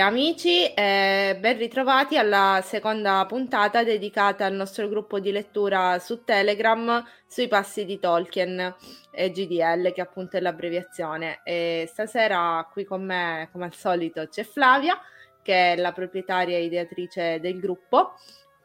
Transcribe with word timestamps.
Amici, 0.00 0.64
eh, 0.72 1.36
ben 1.38 1.56
ritrovati 1.56 2.16
alla 2.16 2.60
seconda 2.64 3.24
puntata 3.26 3.84
dedicata 3.84 4.44
al 4.44 4.54
nostro 4.54 4.88
gruppo 4.88 5.20
di 5.20 5.30
lettura 5.30 5.98
su 5.98 6.24
Telegram 6.24 7.04
sui 7.26 7.48
passi 7.48 7.84
di 7.84 7.98
Tolkien 7.98 8.74
e 9.10 9.30
GDL, 9.30 9.92
che 9.92 10.00
appunto 10.00 10.36
è 10.36 10.40
l'abbreviazione. 10.40 11.40
E 11.44 11.86
stasera 11.88 12.68
qui 12.72 12.84
con 12.84 13.04
me, 13.04 13.48
come 13.52 13.66
al 13.66 13.74
solito, 13.74 14.26
c'è 14.28 14.42
Flavia, 14.42 15.00
che 15.42 15.72
è 15.72 15.76
la 15.76 15.92
proprietaria 15.92 16.56
e 16.56 16.64
ideatrice 16.64 17.38
del 17.40 17.60
gruppo. 17.60 18.14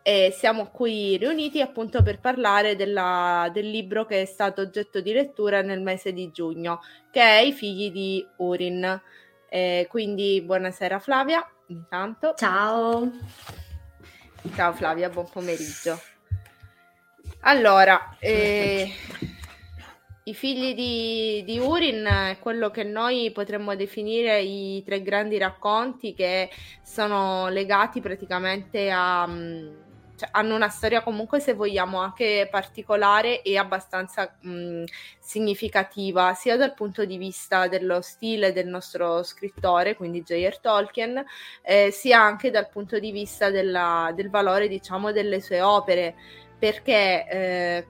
E 0.02 0.34
siamo 0.38 0.68
qui 0.68 1.18
riuniti 1.18 1.62
appunto 1.62 2.04
per 2.04 2.20
parlare 2.20 2.76
della, 2.76 3.50
del 3.52 3.70
libro 3.70 4.06
che 4.06 4.22
è 4.22 4.26
stato 4.26 4.62
oggetto 4.62 5.02
di 5.02 5.14
lettura 5.14 5.62
nel 5.62 5.82
mese 5.82 6.14
di 6.14 6.30
giugno, 6.32 6.82
che 7.12 7.22
è 7.22 7.40
I 7.42 7.52
figli 7.52 7.92
di 7.92 8.26
Urin. 8.38 9.02
Eh, 9.56 9.88
quindi 9.90 10.42
buonasera 10.42 11.00
Flavia, 11.00 11.42
intanto. 11.68 12.34
Ciao. 12.36 13.10
Ciao 14.54 14.74
Flavia, 14.74 15.08
buon 15.08 15.30
pomeriggio. 15.32 15.98
Allora, 17.40 18.18
eh, 18.20 18.92
i 20.24 20.34
figli 20.34 20.76
di, 20.76 21.46
di, 21.46 21.58
Urin 21.58 22.04
è 22.04 22.38
quello 22.40 22.70
che 22.70 22.84
noi 22.84 23.32
potremmo 23.32 23.78
definire 23.78 24.42
i 24.42 24.84
tre 24.84 25.02
grandi 25.02 25.38
racconti 25.38 26.14
che 26.14 26.50
sono 26.84 27.48
legati 27.48 28.02
praticamente 28.02 28.92
a... 28.92 29.26
Cioè, 30.16 30.30
hanno 30.32 30.56
una 30.56 30.70
storia 30.70 31.04
comunque, 31.04 31.40
se 31.40 31.54
vogliamo, 31.54 32.00
anche 32.00 32.48
particolare 32.50 33.42
e 33.42 33.58
abbastanza 33.58 34.38
mh, 34.40 34.84
significativa, 35.20 36.34
sia 36.34 36.56
dal 36.56 36.74
punto 36.74 37.04
di 37.06 37.18
vista 37.18 37.68
dello 37.68 38.02
stile 38.02 38.54
del 38.54 38.68
nostro 38.68 39.24
scrittore, 39.24 39.96
quindi 39.96 40.22
J.R. 40.24 40.60
Tolkien, 40.60 41.24
eh, 41.62 41.92
sia 41.92 42.22
anche 42.22 42.50
dal 42.52 42.70
punto 42.70 43.00
di 43.00 43.12
vista 43.12 43.50
della, 43.50 44.12
del 44.16 44.30
valore, 44.30 44.68
diciamo, 44.68 45.12
delle 45.12 45.42
sue 45.42 45.62
opere, 45.62 46.16
perché 46.58 47.86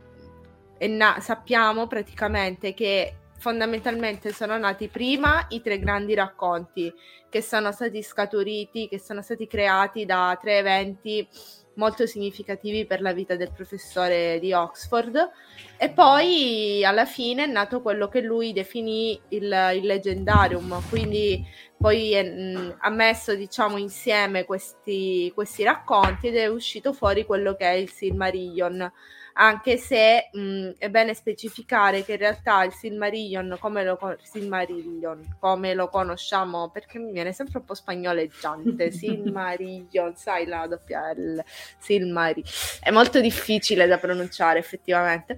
eh, 0.80 0.88
na- 0.88 1.20
sappiamo 1.20 1.88
praticamente 1.88 2.74
che 2.74 3.18
fondamentalmente 3.38 4.32
sono 4.32 4.58
nati 4.58 4.88
prima 4.88 5.46
i 5.50 5.62
tre 5.62 5.78
grandi 5.78 6.14
racconti 6.14 6.92
che 7.30 7.42
sono 7.42 7.72
stati 7.72 8.02
scaturiti, 8.02 8.88
che 8.88 9.00
sono 9.00 9.22
stati 9.22 9.46
creati 9.46 10.06
da 10.06 10.38
tre 10.42 10.58
eventi 10.58 11.28
molto 11.76 12.06
significativi 12.06 12.86
per 12.86 13.02
la 13.02 13.14
vita 13.14 13.36
del 13.36 13.52
professore 13.52 14.40
di 14.40 14.54
Oxford. 14.54 15.32
E 15.78 15.90
poi 15.90 16.84
alla 16.84 17.06
fine 17.06 17.44
è 17.44 17.48
nato 17.48 17.82
quello 17.82 18.08
che 18.08 18.22
lui 18.22 18.54
definì 18.54 19.20
il, 19.30 19.44
il 19.44 19.86
leggendarium, 19.86 20.82
quindi 20.90 21.46
poi 21.78 22.14
è, 22.14 22.24
mh, 22.24 22.78
ha 22.80 22.90
messo 22.90 23.36
diciamo 23.36 23.78
insieme 23.78 24.46
questi, 24.46 25.32
questi 25.34 25.64
racconti 25.64 26.28
ed 26.28 26.38
è 26.38 26.48
uscito 26.48 26.94
fuori 26.94 27.26
quello 27.26 27.56
che 27.56 27.66
è 27.66 27.74
il 27.74 27.90
Silmarillion 27.90 28.92
anche 29.38 29.78
se 29.78 30.30
mh, 30.32 30.72
è 30.78 30.90
bene 30.90 31.14
specificare 31.14 32.04
che 32.04 32.14
in 32.14 32.20
realtà 32.20 32.64
il 32.64 32.72
Silmarillion 32.72 33.58
come 33.60 33.84
lo, 33.84 33.98
Silmarillion, 34.22 35.38
come 35.40 35.74
lo 35.74 35.90
conosciamo, 35.90 36.70
perché 36.70 37.00
mi 37.00 37.12
viene 37.12 37.34
sempre 37.34 37.60
un 37.60 37.66
po' 37.66 37.74
spagnoleggiante, 37.74 38.92
Silmarillion, 38.92 40.16
sai 40.16 40.46
la 40.46 40.68
doppia 40.68 41.12
L, 41.12 41.44
Silmari, 41.78 42.44
è 42.80 42.92
molto 42.92 43.20
difficile 43.20 43.88
da 43.88 43.98
pronunciare 43.98 44.60
effettivamente. 44.60 45.38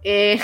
E 0.00 0.38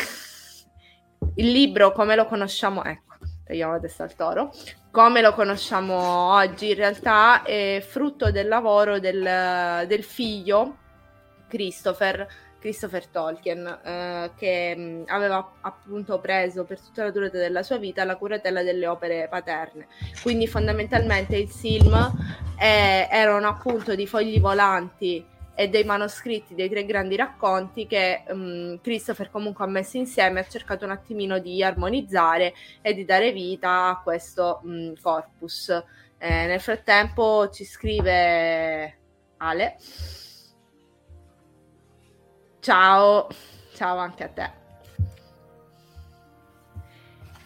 il 1.36 1.50
libro 1.50 1.92
come 1.92 2.14
lo 2.14 2.26
conosciamo, 2.26 2.84
ecco, 2.84 3.16
tagliamo 3.44 3.80
testa 3.80 4.04
al 4.04 4.14
toro, 4.14 4.52
come 4.92 5.22
lo 5.22 5.32
conosciamo 5.32 6.34
oggi 6.34 6.69
in 6.69 6.76
realtà 6.76 7.42
è 7.42 7.84
frutto 7.84 8.30
del 8.30 8.46
lavoro 8.46 9.00
del, 9.00 9.86
del 9.88 10.04
figlio 10.04 10.76
Christopher 11.49 12.26
Christopher 12.62 13.09
Tolkien, 13.09 13.67
eh, 13.67 14.31
che 14.37 14.75
mh, 14.76 15.05
aveva 15.09 15.55
appunto 15.62 16.20
preso 16.20 16.62
per 16.62 16.79
tutta 16.79 17.03
la 17.03 17.11
durata 17.11 17.37
della 17.37 17.64
sua 17.64 17.76
vita 17.76 18.05
la 18.05 18.17
curatela 18.17 18.62
delle 18.62 18.87
opere 18.87 19.26
paterne. 19.29 19.88
Quindi 20.23 20.47
fondamentalmente 20.47 21.37
il 21.37 21.50
Silm 21.50 21.93
è, 22.56 23.09
erano 23.11 23.49
appunto 23.49 23.97
dei 23.97 24.06
fogli 24.06 24.41
volanti 24.41 25.26
e 25.55 25.69
dei 25.69 25.85
manoscritti 25.85 26.55
dei 26.55 26.70
tre 26.70 26.87
grandi 26.87 27.17
racconti 27.17 27.87
che 27.87 28.23
um, 28.29 28.81
Christopher 28.81 29.31
comunque 29.31 29.64
ha 29.64 29.69
messo 29.69 29.97
insieme 29.97 30.41
ha 30.41 30.47
cercato 30.47 30.85
un 30.85 30.93
attimino 30.93 31.41
di 31.41 31.62
armonizzare 31.62 32.55
e 32.81 32.94
di 32.94 33.05
dare 33.05 33.32
vita 33.32 33.88
a 33.88 34.00
questo 34.03 34.61
um, 34.62 34.94
corpus. 35.03 35.69
Eh, 36.17 36.47
nel 36.47 36.61
frattempo 36.61 37.50
ci 37.50 37.64
scrive 37.64 38.99
Ale. 39.38 39.76
Ciao, 42.62 43.26
ciao 43.75 43.97
anche 43.97 44.23
a 44.23 44.29
te. 44.29 44.50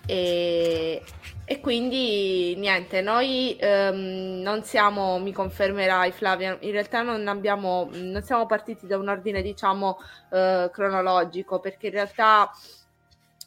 E 0.07 1.03
e 1.49 1.61
quindi 1.61 2.57
niente, 2.57 3.01
noi 3.03 3.57
ehm, 3.57 4.41
non 4.43 4.65
siamo, 4.65 5.21
mi 5.21 5.33
confermerai 5.33 6.11
Flavia, 6.11 6.59
in 6.61 6.73
realtà 6.73 7.03
non 7.03 7.29
abbiamo, 7.29 7.89
non 7.93 8.21
siamo 8.23 8.47
partiti 8.47 8.89
da 8.89 8.99
un 8.99 9.07
ordine 9.09 9.43
diciamo 9.43 9.97
eh, 10.33 10.69
cronologico 10.73 11.61
perché 11.61 11.87
in 11.87 11.93
realtà 11.93 12.51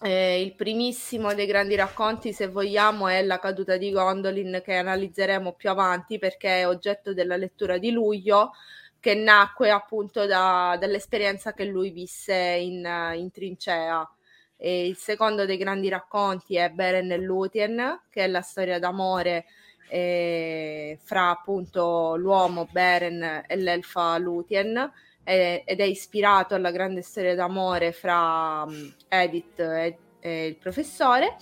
eh, 0.01 0.41
il 0.41 0.55
primissimo 0.55 1.33
dei 1.33 1.45
grandi 1.45 1.75
racconti, 1.75 2.31
se 2.31 2.47
vogliamo, 2.47 3.09
è 3.09 3.21
La 3.21 3.37
caduta 3.37 3.75
di 3.75 3.91
Gondolin 3.91 4.61
che 4.63 4.75
analizzeremo 4.75 5.51
più 5.51 5.69
avanti 5.69 6.19
perché 6.19 6.61
è 6.61 6.67
oggetto 6.67 7.13
della 7.13 7.35
lettura 7.35 7.77
di 7.77 7.91
luglio 7.91 8.51
che 8.99 9.15
nacque 9.15 9.71
appunto 9.71 10.25
da, 10.25 10.77
dall'esperienza 10.79 11.53
che 11.53 11.65
lui 11.65 11.89
visse 11.91 12.33
in, 12.33 13.13
in 13.15 13.31
trincea. 13.31 14.09
E 14.57 14.87
il 14.87 14.97
secondo 14.97 15.45
dei 15.45 15.57
grandi 15.57 15.87
racconti 15.87 16.57
è 16.57 16.69
Beren 16.69 17.11
e 17.11 17.17
Lúthien, 17.17 18.01
che 18.09 18.25
è 18.25 18.27
la 18.27 18.41
storia 18.41 18.77
d'amore 18.77 19.45
eh, 19.87 20.99
fra 21.01 21.29
appunto 21.29 22.15
l'uomo 22.15 22.67
Beren 22.69 23.43
e 23.47 23.55
l'elfa 23.55 24.17
Lúthien 24.17 24.91
eh, 25.23 25.63
ed 25.65 25.79
è 25.79 25.83
ispirato 25.83 26.55
alla 26.55 26.71
grande 26.71 27.01
storia 27.01 27.35
d'amore 27.35 27.91
fra 27.91 28.63
um, 28.67 28.93
Edith 29.07 29.59
e, 29.59 29.97
e, 30.19 30.45
il 30.47 30.55
professore. 30.57 31.37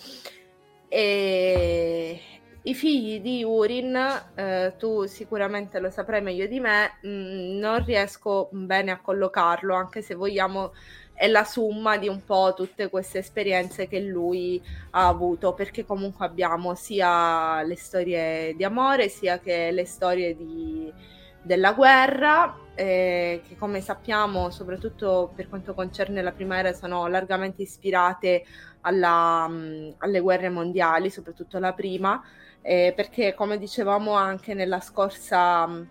E 0.90 2.37
i 2.64 2.74
figli 2.74 3.22
di 3.22 3.44
Urin, 3.44 3.96
eh, 4.36 4.74
tu 4.78 5.06
sicuramente 5.06 5.80
lo 5.80 5.90
saprai 5.90 6.22
meglio 6.22 6.48
di 6.48 6.60
me, 6.60 6.98
mh, 7.02 7.08
mm, 7.10 7.58
non 7.58 7.86
riesco 7.86 8.50
bene 8.52 8.92
a 8.92 9.00
collocarlo, 9.00 9.74
anche 9.74 10.02
se 10.02 10.16
vogliamo 10.16 10.74
è 11.18 11.28
la 11.28 11.44
somma 11.44 11.98
di 11.98 12.08
un 12.08 12.24
po' 12.24 12.54
tutte 12.56 12.90
queste 12.90 13.18
esperienze 13.20 13.88
che 13.88 14.00
lui 14.00 14.62
ha 14.92 15.08
avuto, 15.08 15.54
perché 15.54 15.84
comunque 15.84 16.26
abbiamo 16.28 16.76
sia 16.76 17.64
le 17.64 17.76
storie 17.76 18.56
di 18.56 18.64
amore, 18.64 19.10
sia 19.10 19.40
che 19.40 19.72
le 19.72 19.86
storie 19.86 20.36
di, 20.36 20.94
della 21.42 21.74
guerra, 21.74 22.56
eh, 22.76 23.42
che 23.48 23.56
come 23.58 23.82
sappiamo, 23.82 24.52
soprattutto 24.52 25.32
per 25.36 25.50
quanto 25.50 25.74
concerne 25.74 26.22
la 26.22 26.32
prima 26.32 26.60
era, 26.60 26.72
sono 26.74 27.08
largamente 27.08 27.64
ispirate 27.64 28.44
alla, 28.82 29.48
mh, 29.48 29.96
alle 29.98 30.20
guerre 30.20 30.50
mondiali, 30.50 31.10
soprattutto 31.10 31.58
la 31.58 31.74
prima, 31.74 32.22
eh, 32.68 32.92
perché 32.94 33.34
come 33.34 33.58
dicevamo 33.58 34.12
anche 34.12 34.54
nella 34.54 34.82
scorsa 34.82 35.66
mh, 35.66 35.88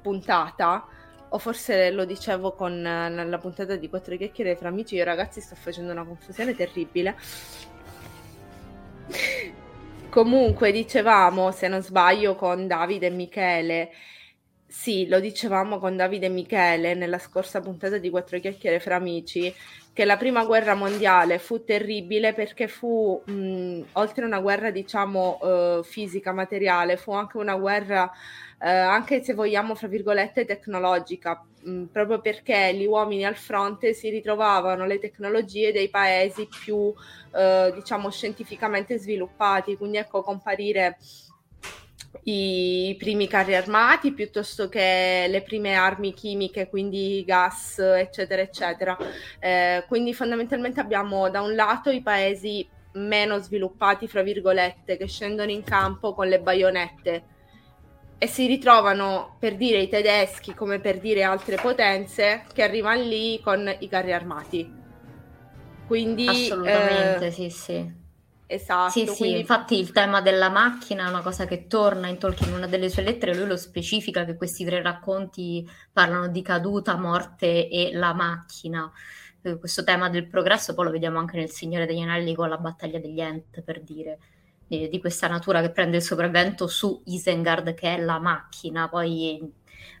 puntata, 0.00 0.86
o 1.28 1.38
forse 1.38 1.90
lo 1.90 2.06
dicevo 2.06 2.52
con 2.52 2.80
la 2.80 3.38
puntata 3.38 3.76
di 3.76 3.90
quattro 3.90 4.16
chiacchiere 4.16 4.56
fra 4.56 4.68
amici, 4.68 4.94
io 4.94 5.04
ragazzi 5.04 5.42
sto 5.42 5.54
facendo 5.54 5.92
una 5.92 6.04
confusione 6.04 6.54
terribile. 6.54 7.14
Comunque 10.08 10.72
dicevamo, 10.72 11.50
se 11.52 11.68
non 11.68 11.82
sbaglio, 11.82 12.36
con 12.36 12.66
Davide 12.66 13.08
e 13.08 13.10
Michele, 13.10 13.90
sì, 14.66 15.06
lo 15.08 15.20
dicevamo 15.20 15.78
con 15.78 15.94
Davide 15.94 16.24
e 16.26 16.30
Michele 16.30 16.94
nella 16.94 17.18
scorsa 17.18 17.60
puntata 17.60 17.98
di 17.98 18.08
Quattro 18.08 18.40
chiacchiere 18.40 18.80
fra 18.80 18.96
amici, 18.96 19.54
che 19.96 20.04
la 20.04 20.18
prima 20.18 20.44
guerra 20.44 20.74
mondiale 20.74 21.38
fu 21.38 21.64
terribile 21.64 22.34
perché 22.34 22.68
fu, 22.68 23.22
mh, 23.24 23.80
oltre 23.92 24.24
a 24.24 24.26
una 24.26 24.40
guerra, 24.40 24.70
diciamo, 24.70 25.38
uh, 25.40 25.82
fisica, 25.82 26.32
materiale, 26.32 26.98
fu 26.98 27.12
anche 27.12 27.38
una 27.38 27.56
guerra 27.56 28.12
eh, 28.58 28.68
anche 28.68 29.22
se 29.22 29.32
vogliamo, 29.32 29.74
fra 29.74 29.88
virgolette, 29.88 30.44
tecnologica, 30.44 31.42
mh, 31.62 31.84
proprio 31.84 32.20
perché 32.20 32.74
gli 32.74 32.86
uomini 32.86 33.24
al 33.24 33.36
fronte 33.36 33.94
si 33.94 34.10
ritrovavano 34.10 34.84
le 34.86 34.98
tecnologie 34.98 35.72
dei 35.72 35.88
paesi 35.88 36.46
più, 36.46 36.92
eh, 37.34 37.72
diciamo, 37.74 38.10
scientificamente 38.10 38.98
sviluppati, 38.98 39.76
quindi 39.78 39.96
ecco 39.98 40.22
comparire 40.22 40.98
i 42.24 42.94
primi 42.98 43.26
carri 43.26 43.54
armati 43.54 44.12
piuttosto 44.12 44.68
che 44.68 45.26
le 45.28 45.42
prime 45.42 45.74
armi 45.74 46.12
chimiche, 46.14 46.68
quindi 46.68 47.22
gas, 47.26 47.78
eccetera, 47.78 48.42
eccetera. 48.42 48.96
Eh, 49.38 49.84
quindi 49.88 50.14
fondamentalmente 50.14 50.80
abbiamo 50.80 51.28
da 51.30 51.40
un 51.40 51.54
lato 51.54 51.90
i 51.90 52.02
paesi 52.02 52.68
meno 52.92 53.38
sviluppati, 53.38 54.08
fra 54.08 54.22
virgolette, 54.22 54.96
che 54.96 55.06
scendono 55.06 55.50
in 55.50 55.62
campo 55.62 56.14
con 56.14 56.28
le 56.28 56.40
baionette 56.40 57.24
e 58.18 58.26
si 58.26 58.46
ritrovano 58.46 59.36
per 59.38 59.56
dire 59.56 59.78
i 59.78 59.88
tedeschi 59.88 60.54
come 60.54 60.80
per 60.80 60.98
dire 60.98 61.22
altre 61.22 61.56
potenze 61.56 62.44
che 62.52 62.62
arrivano 62.62 63.02
lì 63.02 63.40
con 63.42 63.74
i 63.78 63.88
carri 63.88 64.12
armati. 64.12 64.84
Quindi 65.86 66.26
assolutamente 66.26 67.26
eh, 67.26 67.30
sì, 67.30 67.50
sì. 67.50 68.04
Esatto. 68.48 68.90
Sì, 68.92 69.04
quindi... 69.04 69.14
sì, 69.16 69.38
infatti 69.38 69.78
il 69.78 69.90
tema 69.90 70.20
della 70.20 70.48
macchina 70.48 71.06
è 71.06 71.08
una 71.08 71.20
cosa 71.20 71.46
che 71.46 71.66
torna 71.66 72.06
in 72.06 72.18
Tolkien 72.18 72.50
in 72.50 72.56
una 72.56 72.66
delle 72.68 72.88
sue 72.88 73.02
lettere, 73.02 73.34
lui 73.34 73.46
lo 73.46 73.56
specifica 73.56 74.24
che 74.24 74.36
questi 74.36 74.64
tre 74.64 74.80
racconti 74.82 75.68
parlano 75.92 76.28
di 76.28 76.42
caduta, 76.42 76.96
morte 76.96 77.68
e 77.68 77.90
la 77.92 78.14
macchina. 78.14 78.90
Eh, 79.42 79.58
questo 79.58 79.82
tema 79.82 80.08
del 80.08 80.28
progresso 80.28 80.74
poi 80.74 80.84
lo 80.86 80.90
vediamo 80.92 81.18
anche 81.18 81.36
nel 81.36 81.50
Signore 81.50 81.86
degli 81.86 82.00
Anelli 82.00 82.34
con 82.34 82.48
la 82.48 82.58
battaglia 82.58 83.00
degli 83.00 83.20
Ent, 83.20 83.62
per 83.62 83.82
dire 83.82 84.18
di, 84.64 84.88
di 84.88 85.00
questa 85.00 85.26
natura 85.26 85.60
che 85.60 85.70
prende 85.70 85.96
il 85.96 86.02
sopravvento 86.02 86.68
su 86.68 87.02
Isengard, 87.06 87.74
che 87.74 87.96
è 87.96 88.00
la 88.00 88.20
macchina, 88.20 88.88
poi 88.88 89.40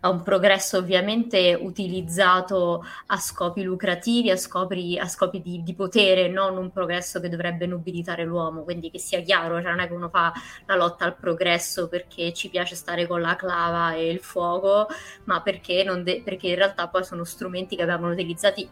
ha 0.00 0.08
un 0.08 0.22
progresso 0.22 0.78
ovviamente 0.78 1.58
utilizzato 1.60 2.84
a 3.06 3.16
scopi 3.18 3.62
lucrativi, 3.62 4.30
a 4.30 4.36
scopi, 4.36 4.98
a 4.98 5.06
scopi 5.06 5.40
di, 5.40 5.62
di, 5.62 5.74
potere, 5.74 6.28
non 6.28 6.56
un 6.56 6.70
progresso 6.70 7.20
che 7.20 7.28
dovrebbe 7.28 7.66
nobilitare 7.66 8.24
l'uomo, 8.24 8.62
quindi 8.62 8.90
che 8.90 8.98
sia 8.98 9.20
chiaro, 9.20 9.60
cioè 9.60 9.70
non 9.70 9.80
è 9.80 9.88
che 9.88 9.94
uno 9.94 10.08
fa 10.08 10.32
la 10.66 10.76
lotta 10.76 11.04
al 11.04 11.16
progresso 11.16 11.88
perché 11.88 12.32
ci 12.32 12.48
piace 12.48 12.74
stare 12.74 13.06
con 13.06 13.20
la 13.20 13.36
clava 13.36 13.94
e 13.94 14.10
il 14.10 14.20
fuoco, 14.20 14.86
ma 15.24 15.40
perché, 15.42 15.84
de- 16.02 16.22
perché 16.24 16.48
in 16.48 16.56
realtà 16.56 16.88
poi 16.88 17.04
sono 17.04 17.24
strumenti 17.24 17.76
che 17.76 17.84
vengono 17.84 18.12
utilizzati 18.12 18.68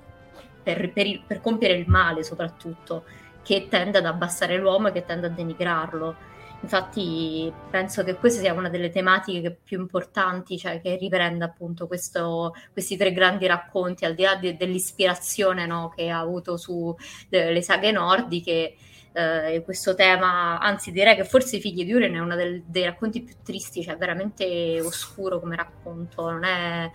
per, 0.62 0.92
per, 0.92 1.22
per 1.26 1.40
compiere 1.40 1.74
il 1.74 1.88
male 1.88 2.22
soprattutto 2.22 3.04
che 3.44 3.68
tende 3.68 3.98
ad 3.98 4.06
abbassare 4.06 4.56
l'uomo 4.56 4.88
e 4.88 4.92
che 4.92 5.04
tende 5.04 5.26
a 5.26 5.30
denigrarlo. 5.30 6.32
Infatti 6.64 7.52
penso 7.70 8.02
che 8.04 8.14
questa 8.14 8.40
sia 8.40 8.54
una 8.54 8.70
delle 8.70 8.88
tematiche 8.88 9.54
più 9.62 9.78
importanti, 9.80 10.56
cioè 10.56 10.80
che 10.80 10.96
riprende 10.96 11.44
appunto 11.44 11.86
questo, 11.86 12.54
questi 12.72 12.96
tre 12.96 13.12
grandi 13.12 13.46
racconti, 13.46 14.06
al 14.06 14.14
di 14.14 14.22
là 14.22 14.36
de, 14.36 14.56
dell'ispirazione 14.56 15.66
no, 15.66 15.92
che 15.94 16.08
ha 16.08 16.18
avuto 16.18 16.56
sulle 16.56 17.60
saghe 17.60 17.92
nordiche. 17.92 18.76
Eh, 19.12 19.62
questo 19.62 19.94
tema, 19.94 20.58
anzi 20.58 20.90
direi 20.90 21.14
che 21.14 21.24
forse 21.24 21.56
I 21.56 21.60
figli 21.60 21.84
di 21.84 21.92
Uren 21.92 22.14
è 22.14 22.18
uno 22.18 22.34
del, 22.34 22.62
dei 22.66 22.84
racconti 22.84 23.22
più 23.22 23.34
tristi, 23.44 23.82
cioè 23.82 23.96
veramente 23.98 24.80
oscuro 24.80 25.38
come 25.40 25.56
racconto, 25.56 26.30
non 26.30 26.44
è, 26.44 26.90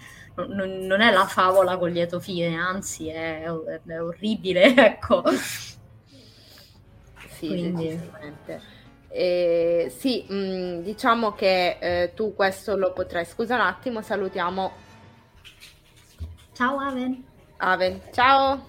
non, 0.48 0.80
non 0.80 1.02
è 1.02 1.12
la 1.12 1.26
favola 1.28 1.78
con 1.78 1.92
lieto 1.92 2.20
fine, 2.20 2.58
anzi 2.58 3.08
è, 3.08 3.44
è 3.44 4.02
orribile, 4.02 4.74
ecco 4.76 5.24
sì, 7.40 7.48
Quindi... 7.48 8.00
Eh, 9.10 9.92
sì, 9.96 10.26
mh, 10.28 10.36
mm, 10.36 10.80
diciamo 10.82 11.34
che 11.34 11.78
eh, 11.80 12.14
tu 12.14 12.36
questo 12.36 12.78
lo 12.78 12.94
potrai. 12.94 13.26
Scusa 13.26 13.56
un 13.56 13.62
attimo, 13.62 14.02
salutiamo. 14.02 14.72
Ciao 16.54 16.80
Aven. 16.80 17.24
Aven, 17.58 18.02
ciao. 18.12 18.68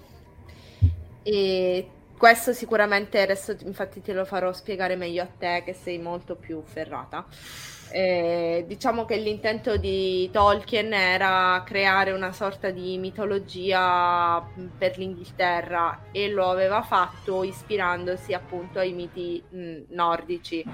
E 1.23 1.89
questo 2.17 2.53
sicuramente 2.53 3.21
adesso 3.21 3.55
infatti 3.63 4.01
te 4.01 4.13
lo 4.13 4.25
farò 4.25 4.51
spiegare 4.53 4.95
meglio 4.95 5.23
a 5.23 5.27
te 5.27 5.61
che 5.65 5.73
sei 5.73 5.97
molto 5.97 6.35
più 6.35 6.61
ferrata. 6.63 7.25
Eh, 7.93 8.63
diciamo 8.67 9.03
che 9.03 9.17
l'intento 9.17 9.75
di 9.75 10.29
Tolkien 10.31 10.93
era 10.93 11.61
creare 11.65 12.11
una 12.13 12.31
sorta 12.31 12.69
di 12.71 12.97
mitologia 12.97 14.41
per 14.77 14.97
l'Inghilterra 14.97 16.07
e 16.11 16.29
lo 16.29 16.49
aveva 16.49 16.83
fatto 16.83 17.43
ispirandosi 17.43 18.33
appunto 18.33 18.79
ai 18.79 18.93
miti 18.93 19.43
mh, 19.49 19.81
nordici. 19.89 20.65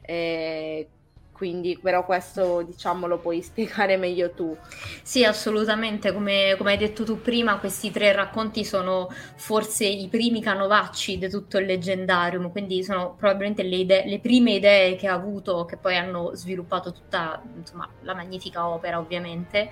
Eh, 0.00 0.88
quindi 1.34 1.76
però 1.82 2.04
questo 2.04 2.62
diciamo 2.62 3.08
lo 3.08 3.18
puoi 3.18 3.42
spiegare 3.42 3.96
meglio 3.96 4.30
tu. 4.30 4.56
Sì, 5.02 5.24
assolutamente, 5.24 6.12
come, 6.12 6.54
come, 6.56 6.70
hai 6.70 6.78
detto 6.78 7.02
tu 7.04 7.20
prima, 7.20 7.58
questi 7.58 7.90
tre 7.90 8.12
racconti 8.12 8.64
sono 8.64 9.08
forse 9.34 9.84
i 9.84 10.06
primi 10.08 10.40
canovacci 10.40 11.18
di 11.18 11.28
tutto 11.28 11.58
il 11.58 11.66
leggendarium, 11.66 12.50
quindi 12.52 12.84
sono 12.84 13.16
probabilmente 13.18 13.64
le, 13.64 13.76
idee, 13.76 14.06
le 14.06 14.20
prime 14.20 14.52
idee 14.52 14.94
che 14.94 15.08
ha 15.08 15.14
avuto, 15.14 15.64
che 15.64 15.76
poi 15.76 15.96
hanno 15.96 16.30
sviluppato 16.34 16.92
tutta 16.92 17.42
insomma, 17.56 17.88
la 18.02 18.14
magnifica 18.14 18.68
opera 18.68 18.98
ovviamente. 18.98 19.70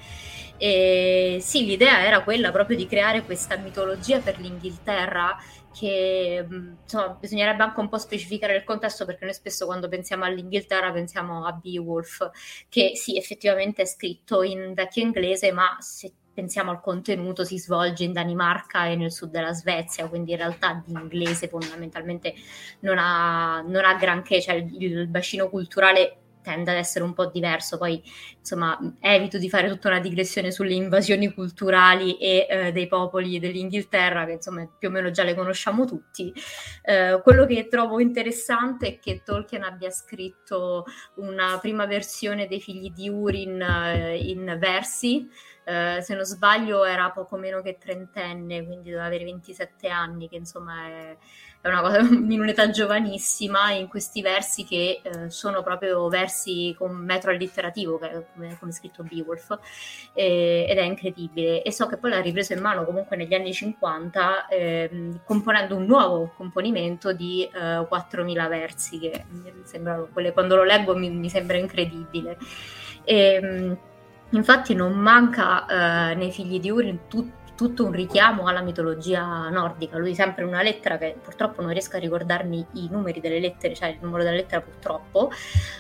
E 0.56 1.38
sì, 1.40 1.64
l'idea 1.64 2.04
era 2.04 2.22
quella 2.22 2.50
proprio 2.50 2.76
di 2.76 2.86
creare 2.86 3.22
questa 3.22 3.56
mitologia 3.56 4.18
per 4.18 4.38
l'Inghilterra 4.38 5.36
che 5.72 6.46
insomma, 6.48 7.08
bisognerebbe 7.18 7.62
anche 7.62 7.80
un 7.80 7.88
po' 7.88 7.98
specificare 7.98 8.56
il 8.56 8.64
contesto 8.64 9.04
perché 9.04 9.24
noi 9.24 9.34
spesso 9.34 9.66
quando 9.66 9.88
pensiamo 9.88 10.24
all'Inghilterra 10.24 10.92
pensiamo 10.92 11.44
a 11.46 11.52
Beowulf, 11.52 12.30
che 12.68 12.92
sì, 12.94 13.16
effettivamente 13.16 13.82
è 13.82 13.86
scritto 13.86 14.42
in 14.42 14.74
vecchio 14.74 15.02
inglese, 15.02 15.52
ma 15.52 15.76
se 15.80 16.12
pensiamo 16.32 16.70
al 16.70 16.80
contenuto, 16.80 17.44
si 17.44 17.58
svolge 17.58 18.04
in 18.04 18.12
Danimarca 18.12 18.86
e 18.86 18.96
nel 18.96 19.12
sud 19.12 19.30
della 19.30 19.52
Svezia, 19.52 20.08
quindi 20.08 20.32
in 20.32 20.38
realtà 20.38 20.82
di 20.84 20.92
inglese 20.92 21.48
fondamentalmente 21.48 22.34
non 22.80 22.98
ha, 22.98 23.60
non 23.62 23.84
ha 23.84 23.94
granché, 23.94 24.40
cioè 24.40 24.54
il, 24.54 24.82
il 24.82 25.06
bacino 25.08 25.48
culturale 25.48 26.16
tende 26.42 26.70
ad 26.70 26.76
essere 26.76 27.04
un 27.04 27.14
po' 27.14 27.26
diverso. 27.26 27.78
Poi, 27.78 28.02
insomma, 28.38 28.78
evito 29.00 29.38
di 29.38 29.48
fare 29.48 29.68
tutta 29.68 29.88
una 29.88 30.00
digressione 30.00 30.50
sulle 30.50 30.74
invasioni 30.74 31.32
culturali 31.32 32.18
e 32.18 32.46
eh, 32.48 32.72
dei 32.72 32.88
popoli 32.88 33.38
dell'Inghilterra, 33.38 34.26
che 34.26 34.32
insomma 34.32 34.68
più 34.78 34.88
o 34.88 34.90
meno 34.90 35.10
già 35.10 35.22
le 35.22 35.34
conosciamo 35.34 35.86
tutti. 35.86 36.32
Eh, 36.82 37.20
quello 37.22 37.46
che 37.46 37.68
trovo 37.68 38.00
interessante 38.00 38.86
è 38.88 38.98
che 38.98 39.22
Tolkien 39.24 39.62
abbia 39.62 39.90
scritto 39.90 40.84
una 41.16 41.58
prima 41.60 41.86
versione 41.86 42.46
dei 42.46 42.60
figli 42.60 42.90
di 42.90 43.08
Urin 43.08 43.60
eh, 43.60 44.16
in 44.18 44.56
versi. 44.58 45.28
Uh, 45.64 46.00
se 46.00 46.16
non 46.16 46.24
sbaglio 46.24 46.82
era 46.82 47.12
poco 47.12 47.36
meno 47.36 47.62
che 47.62 47.78
trentenne, 47.78 48.66
quindi 48.66 48.90
doveva 48.90 49.06
avere 49.06 49.22
27 49.22 49.88
anni, 49.88 50.28
che 50.28 50.34
insomma 50.34 50.88
è, 50.88 51.16
è 51.62 51.68
una 51.68 51.80
cosa 51.80 51.98
in 52.10 52.40
un'età 52.40 52.70
giovanissima, 52.70 53.70
in 53.70 53.86
questi 53.86 54.20
versi 54.20 54.64
che 54.64 55.00
eh, 55.00 55.30
sono 55.30 55.62
proprio 55.62 56.08
versi 56.08 56.74
con 56.76 56.92
metro 56.92 57.30
allitterativo, 57.30 57.98
come, 57.98 58.56
come 58.58 58.72
scritto 58.72 59.04
Beowulf, 59.04 59.58
eh, 60.12 60.66
ed 60.68 60.76
è 60.76 60.82
incredibile. 60.82 61.62
E 61.62 61.70
so 61.70 61.86
che 61.86 61.96
poi 61.96 62.10
l'ha 62.10 62.20
ripreso 62.20 62.52
in 62.52 62.60
mano 62.60 62.84
comunque 62.84 63.16
negli 63.16 63.32
anni 63.32 63.52
50, 63.52 64.48
eh, 64.48 65.20
componendo 65.24 65.76
un 65.76 65.86
nuovo 65.86 66.32
componimento 66.36 67.12
di 67.12 67.48
4.000 67.52 68.48
versi, 68.48 68.98
che 68.98 69.24
sembrano, 69.62 70.08
quelle, 70.12 70.32
quando 70.32 70.56
lo 70.56 70.64
leggo 70.64 70.96
mi, 70.96 71.10
mi 71.10 71.30
sembra 71.30 71.56
incredibile. 71.56 72.36
E, 73.04 73.38
ehm, 73.40 73.78
infatti 74.30 74.74
non 74.74 74.94
manca 74.94 76.10
eh, 76.10 76.14
nei 76.16 76.32
figli 76.32 76.58
di 76.58 76.70
Urin 76.70 77.06
tutto 77.06 77.41
tutto 77.54 77.84
un 77.84 77.92
richiamo 77.92 78.46
alla 78.46 78.60
mitologia 78.60 79.48
nordica. 79.48 79.98
Lui 79.98 80.14
sempre 80.14 80.44
una 80.44 80.62
lettera 80.62 80.98
che 80.98 81.16
purtroppo 81.22 81.62
non 81.62 81.70
riesco 81.70 81.96
a 81.96 82.00
ricordarmi 82.00 82.66
i 82.72 82.88
numeri 82.90 83.20
delle 83.20 83.38
lettere, 83.38 83.74
cioè 83.74 83.90
il 83.90 83.98
numero 84.00 84.22
della 84.22 84.36
lettera 84.36 84.60
purtroppo, 84.60 85.30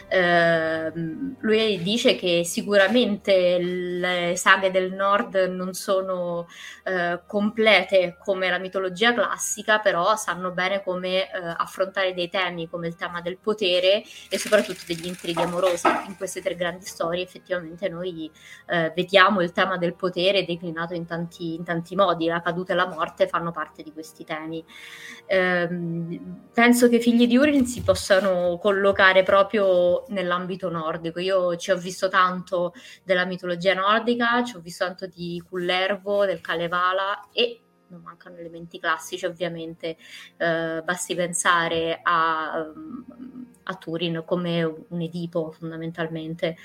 eh, 0.08 0.92
lui 0.92 1.82
dice 1.82 2.16
che 2.16 2.44
sicuramente 2.44 3.58
le 3.58 4.36
saghe 4.36 4.70
del 4.70 4.92
nord 4.92 5.34
non 5.50 5.72
sono 5.72 6.46
eh, 6.84 7.20
complete 7.26 8.16
come 8.22 8.48
la 8.48 8.58
mitologia 8.58 9.12
classica, 9.12 9.78
però 9.78 10.14
sanno 10.16 10.50
bene 10.52 10.82
come 10.82 11.24
eh, 11.24 11.54
affrontare 11.56 12.14
dei 12.14 12.28
temi 12.28 12.68
come 12.68 12.86
il 12.86 12.94
tema 12.94 13.20
del 13.20 13.38
potere 13.38 14.02
e 14.28 14.38
soprattutto 14.38 14.82
degli 14.86 15.06
intrighi 15.06 15.42
amorosi. 15.42 15.88
In 16.06 16.16
queste 16.16 16.40
tre 16.40 16.54
grandi 16.54 16.84
storie 16.84 17.24
effettivamente 17.24 17.88
noi 17.88 18.30
eh, 18.66 18.92
vediamo 18.94 19.40
il 19.40 19.52
tema 19.52 19.78
del 19.78 19.94
potere 19.94 20.44
declinato 20.44 20.94
in 20.94 21.06
tanti, 21.06 21.54
in 21.54 21.64
tanti 21.64 21.70
tanti 21.72 21.96
modi, 21.96 22.26
la 22.26 22.42
caduta 22.42 22.72
e 22.72 22.76
la 22.76 22.86
morte 22.86 23.26
fanno 23.26 23.50
parte 23.50 23.82
di 23.82 23.92
questi 23.92 24.24
temi. 24.24 24.64
Eh, 25.26 25.68
penso 26.52 26.88
che 26.88 27.00
Figli 27.00 27.26
di 27.26 27.36
Urin 27.36 27.66
si 27.66 27.82
possano 27.82 28.58
collocare 28.58 29.22
proprio 29.22 30.04
nell'ambito 30.08 30.70
nordico. 30.70 31.18
Io 31.20 31.56
ci 31.56 31.70
ho 31.70 31.76
visto 31.76 32.08
tanto 32.08 32.74
della 33.02 33.24
mitologia 33.24 33.74
nordica, 33.74 34.44
ci 34.44 34.56
ho 34.56 34.60
visto 34.60 34.84
tanto 34.84 35.06
di 35.06 35.42
Cullervo, 35.48 36.24
del 36.26 36.40
Kalevala 36.40 37.28
e 37.32 37.60
non 37.92 38.00
mancano 38.02 38.36
elementi 38.36 38.78
classici 38.78 39.26
ovviamente, 39.26 39.98
eh, 40.38 40.82
basti 40.82 41.14
pensare 41.14 42.00
a, 42.02 42.72
a, 43.64 43.74
Turin 43.74 44.22
come 44.24 44.62
un 44.62 45.00
Edipo 45.00 45.50
fondamentalmente, 45.50 46.56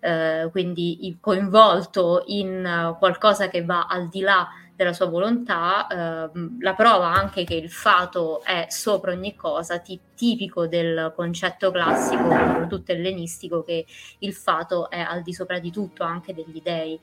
eh, 0.00 0.48
quindi 0.50 1.16
coinvolto 1.20 2.24
in 2.26 2.94
qualcosa 2.98 3.48
che 3.48 3.64
va 3.64 3.86
al 3.86 4.08
di 4.08 4.20
là 4.20 4.48
della 4.76 4.92
sua 4.92 5.06
volontà, 5.06 5.86
eh, 5.86 6.30
la 6.60 6.74
prova 6.74 7.06
anche 7.06 7.44
che 7.44 7.54
il 7.54 7.70
fato 7.70 8.42
è 8.44 8.66
sopra 8.68 9.12
ogni 9.12 9.34
cosa, 9.34 9.78
t- 9.78 9.98
tipico 10.14 10.66
del 10.66 11.12
concetto 11.16 11.70
classico, 11.70 12.24
soprattutto 12.24 12.92
ellenistico, 12.92 13.64
che 13.64 13.86
il 14.18 14.34
fato 14.34 14.90
è 14.90 15.00
al 15.00 15.22
di 15.22 15.32
sopra 15.32 15.58
di 15.58 15.70
tutto, 15.70 16.04
anche 16.04 16.34
degli 16.34 16.60
dei. 16.62 17.00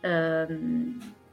Eh, 0.00 0.46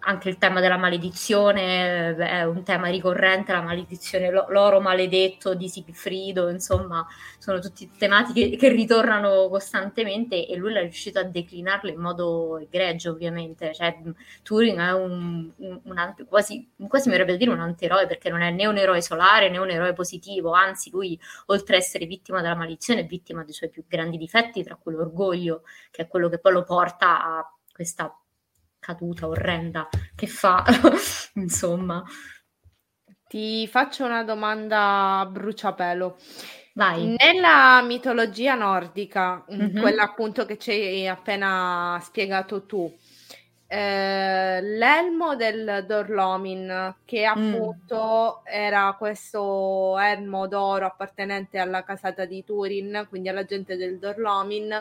anche 0.08 0.30
il 0.30 0.38
tema 0.38 0.62
della 0.62 0.78
maledizione 0.78 2.16
eh, 2.16 2.16
è 2.16 2.44
un 2.44 2.64
tema 2.64 2.88
ricorrente, 2.88 3.52
la 3.52 3.62
maledizione, 3.62 4.32
l'oro 4.32 4.80
maledetto 4.80 5.54
di 5.54 5.68
Sigfrido, 5.68 6.48
insomma, 6.50 7.06
sono 7.38 7.60
tutte 7.60 7.90
tematiche 7.98 8.56
che 8.56 8.70
ritornano 8.70 9.50
costantemente 9.50 10.48
e 10.48 10.56
lui 10.56 10.74
è 10.76 10.82
riuscito 10.82 11.20
a 11.20 11.24
declinarle 11.24 11.92
in 11.92 12.00
modo 12.00 12.58
egregio, 12.58 13.12
ovviamente. 13.12 13.74
Cioè, 13.74 13.98
Turing 14.44 14.80
è 14.80 14.94
un, 14.94 15.52
un, 15.58 15.80
un 15.84 16.16
quasi, 16.28 16.70
quasi 16.88 17.10
mi 17.10 17.16
verrebbe 17.16 17.34
da 17.34 17.38
dire 17.38 17.52
un 17.52 17.60
antieroe 17.60 18.08
perché 18.08 18.30
non 18.30 18.42
è 18.42 18.50
né 18.52 18.66
un 18.66 18.78
eroe 18.78 19.02
solare 19.02 19.50
né 19.50 19.58
un 19.58 19.70
eroe 19.70 19.92
positivo, 19.94 20.52
anzi, 20.54 20.90
lui, 20.90 21.20
oltre 21.48 21.76
ad 21.76 21.82
essere 21.82 22.06
vittima 22.06 22.42
della 22.42 22.56
maledizione, 22.56 23.02
è 23.02 23.06
vittima 23.06 23.44
dei 23.44 23.54
suoi 23.54 23.70
più 23.70 23.84
grandi 23.86 24.18
difetti, 24.18 24.64
tra 24.64 24.78
cui 24.82 24.94
l'orgoglio, 24.94 25.64
che 25.92 26.04
è 26.04 26.08
quello 26.08 26.30
che 26.30 26.40
poi 26.40 26.54
lo 26.54 26.64
porta 26.64 27.22
a 27.22 27.52
questa 27.74 28.18
caduta 28.88 29.28
orrenda 29.28 29.90
che 30.16 30.28
fa, 30.28 30.64
insomma. 31.36 32.02
Ti 33.28 33.68
faccio 33.68 34.06
una 34.06 34.24
domanda 34.24 35.20
a 35.20 35.26
bruciapelo. 35.26 36.18
Vai. 36.76 37.16
Nella 37.18 37.82
mitologia 37.82 38.54
nordica, 38.56 39.44
mm-hmm. 39.52 39.82
quella 39.82 40.04
appunto 40.04 40.46
che 40.46 40.58
ci 40.58 40.72
hai 40.72 41.08
appena 41.08 42.00
spiegato 42.02 42.66
tu, 42.66 42.96
eh, 43.68 44.62
l'elmo 44.62 45.36
del 45.36 45.84
Dorlomin, 45.86 46.96
che 47.04 47.28
mm. 47.28 47.30
appunto 47.30 48.44
mm. 48.44 48.54
era 48.54 48.96
questo 48.98 49.98
elmo 49.98 50.48
d'oro 50.48 50.86
appartenente 50.86 51.58
alla 51.58 51.84
casata 51.84 52.24
di 52.24 52.46
Turin, 52.46 53.08
quindi 53.10 53.28
alla 53.28 53.44
gente 53.44 53.76
del 53.76 54.00
Dorlomin, 54.00 54.72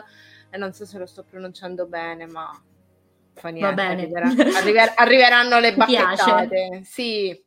e 0.49 0.57
non 0.57 0.71
so 0.71 0.85
se 0.85 0.97
lo 0.97 1.05
sto 1.05 1.25
pronunciando 1.29 1.87
bene, 1.87 2.25
ma 2.27 2.49
fa 3.37 3.49
niente, 3.49 3.67
Va 3.67 3.73
bene. 3.73 4.09
Arriver, 4.57 4.93
arriveranno 4.97 5.59
le 5.59 5.73
bacchettate. 5.73 6.81
Sì. 6.83 7.45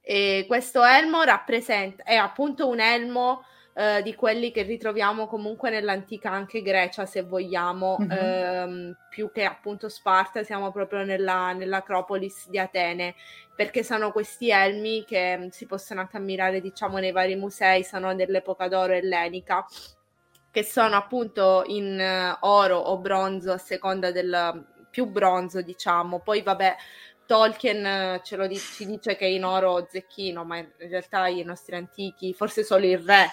E 0.00 0.44
questo 0.46 0.84
elmo 0.84 1.22
rappresenta, 1.22 2.02
è 2.02 2.14
appunto 2.14 2.68
un 2.68 2.80
elmo 2.80 3.44
eh, 3.74 4.02
di 4.02 4.14
quelli 4.14 4.50
che 4.50 4.62
ritroviamo 4.62 5.26
comunque 5.26 5.70
nell'antica 5.70 6.30
anche 6.30 6.62
Grecia, 6.62 7.04
se 7.04 7.22
vogliamo, 7.22 7.98
mm-hmm. 8.00 8.10
ehm, 8.10 8.96
più 9.10 9.30
che 9.30 9.44
appunto 9.44 9.88
Sparta, 9.88 10.42
siamo 10.42 10.72
proprio 10.72 11.04
nella, 11.04 11.52
nell'Acropolis 11.52 12.48
di 12.48 12.58
Atene, 12.58 13.14
perché 13.54 13.84
sono 13.84 14.10
questi 14.10 14.50
elmi 14.50 15.04
che 15.04 15.48
si 15.50 15.66
possono 15.66 16.00
anche 16.00 16.16
ammirare, 16.16 16.60
diciamo, 16.60 16.98
nei 16.98 17.12
vari 17.12 17.36
musei, 17.36 17.84
sono 17.84 18.14
dell'epoca 18.14 18.66
d'oro 18.66 18.94
ellenica 18.94 19.64
che 20.50 20.64
sono 20.64 20.96
appunto 20.96 21.62
in 21.66 22.00
uh, 22.00 22.46
oro 22.46 22.78
o 22.78 22.98
bronzo 22.98 23.52
a 23.52 23.58
seconda 23.58 24.10
del, 24.10 24.66
più 24.98 25.06
bronzo, 25.06 25.62
diciamo. 25.62 26.18
Poi 26.18 26.42
vabbè, 26.42 26.76
Tolkien 27.24 27.86
eh, 27.86 28.20
ce 28.24 28.34
lo 28.34 28.48
di- 28.48 28.58
ci 28.58 28.84
dice 28.84 29.14
che 29.14 29.26
è 29.26 29.28
in 29.28 29.44
oro 29.44 29.86
zecchino, 29.88 30.44
ma 30.44 30.56
in 30.56 30.68
realtà 30.76 31.28
i 31.28 31.44
nostri 31.44 31.76
antichi, 31.76 32.34
forse 32.34 32.64
solo 32.64 32.84
il 32.84 32.98
re 32.98 33.30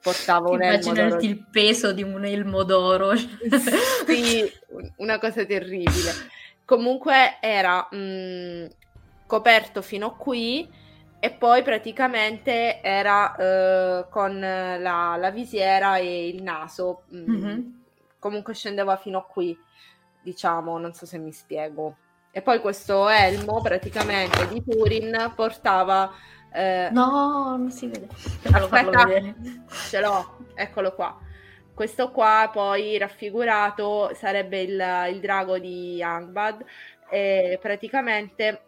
portava 0.00 0.50
un 0.50 0.62
elmo 0.62 0.90
Immaginarti 0.90 1.26
il 1.26 1.46
peso 1.50 1.92
di 1.92 2.02
un 2.02 2.24
elmo 2.24 2.62
d'oro. 2.62 3.12
sì, 4.06 4.50
una 4.96 5.18
cosa 5.18 5.44
terribile. 5.44 6.12
Comunque 6.64 7.36
era 7.40 7.86
mh, 7.90 7.96
mm, 7.96 8.66
coperto 9.26 9.82
fino 9.82 10.06
a 10.06 10.14
qui 10.14 10.66
e 11.20 11.30
poi 11.30 11.62
praticamente 11.62 12.80
era 12.80 13.34
uh, 13.36 14.08
con 14.08 14.38
la, 14.40 15.16
la, 15.16 15.30
visiera 15.30 15.96
e 15.96 16.28
il 16.28 16.42
naso. 16.42 17.02
Mh, 17.08 17.30
mm-hmm. 17.30 17.60
Comunque 18.18 18.54
scendeva 18.54 18.96
fino 18.96 19.18
a 19.18 19.24
qui 19.24 19.54
diciamo, 20.24 20.78
non 20.78 20.94
so 20.94 21.06
se 21.06 21.18
mi 21.18 21.32
spiego. 21.32 21.96
E 22.32 22.42
poi 22.42 22.58
questo 22.58 23.08
elmo 23.08 23.60
praticamente 23.62 24.48
di 24.48 24.64
Turin 24.64 25.32
portava... 25.36 26.10
Eh... 26.52 26.88
No, 26.90 27.56
non 27.56 27.70
si 27.70 27.86
vede. 27.86 28.08
Aspetta, 28.50 29.06
ce 29.88 30.00
l'ho, 30.00 30.38
eccolo 30.54 30.94
qua. 30.94 31.16
Questo 31.72 32.10
qua 32.10 32.50
poi 32.52 32.98
raffigurato 32.98 34.12
sarebbe 34.14 34.62
il, 34.62 35.06
il 35.10 35.20
drago 35.20 35.58
di 35.58 36.02
Angbad 36.02 36.64
e 37.10 37.58
praticamente 37.60 38.62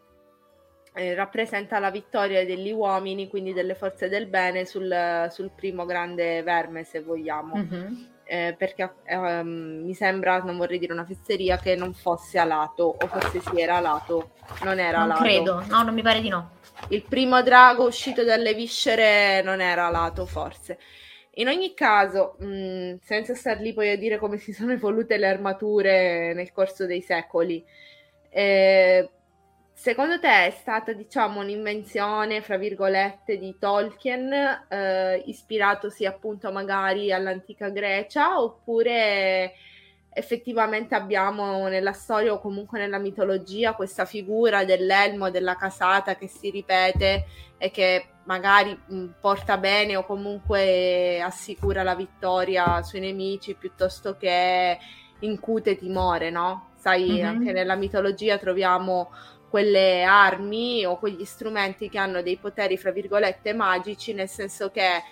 eh, 0.93 1.15
rappresenta 1.15 1.79
la 1.79 1.91
vittoria 1.91 2.45
degli 2.45 2.73
uomini, 2.73 3.29
quindi 3.29 3.53
delle 3.53 3.75
forze 3.75 4.09
del 4.09 4.27
bene 4.27 4.65
sul, 4.65 5.29
sul 5.31 5.51
primo 5.55 5.85
grande 5.85 6.43
verme, 6.43 6.85
se 6.85 7.01
vogliamo. 7.01 7.57
Mm-hmm 7.57 8.15
eh, 8.26 8.54
perché 8.59 8.95
ehm, 9.04 9.83
mi 9.85 9.95
sembra, 9.95 10.38
non 10.38 10.56
vorrei 10.56 10.78
dire 10.78 10.92
una 10.92 11.04
fesseria, 11.06 11.59
che 11.59 11.76
non 11.76 11.95
fosse 11.95 12.38
alato, 12.38 12.85
o 13.00 13.06
forse 13.06 13.40
sì 13.40 13.61
era 13.61 13.76
alato, 13.76 14.30
non 14.62 14.78
era 14.78 14.99
non 14.99 15.11
alato. 15.11 15.23
credo, 15.23 15.64
no, 15.66 15.83
non 15.83 15.95
mi 15.95 16.02
pare 16.02 16.21
di 16.21 16.28
no. 16.28 16.50
Il 16.88 17.02
primo 17.04 17.42
drago 17.42 17.87
uscito 17.87 18.25
dalle 18.25 18.54
viscere 18.54 19.42
non 19.42 19.61
era 19.61 19.87
alato, 19.87 20.26
forse. 20.26 20.78
In 21.38 21.49
ogni 21.49 21.75
caso, 21.75 22.37
mh, 22.38 22.97
senza 23.02 23.35
star 23.35 23.61
lì 23.61 23.73
poi 23.75 23.90
a 23.90 23.97
dire 23.97 24.18
come 24.18 24.38
si 24.38 24.52
sono 24.52 24.73
evolute 24.73 25.16
le 25.18 25.28
armature 25.28 26.33
nel 26.35 26.52
corso 26.52 26.87
dei 26.87 27.02
secoli, 27.02 27.64
Eh, 28.30 29.11
secondo 29.78 30.18
te 30.18 30.47
è 30.47 30.50
stata, 30.50 30.95
diciamo, 30.95 31.40
un'invenzione, 31.40 32.40
fra 32.40 32.56
virgolette, 32.56 33.37
di 33.37 33.56
Tolkien, 33.59 34.33
eh, 34.68 35.23
ispiratosi 35.26 36.06
appunto 36.06 36.50
magari 36.50 37.12
all'antica 37.12 37.68
Grecia, 37.68 38.40
oppure 38.40 39.52
effettivamente 40.09 40.95
abbiamo 40.95 41.68
nella 41.68 41.92
storia 41.92 42.33
o 42.33 42.40
comunque 42.40 42.78
nella 42.78 42.99
mitologia 42.99 43.75
questa 43.75 44.06
figura 44.06 44.64
dell'elmo, 44.64 45.28
della 45.28 45.56
casata 45.56 46.16
che 46.16 46.26
si 46.26 46.49
ripete 46.49 47.26
e 47.59 47.71
che 47.71 48.06
magari 48.25 48.76
mh, 48.87 49.06
porta 49.21 49.59
bene 49.59 49.95
o 49.95 50.06
comunque 50.06 51.21
assicura 51.21 51.83
la 51.83 51.95
vittoria 51.95 52.83
sui 52.83 53.00
nemici 53.00 53.54
piuttosto 53.54 54.16
che 54.16 54.78
incute 55.21 55.76
timore, 55.76 56.30
no? 56.30 56.71
Sai, 56.76 57.11
mm-hmm. 57.11 57.26
anche 57.26 57.52
nella 57.52 57.75
mitologia 57.75 58.38
troviamo 58.38 59.11
quelle 59.57 60.03
armi 60.03 60.85
o 60.85 60.99
quegli 60.99 61.25
strumenti 61.25 61.89
che 61.89 61.97
hanno 61.97 62.21
dei 62.21 62.37
poteri, 62.37 62.77
fra 62.77 62.91
virgolette, 62.91 63.55
magici, 63.55 64.13
nel 64.13 64.29
senso 64.29 64.71
che 64.71 65.03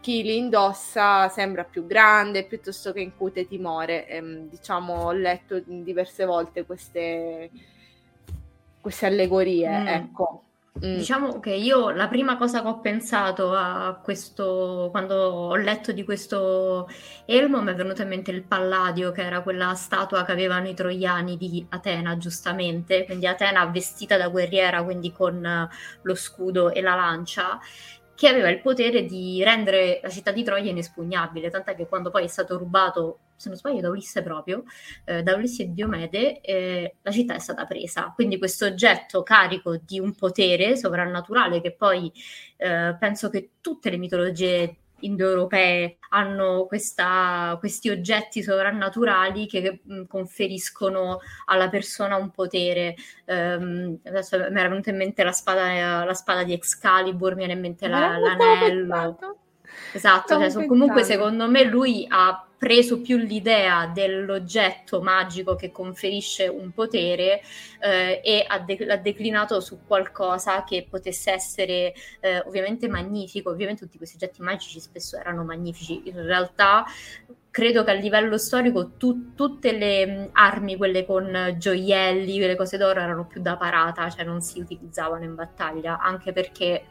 chi 0.00 0.22
li 0.22 0.36
indossa 0.36 1.30
sembra 1.30 1.64
più 1.64 1.86
grande 1.86 2.44
piuttosto 2.44 2.92
che 2.92 3.00
incute 3.00 3.48
timore. 3.48 4.06
Ehm, 4.06 4.50
diciamo, 4.50 5.04
ho 5.04 5.12
letto 5.12 5.58
diverse 5.64 6.26
volte 6.26 6.66
queste, 6.66 7.50
queste 8.78 9.06
allegorie, 9.06 9.70
mm. 9.70 9.86
ecco. 9.86 10.43
Mm. 10.76 10.96
Diciamo 10.96 11.38
che 11.38 11.54
io 11.54 11.90
la 11.90 12.08
prima 12.08 12.36
cosa 12.36 12.60
che 12.60 12.66
ho 12.66 12.80
pensato 12.80 13.52
a 13.54 14.00
questo, 14.02 14.88
quando 14.90 15.14
ho 15.14 15.54
letto 15.56 15.92
di 15.92 16.02
questo 16.02 16.88
elmo, 17.26 17.62
mi 17.62 17.70
è 17.70 17.74
venuto 17.76 18.02
in 18.02 18.08
mente 18.08 18.32
il 18.32 18.42
Palladio, 18.42 19.12
che 19.12 19.22
era 19.22 19.42
quella 19.42 19.74
statua 19.74 20.24
che 20.24 20.32
avevano 20.32 20.68
i 20.68 20.74
troiani 20.74 21.36
di 21.36 21.64
Atena, 21.68 22.16
giustamente, 22.16 23.04
quindi 23.04 23.26
Atena 23.28 23.64
vestita 23.66 24.16
da 24.16 24.28
guerriera, 24.28 24.82
quindi 24.82 25.12
con 25.12 25.68
lo 26.02 26.14
scudo 26.16 26.72
e 26.72 26.80
la 26.80 26.96
lancia 26.96 27.60
che 28.16 28.28
aveva 28.28 28.48
il 28.48 28.60
potere 28.60 29.04
di 29.04 29.42
rendere 29.42 30.00
la 30.02 30.08
città 30.08 30.32
di 30.32 30.44
Troia 30.44 30.70
inespugnabile, 30.70 31.50
tant'è 31.50 31.74
che 31.74 31.86
quando 31.88 32.10
poi 32.10 32.24
è 32.24 32.28
stato 32.28 32.56
rubato, 32.58 33.18
se 33.44 33.48
non 33.48 33.58
sbaglio, 33.58 33.80
da 33.80 33.90
Ulisse 33.90 34.22
proprio, 34.22 34.64
eh, 35.04 35.22
da 35.22 35.34
Ulisse 35.34 35.64
e 35.64 35.72
Diomede, 35.72 36.40
eh, 36.40 36.96
la 37.02 37.10
città 37.10 37.34
è 37.34 37.38
stata 37.38 37.64
presa. 37.64 38.12
Quindi 38.14 38.38
questo 38.38 38.66
oggetto 38.66 39.22
carico 39.22 39.76
di 39.76 39.98
un 40.00 40.14
potere 40.14 40.76
sovrannaturale 40.76 41.60
che 41.60 41.72
poi 41.72 42.12
eh, 42.56 42.96
penso 42.98 43.30
che 43.30 43.50
tutte 43.60 43.90
le 43.90 43.96
mitologie 43.96 44.76
indoeuropee 45.00 45.98
hanno 46.10 46.64
questa, 46.66 47.56
questi 47.58 47.90
oggetti 47.90 48.42
sovrannaturali 48.42 49.46
che 49.46 49.80
mh, 49.82 50.04
conferiscono 50.04 51.20
alla 51.46 51.68
persona 51.68 52.16
un 52.16 52.30
potere. 52.30 52.94
Um, 53.26 53.98
adesso 54.04 54.38
mi 54.38 54.58
era 54.58 54.68
venuta 54.68 54.90
in 54.90 54.96
mente 54.96 55.22
la 55.22 55.32
spada, 55.32 56.04
la 56.04 56.14
spada 56.14 56.42
di 56.44 56.52
Excalibur, 56.52 57.32
mi 57.32 57.38
viene 57.38 57.52
in 57.52 57.60
mente 57.60 57.88
la, 57.88 58.16
l'anello. 58.16 59.43
Esatto, 59.94 60.50
cioè, 60.50 60.66
comunque 60.66 61.04
secondo 61.04 61.48
me 61.48 61.62
lui 61.62 62.04
ha 62.08 62.44
preso 62.58 63.00
più 63.00 63.16
l'idea 63.16 63.86
dell'oggetto 63.86 65.00
magico 65.00 65.54
che 65.54 65.70
conferisce 65.70 66.48
un 66.48 66.72
potere 66.72 67.40
eh, 67.78 68.20
e 68.24 68.44
ha, 68.44 68.58
de- 68.58 68.84
l'ha, 68.84 68.96
declinato 68.96 69.60
su 69.60 69.80
qualcosa 69.86 70.64
che 70.64 70.84
potesse 70.88 71.30
essere 71.30 71.94
eh, 72.18 72.40
ovviamente 72.44 72.88
magnifico. 72.88 73.50
Ovviamente 73.50 73.84
tutti 73.84 73.98
questi 73.98 74.16
oggetti 74.16 74.42
magici 74.42 74.80
spesso 74.80 75.16
erano 75.16 75.44
magnifici, 75.44 76.02
in 76.06 76.24
realtà 76.24 76.84
credo 77.52 77.84
che 77.84 77.92
a 77.92 77.94
livello 77.94 78.36
storico 78.36 78.96
tu, 78.96 79.34
tutte 79.36 79.70
le 79.70 80.06
mh, 80.06 80.28
armi, 80.32 80.76
quelle 80.76 81.06
con 81.06 81.54
gioielli, 81.56 82.38
quelle 82.38 82.56
cose 82.56 82.78
d'oro, 82.78 82.98
erano 82.98 83.26
più 83.26 83.40
da 83.40 83.56
parata, 83.56 84.10
cioè 84.10 84.24
non 84.24 84.40
si 84.40 84.58
utilizzavano 84.58 85.22
in 85.22 85.36
battaglia, 85.36 86.00
anche 86.00 86.32
perché 86.32 86.82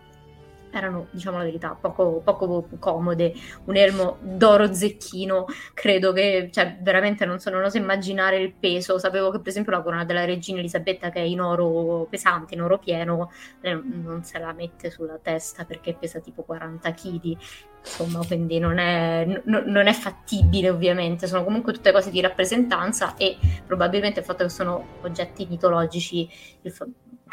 erano, 0.73 1.07
diciamo 1.11 1.37
la 1.37 1.43
verità, 1.43 1.77
poco, 1.79 2.21
poco 2.23 2.67
comode. 2.79 3.33
Un 3.65 3.77
elmo 3.77 4.17
d'oro 4.21 4.73
zecchino, 4.73 5.45
credo 5.73 6.11
che, 6.11 6.49
cioè, 6.51 6.77
veramente 6.81 7.25
non 7.25 7.39
so, 7.39 7.49
non 7.49 7.63
oso 7.63 7.77
immaginare 7.77 8.37
il 8.37 8.53
peso. 8.53 8.97
Sapevo 8.97 9.31
che, 9.31 9.39
per 9.39 9.49
esempio, 9.49 9.71
la 9.71 9.81
corona 9.81 10.05
della 10.05 10.25
regina 10.25 10.59
Elisabetta, 10.59 11.09
che 11.09 11.19
è 11.19 11.23
in 11.23 11.41
oro 11.41 12.07
pesante, 12.09 12.55
in 12.55 12.61
oro 12.61 12.79
pieno, 12.79 13.31
non 13.61 14.23
se 14.23 14.39
la 14.39 14.53
mette 14.53 14.89
sulla 14.89 15.17
testa 15.21 15.65
perché 15.65 15.93
pesa 15.93 16.19
tipo 16.19 16.43
40 16.43 16.91
kg. 16.93 17.37
Insomma, 17.85 18.25
quindi 18.25 18.59
non 18.59 18.77
è, 18.77 19.25
n- 19.25 19.41
non 19.65 19.87
è 19.87 19.93
fattibile, 19.93 20.69
ovviamente. 20.69 21.27
Sono 21.27 21.43
comunque 21.43 21.73
tutte 21.73 21.91
cose 21.91 22.11
di 22.11 22.21
rappresentanza 22.21 23.15
e 23.17 23.37
probabilmente 23.65 24.19
il 24.21 24.25
fatto 24.25 24.43
che 24.43 24.49
sono 24.49 24.85
oggetti 25.01 25.45
mitologici, 25.49 26.29
il, 26.61 26.71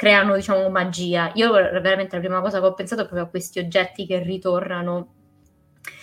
creano, 0.00 0.34
diciamo, 0.34 0.70
magia. 0.70 1.30
Io 1.34 1.52
veramente 1.52 2.14
la 2.16 2.22
prima 2.22 2.40
cosa 2.40 2.58
che 2.58 2.64
ho 2.64 2.72
pensato 2.72 3.02
è 3.02 3.04
proprio 3.04 3.26
a 3.26 3.28
questi 3.28 3.58
oggetti 3.58 4.06
che 4.06 4.18
ritornano 4.18 5.12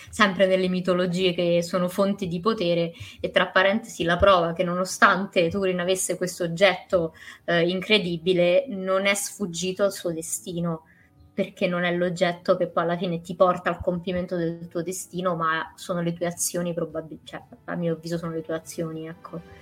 sempre 0.08 0.46
nelle 0.46 0.68
mitologie 0.68 1.34
che 1.34 1.64
sono 1.64 1.88
fonti 1.88 2.28
di 2.28 2.38
potere 2.38 2.92
e 3.20 3.30
tra 3.32 3.48
parentesi 3.48 4.04
la 4.04 4.16
prova 4.16 4.52
che 4.52 4.62
nonostante 4.62 5.48
Turin 5.50 5.80
avesse 5.80 6.16
questo 6.16 6.44
oggetto 6.44 7.12
eh, 7.44 7.68
incredibile 7.68 8.66
non 8.68 9.04
è 9.04 9.14
sfuggito 9.14 9.82
al 9.82 9.92
suo 9.92 10.12
destino 10.12 10.84
perché 11.34 11.66
non 11.66 11.82
è 11.82 11.92
l'oggetto 11.92 12.56
che 12.56 12.68
poi 12.68 12.84
alla 12.84 12.96
fine 12.96 13.20
ti 13.20 13.34
porta 13.34 13.68
al 13.68 13.80
compimento 13.80 14.36
del 14.36 14.68
tuo 14.68 14.82
destino 14.82 15.34
ma 15.34 15.72
sono 15.74 16.00
le 16.02 16.12
tue 16.12 16.26
azioni 16.26 16.72
probabilmente 16.72 17.26
cioè 17.26 17.42
a 17.64 17.74
mio 17.74 17.94
avviso 17.94 18.16
sono 18.16 18.32
le 18.32 18.42
tue 18.42 18.54
azioni 18.54 19.08
ecco 19.08 19.57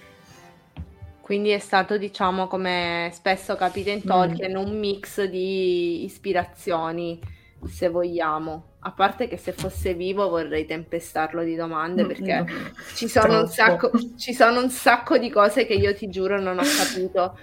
quindi 1.26 1.50
è 1.50 1.58
stato, 1.58 1.98
diciamo, 1.98 2.46
come 2.46 3.10
spesso 3.12 3.56
capita 3.56 3.90
in 3.90 4.04
Tolkien, 4.04 4.52
mm. 4.52 4.64
un 4.64 4.78
mix 4.78 5.24
di 5.24 6.04
ispirazioni, 6.04 7.18
se 7.64 7.88
vogliamo. 7.88 8.74
A 8.78 8.92
parte 8.92 9.26
che 9.26 9.36
se 9.36 9.50
fosse 9.50 9.94
vivo 9.94 10.28
vorrei 10.28 10.66
tempestarlo 10.66 11.42
di 11.42 11.56
domande 11.56 12.04
mm, 12.04 12.06
perché 12.06 12.36
no. 12.38 12.46
ci, 12.94 13.08
sono 13.08 13.44
sacco, 13.46 13.90
ci, 14.16 14.32
sono 14.32 14.60
un 14.60 14.70
sacco, 14.70 15.18
di 15.18 15.28
cose 15.28 15.66
che 15.66 15.74
io 15.74 15.92
ti 15.96 16.08
giuro 16.08 16.40
non 16.40 16.60
ho 16.60 16.62
capito. 16.62 17.36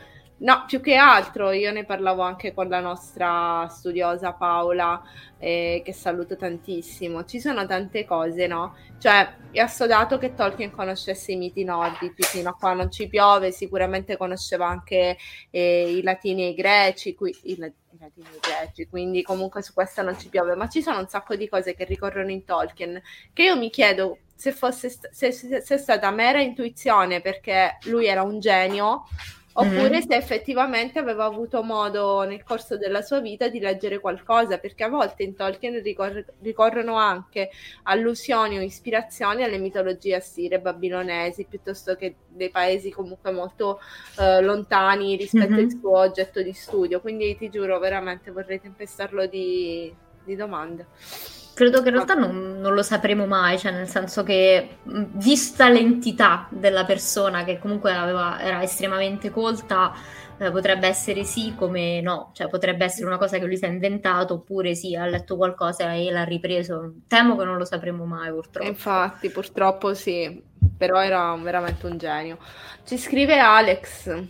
No, 0.43 0.65
più 0.67 0.81
che 0.81 0.95
altro 0.95 1.51
io 1.51 1.71
ne 1.71 1.85
parlavo 1.85 2.21
anche 2.21 2.53
con 2.53 2.67
la 2.67 2.81
nostra 2.81 3.65
studiosa 3.69 4.33
Paola, 4.33 5.01
eh, 5.37 5.81
che 5.85 5.93
saluto 5.93 6.35
tantissimo. 6.35 7.23
Ci 7.23 7.39
sono 7.39 7.65
tante 7.65 8.03
cose, 8.03 8.45
no? 8.45 8.75
Cioè, 8.99 9.35
è 9.51 9.59
assodato 9.59 10.17
che 10.17 10.33
Tolkien 10.33 10.69
conoscesse 10.71 11.31
i 11.31 11.37
miti 11.37 11.63
nordici, 11.63 12.23
fino 12.23 12.49
a 12.49 12.55
qua 12.55 12.73
non 12.73 12.91
ci 12.91 13.07
piove, 13.07 13.53
sicuramente 13.53 14.17
conosceva 14.17 14.67
anche 14.67 15.17
eh, 15.49 15.95
i 15.97 16.01
latini 16.01 16.43
e 16.43 16.49
i 16.49 16.55
greci, 16.55 17.15
qui, 17.15 17.33
i, 17.43 17.53
i 17.53 17.57
latini 17.57 18.27
e 18.29 18.35
i 18.35 18.39
greci, 18.41 18.87
quindi 18.89 19.21
comunque 19.21 19.61
su 19.61 19.71
questo 19.71 20.01
non 20.01 20.19
ci 20.19 20.27
piove, 20.27 20.55
ma 20.55 20.67
ci 20.67 20.81
sono 20.81 20.99
un 20.99 21.07
sacco 21.07 21.37
di 21.37 21.47
cose 21.47 21.73
che 21.73 21.85
ricorrono 21.85 22.31
in 22.31 22.43
Tolkien, 22.43 23.01
che 23.31 23.43
io 23.43 23.55
mi 23.55 23.69
chiedo 23.69 24.17
se 24.35 24.51
fosse 24.51 24.89
se, 24.89 25.31
se, 25.31 25.61
se 25.61 25.75
è 25.75 25.77
stata 25.77 26.11
mera 26.11 26.41
intuizione 26.41 27.21
perché 27.21 27.77
lui 27.83 28.07
era 28.07 28.23
un 28.23 28.41
genio 28.41 29.05
oppure 29.53 29.89
mm-hmm. 29.89 30.01
se 30.01 30.15
effettivamente 30.15 30.99
aveva 30.99 31.25
avuto 31.25 31.63
modo 31.63 32.23
nel 32.23 32.43
corso 32.43 32.77
della 32.77 33.01
sua 33.01 33.19
vita 33.19 33.47
di 33.47 33.59
leggere 33.59 33.99
qualcosa, 33.99 34.57
perché 34.57 34.83
a 34.83 34.89
volte 34.89 35.23
in 35.23 35.35
Tolkien 35.35 35.81
ricor- 35.81 36.25
ricorrono 36.41 36.95
anche 36.95 37.49
allusioni 37.83 38.57
o 38.57 38.61
ispirazioni 38.61 39.43
alle 39.43 39.57
mitologie 39.57 40.15
assire, 40.15 40.59
babilonesi, 40.59 41.45
piuttosto 41.49 41.95
che 41.95 42.15
dei 42.27 42.49
paesi 42.49 42.91
comunque 42.91 43.31
molto 43.31 43.79
uh, 44.17 44.41
lontani 44.41 45.15
rispetto 45.15 45.51
mm-hmm. 45.51 45.63
al 45.65 45.69
suo 45.79 45.97
oggetto 45.97 46.41
di 46.41 46.53
studio. 46.53 47.01
Quindi 47.01 47.37
ti 47.37 47.49
giuro, 47.49 47.79
veramente 47.79 48.31
vorrei 48.31 48.59
tempestarlo 48.59 49.25
di, 49.27 49.93
di 50.23 50.35
domande. 50.35 51.41
Credo 51.53 51.81
che 51.83 51.89
in 51.89 51.93
realtà 51.93 52.15
non, 52.15 52.59
non, 52.59 52.73
lo 52.73 52.81
sapremo 52.81 53.27
mai, 53.27 53.59
cioè 53.59 53.71
nel 53.71 53.87
senso 53.87 54.23
che 54.23 54.77
vista 54.83 55.69
l'entità 55.69 56.47
della 56.49 56.83
persona 56.83 57.43
che 57.43 57.59
comunque 57.59 57.93
aveva, 57.93 58.41
era 58.41 58.63
estremamente 58.63 59.29
colta, 59.29 59.93
eh, 60.39 60.49
potrebbe 60.49 60.87
essere 60.87 61.23
sì 61.23 61.53
come 61.55 62.01
no, 62.01 62.31
cioè 62.33 62.49
potrebbe 62.49 62.85
essere 62.85 63.05
una 63.05 63.19
cosa 63.19 63.37
che 63.37 63.45
lui 63.45 63.55
si 63.55 63.65
è 63.65 63.67
inventato 63.67 64.35
oppure 64.35 64.73
sì, 64.73 64.95
ha 64.95 65.05
letto 65.05 65.35
qualcosa 65.35 65.93
e 65.93 66.09
l'ha 66.11 66.23
ripreso. 66.23 66.95
Temo 67.07 67.37
che 67.37 67.45
non 67.45 67.57
lo 67.57 67.65
sapremo 67.65 68.03
mai 68.05 68.31
purtroppo. 68.31 68.67
Infatti, 68.67 69.29
purtroppo 69.29 69.93
sì, 69.93 70.41
però 70.75 71.03
era 71.03 71.35
veramente 71.35 71.85
un 71.85 71.97
genio. 71.97 72.39
Ci 72.83 72.97
scrive 72.97 73.37
Alex. 73.37 74.23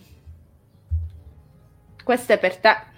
Questo 2.03 2.33
è 2.33 2.37
per 2.37 2.57
te. 2.57 2.91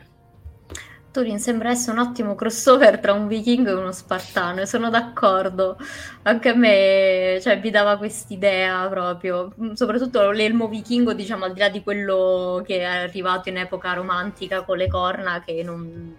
Turin 1.15 1.39
sembra 1.39 1.69
essere 1.69 1.97
un 1.97 2.05
ottimo 2.05 2.35
crossover 2.35 2.99
tra 2.99 3.13
un 3.13 3.27
vichingo 3.27 3.69
e 3.69 3.73
uno 3.73 3.93
spartano, 3.93 4.59
e 4.59 4.65
sono 4.65 4.89
d'accordo. 4.89 5.77
Anche 6.23 6.49
a 6.49 6.55
me 6.55 7.39
cioè, 7.41 7.57
mi 7.61 7.69
dava 7.69 7.97
quest'idea 7.97 8.85
proprio, 8.89 9.53
mm, 9.57 9.71
soprattutto 9.73 10.31
l'elmo 10.31 10.67
vichingo, 10.67 11.13
diciamo, 11.13 11.45
al 11.45 11.53
di 11.53 11.59
là 11.59 11.69
di 11.69 11.81
quello 11.83 12.61
che 12.65 12.79
è 12.79 12.83
arrivato 12.83 13.47
in 13.47 13.57
epoca 13.57 13.93
romantica 13.93 14.63
con 14.63 14.75
le 14.75 14.87
corna, 14.89 15.41
che 15.41 15.63
non, 15.63 16.17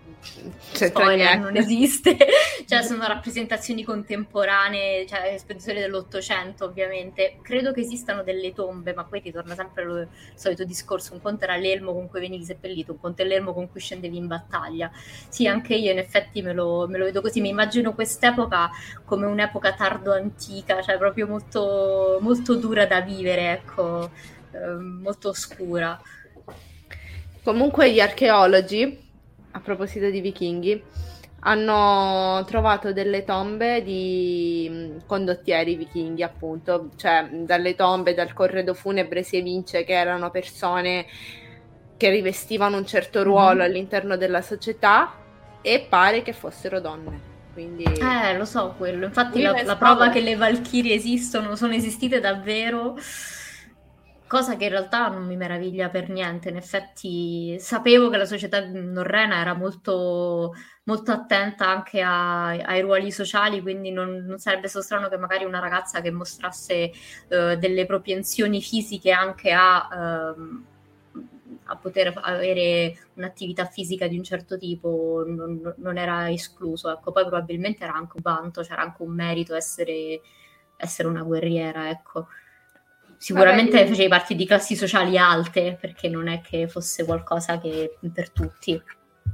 spoiler 0.73 1.39
non 1.39 1.57
esiste, 1.57 2.17
cioè 2.67 2.83
sono 2.83 3.07
rappresentazioni 3.07 3.85
contemporanee, 3.85 5.07
cioè 5.07 5.37
spedizioni 5.39 5.81
dell'Ottocento 5.81 6.65
ovviamente. 6.65 7.39
Credo 7.43 7.73
che 7.73 7.81
esistano 7.81 8.23
delle 8.23 8.53
tombe, 8.53 8.93
ma 8.95 9.05
poi 9.05 9.23
ti 9.23 9.31
torna 9.31 9.55
sempre 9.55 9.83
il 9.85 10.09
solito 10.35 10.65
discorso, 10.65 11.15
un 11.15 11.23
conto 11.23 11.45
era 11.45 11.57
l'elmo 11.57 11.93
con 11.93 12.09
cui 12.09 12.21
venivi 12.21 12.45
seppellito, 12.45 12.93
un 12.93 13.01
conto 13.01 13.23
è 13.23 13.25
l'elmo 13.25 13.53
con 13.53 13.71
cui 13.71 13.81
scendevi 13.81 14.17
in 14.17 14.27
battaglia. 14.27 14.91
Sì, 15.29 15.47
anche 15.47 15.75
io 15.75 15.93
in 15.93 15.99
effetti 15.99 16.43
me 16.43 16.53
lo, 16.53 16.87
me 16.89 16.99
lo 16.99 17.05
vedo 17.05 17.21
così, 17.21 17.41
mi 17.41 17.49
immagino 17.49 17.95
quest'epoca 17.95 18.71
come 19.05 19.27
un'epoca 19.27 19.75
tardo 19.75 20.13
antica, 20.13 20.83
cioè 20.83 20.99
proprio 20.99 21.27
molto, 21.27 22.19
molto 22.21 22.55
dura 22.57 22.87
da 22.87 23.01
vivere, 23.01 23.53
ecco, 23.53 24.11
eh, 24.53 24.75
molto 24.75 25.31
oscura. 25.31 26.01
Comunque 27.43 27.93
gli 27.93 28.01
archeologi 28.01 29.06
a 29.57 29.61
proposito 29.61 30.11
di 30.11 30.21
vichinghi, 30.21 30.83
hanno 31.41 32.45
trovato 32.45 32.93
delle 32.93 33.25
tombe 33.25 33.83
di 33.83 34.95
condottieri 35.07 35.77
vichinghi, 35.77 36.23
appunto, 36.23 36.91
cioè 36.97 37.29
dalle 37.31 37.75
tombe, 37.75 38.15
dal 38.15 38.33
corredo 38.33 38.75
funebre 38.75 39.23
si 39.23 39.37
evince 39.37 39.85
che 39.85 39.93
erano 39.93 40.31
persone 40.31 41.07
che 41.97 42.11
rivestivano 42.11 42.77
un 42.77 42.87
certo 42.87 43.21
mhm. 43.21 43.25
ruolo 43.25 43.55
mm-hmm. 43.55 43.61
all'interno 43.61 44.17
della 44.17 44.43
società 44.43 45.15
e 45.63 45.87
pare 45.89 46.23
che 46.23 46.33
fossero 46.33 46.81
donne. 46.81 47.35
Quindi... 47.53 47.85
Eh, 47.85 48.37
lo 48.37 48.45
so 48.45 48.75
quello. 48.77 49.07
Infatti 49.07 49.41
la, 49.41 49.63
la 49.63 49.77
prova 49.77 50.11
che 50.11 50.21
le 50.21 50.37
Valchirie 50.37 50.95
esistono, 50.95 51.57
sono 51.57 51.73
esistite 51.73 52.21
davvero 52.21 52.99
cosa 54.27 54.57
che 54.57 54.65
in 54.65 54.71
realtà 54.71 55.09
non 55.09 55.25
mi 55.27 55.37
meraviglia 55.37 55.89
per 55.89 56.09
niente. 56.09 56.49
In 56.49 56.57
effetti 56.57 57.57
sapevo 57.59 58.11
che 58.11 58.17
la 58.17 58.25
società 58.25 58.65
norrena 58.67 59.41
era 59.41 59.55
molto, 59.55 60.55
molto 60.85 61.13
attenta 61.13 61.69
anche 61.69 62.01
a, 62.01 62.49
ai 62.49 62.81
ruoli 62.81 63.11
sociali, 63.13 63.61
quindi 63.61 63.91
non, 63.91 64.25
non, 64.27 64.39
sarebbe 64.39 64.69
stato 64.69 64.85
strano 64.85 65.09
che 65.09 65.17
magari 65.17 65.45
una 65.45 65.61
ragazza 65.61 66.01
che 66.01 66.11
mostrasse 66.11 66.91
uh, 67.29 67.57
delle 67.57 67.87
propensioni 67.87 68.61
fisiche 68.61 69.11
anche 69.11 69.53
a... 69.53 70.35
Uh, 70.37 70.65
a 71.69 71.77
poter 71.77 72.13
avere 72.23 72.97
un'attività 73.15 73.65
fisica 73.65 74.07
di 74.07 74.17
un 74.17 74.23
certo 74.23 74.57
tipo 74.57 75.25
non, 75.27 75.75
non, 75.79 75.97
era 75.97 76.31
escluso. 76.31 76.91
Ecco, 76.91 77.11
poi 77.11 77.25
probabilmente 77.25 77.83
era 77.83 77.95
anche 77.95 78.17
un 78.17 78.23
vanto, 78.23 78.63
c'era 78.63 78.83
anche 78.83 79.03
un 79.03 79.13
merito 79.13 79.55
essere, 79.55 80.21
essere 80.77 81.09
una 81.09 81.23
guerriera, 81.23 81.89
ecco. 81.89 82.29
Sicuramente 83.19 83.79
Vabbè, 83.79 83.89
facevi 83.89 84.09
parte 84.09 84.35
di 84.35 84.47
classi 84.47 84.77
sociali 84.77 85.19
alte, 85.19 85.77
perché 85.81 86.09
non 86.09 86.29
è 86.29 86.41
che 86.41 86.69
fosse 86.69 87.05
qualcosa 87.05 87.59
che 87.59 87.97
per 88.13 88.31
tutti. 88.31 88.81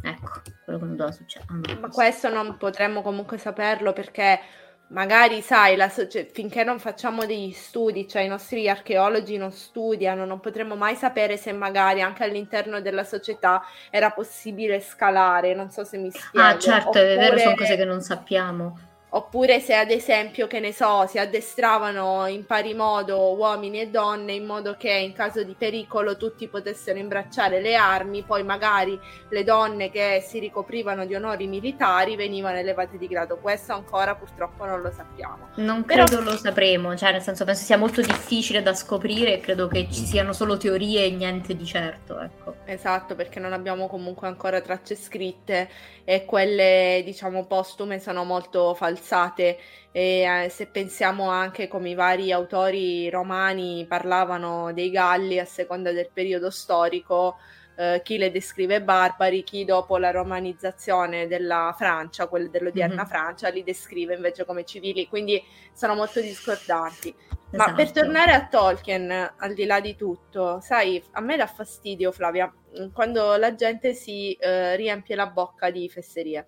Ecco, 0.05 0.43
quello 0.65 0.79
che 0.79 0.85
non 0.85 0.97
doveva 0.97 1.13
succedere. 1.13 1.73
Ah, 1.73 1.79
Ma 1.81 1.89
questo 1.89 2.29
non 2.29 2.57
potremmo 2.57 3.03
comunque 3.03 3.39
saperlo 3.39 3.93
perché 3.93 4.41
magari, 4.89 5.41
sai, 5.41 5.77
so- 5.91 6.07
cioè, 6.07 6.27
finché 6.33 6.65
non 6.65 6.79
facciamo 6.79 7.25
degli 7.25 7.53
studi, 7.53 8.09
cioè 8.09 8.23
i 8.23 8.29
nostri 8.29 8.69
archeologi 8.69 9.37
non 9.37 9.51
studiano, 9.51 10.25
non 10.25 10.41
potremo 10.41 10.77
mai 10.77 10.95
sapere 10.95 11.37
se 11.37 11.53
magari 11.53 12.03
anche 12.03 12.25
all'interno 12.25 12.81
della 12.81 13.05
società 13.05 13.63
era 13.91 14.11
possibile 14.11 14.81
scalare, 14.81 15.55
non 15.55 15.71
so 15.71 15.85
se 15.85 15.99
mi 15.99 16.11
spiego. 16.11 16.47
Ah, 16.47 16.59
certo, 16.59 16.89
Oppure... 16.89 17.15
è 17.15 17.19
vero, 17.19 17.39
sono 17.39 17.55
cose 17.55 17.77
che 17.77 17.85
non 17.85 18.01
sappiamo. 18.01 18.91
Oppure 19.15 19.61
se 19.61 19.75
ad 19.75 19.91
esempio, 19.91 20.47
che 20.47 20.59
ne 20.59 20.73
so, 20.73 21.07
si 21.07 21.19
addestravano 21.19 22.27
in 22.29 22.47
pari 22.47 22.73
modo 22.73 23.35
uomini 23.35 23.81
e 23.81 23.89
donne 23.91 24.33
in 24.33 24.47
modo 24.47 24.75
che 24.79 24.91
in 24.91 25.13
caso 25.13 25.43
di 25.43 25.55
pericolo 25.57 26.17
tutti 26.17 26.49
potessero 26.49 26.99
imbracciare 26.99 27.61
le 27.61 27.75
armi, 27.75 28.23
poi 28.23 28.43
magari 28.43 28.99
le 29.29 29.45
donne 29.45 29.91
che 29.91 30.25
si 30.27 30.39
ricoprivano 30.39 31.05
di 31.05 31.15
onori 31.15 31.47
militari 31.47 32.17
venivano 32.17 32.57
elevate 32.57 32.97
di 32.97 33.07
grado. 33.07 33.37
Questo 33.37 33.75
ancora 33.75 34.15
purtroppo 34.15 34.65
non 34.65 34.81
lo 34.81 34.91
sappiamo. 34.91 35.49
Non 35.57 35.85
Però... 35.85 36.05
credo 36.05 36.23
lo 36.23 36.37
sapremo, 36.39 36.97
cioè 36.97 37.13
nel 37.13 37.21
senso 37.21 37.45
penso 37.45 37.65
sia 37.65 37.77
molto 37.77 38.01
difficile 38.01 38.63
da 38.63 38.73
scoprire 38.73 39.41
credo 39.41 39.69
che 39.69 39.89
ci 39.91 40.07
siano 40.07 40.33
solo 40.33 40.57
teorie 40.57 41.05
e 41.05 41.11
niente 41.11 41.55
di 41.55 41.67
certo, 41.67 42.19
ecco. 42.19 42.55
Esatto, 42.65 43.15
perché 43.15 43.39
non 43.41 43.53
abbiamo 43.53 43.89
comunque 43.89 44.27
ancora 44.27 44.63
tracce 44.63 44.95
scritte 44.95 45.69
e 46.05 46.25
quelle 46.25 47.03
diciamo 47.05 47.45
postume 47.45 47.99
sono 47.99 48.25
molto 48.25 48.73
falsate 49.03 49.59
e 49.91 50.45
eh, 50.45 50.49
se 50.49 50.67
pensiamo 50.67 51.29
anche 51.29 51.69
come 51.69 51.91
i 51.91 51.95
vari 51.95 52.33
autori 52.33 53.11
romani 53.11 53.85
parlavano 53.87 54.73
dei 54.73 54.91
Galli 54.91 55.39
a 55.39 55.45
seconda 55.45 55.93
del 55.93 56.09
periodo 56.11 56.51
storico 56.51 57.37
eh, 57.75 58.01
chi 58.05 58.19
le 58.19 58.31
descrive 58.31 58.83
barbari, 58.83 59.43
chi 59.43 59.65
dopo 59.65 59.97
la 59.97 60.11
romanizzazione 60.11 61.27
della 61.27 61.75
Francia, 61.77 62.27
quella 62.27 62.49
dell'odierna 62.49 63.03
mm-hmm. 63.03 63.05
Francia, 63.07 63.49
li 63.49 63.65
descrive 63.65 64.15
invece 64.15 64.45
come 64.45 64.65
civili, 64.65 65.09
quindi 65.09 65.43
sono 65.73 65.95
molto 65.95 66.21
discordanti. 66.21 67.15
Esatto. 67.19 67.57
Ma 67.57 67.75
per 67.75 67.85
esatto. 67.85 68.01
tornare 68.01 68.33
a 68.33 68.47
Tolkien, 68.47 69.35
al 69.37 69.55
di 69.55 69.65
là 69.65 69.81
di 69.81 69.97
tutto, 69.97 70.61
sai, 70.61 71.03
a 71.13 71.21
me 71.21 71.37
dà 71.37 71.47
fastidio, 71.47 72.13
Flavia, 72.13 72.53
quando 72.93 73.37
la 73.37 73.55
gente 73.55 73.95
si 73.95 74.33
eh, 74.35 74.77
riempie 74.77 75.17
la 75.17 75.27
bocca 75.27 75.71
di 75.71 75.89
fesserie. 75.89 76.45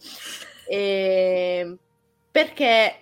E... 0.68 1.78
Perché 2.34 2.96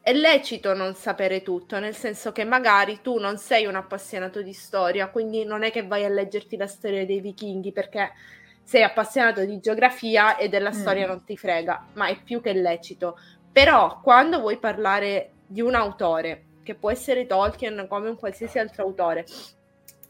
è 0.00 0.12
lecito 0.12 0.74
non 0.74 0.96
sapere 0.96 1.44
tutto, 1.44 1.78
nel 1.78 1.94
senso 1.94 2.32
che 2.32 2.42
magari 2.42 3.00
tu 3.00 3.18
non 3.18 3.38
sei 3.38 3.66
un 3.66 3.76
appassionato 3.76 4.42
di 4.42 4.52
storia, 4.52 5.10
quindi 5.10 5.44
non 5.44 5.62
è 5.62 5.70
che 5.70 5.86
vai 5.86 6.04
a 6.04 6.08
leggerti 6.08 6.56
la 6.56 6.66
storia 6.66 7.06
dei 7.06 7.20
vichinghi 7.20 7.70
perché 7.70 8.10
sei 8.64 8.82
appassionato 8.82 9.44
di 9.44 9.60
geografia 9.60 10.36
e 10.38 10.48
della 10.48 10.70
mm. 10.70 10.72
storia 10.72 11.06
non 11.06 11.22
ti 11.22 11.36
frega, 11.36 11.90
ma 11.92 12.08
è 12.08 12.20
più 12.20 12.40
che 12.40 12.52
lecito. 12.52 13.16
Però 13.52 14.00
quando 14.00 14.40
vuoi 14.40 14.58
parlare 14.58 15.34
di 15.46 15.60
un 15.60 15.76
autore, 15.76 16.46
che 16.64 16.74
può 16.74 16.90
essere 16.90 17.26
Tolkien 17.26 17.86
come 17.88 18.08
un 18.08 18.16
qualsiasi 18.16 18.58
altro 18.58 18.82
autore, 18.82 19.24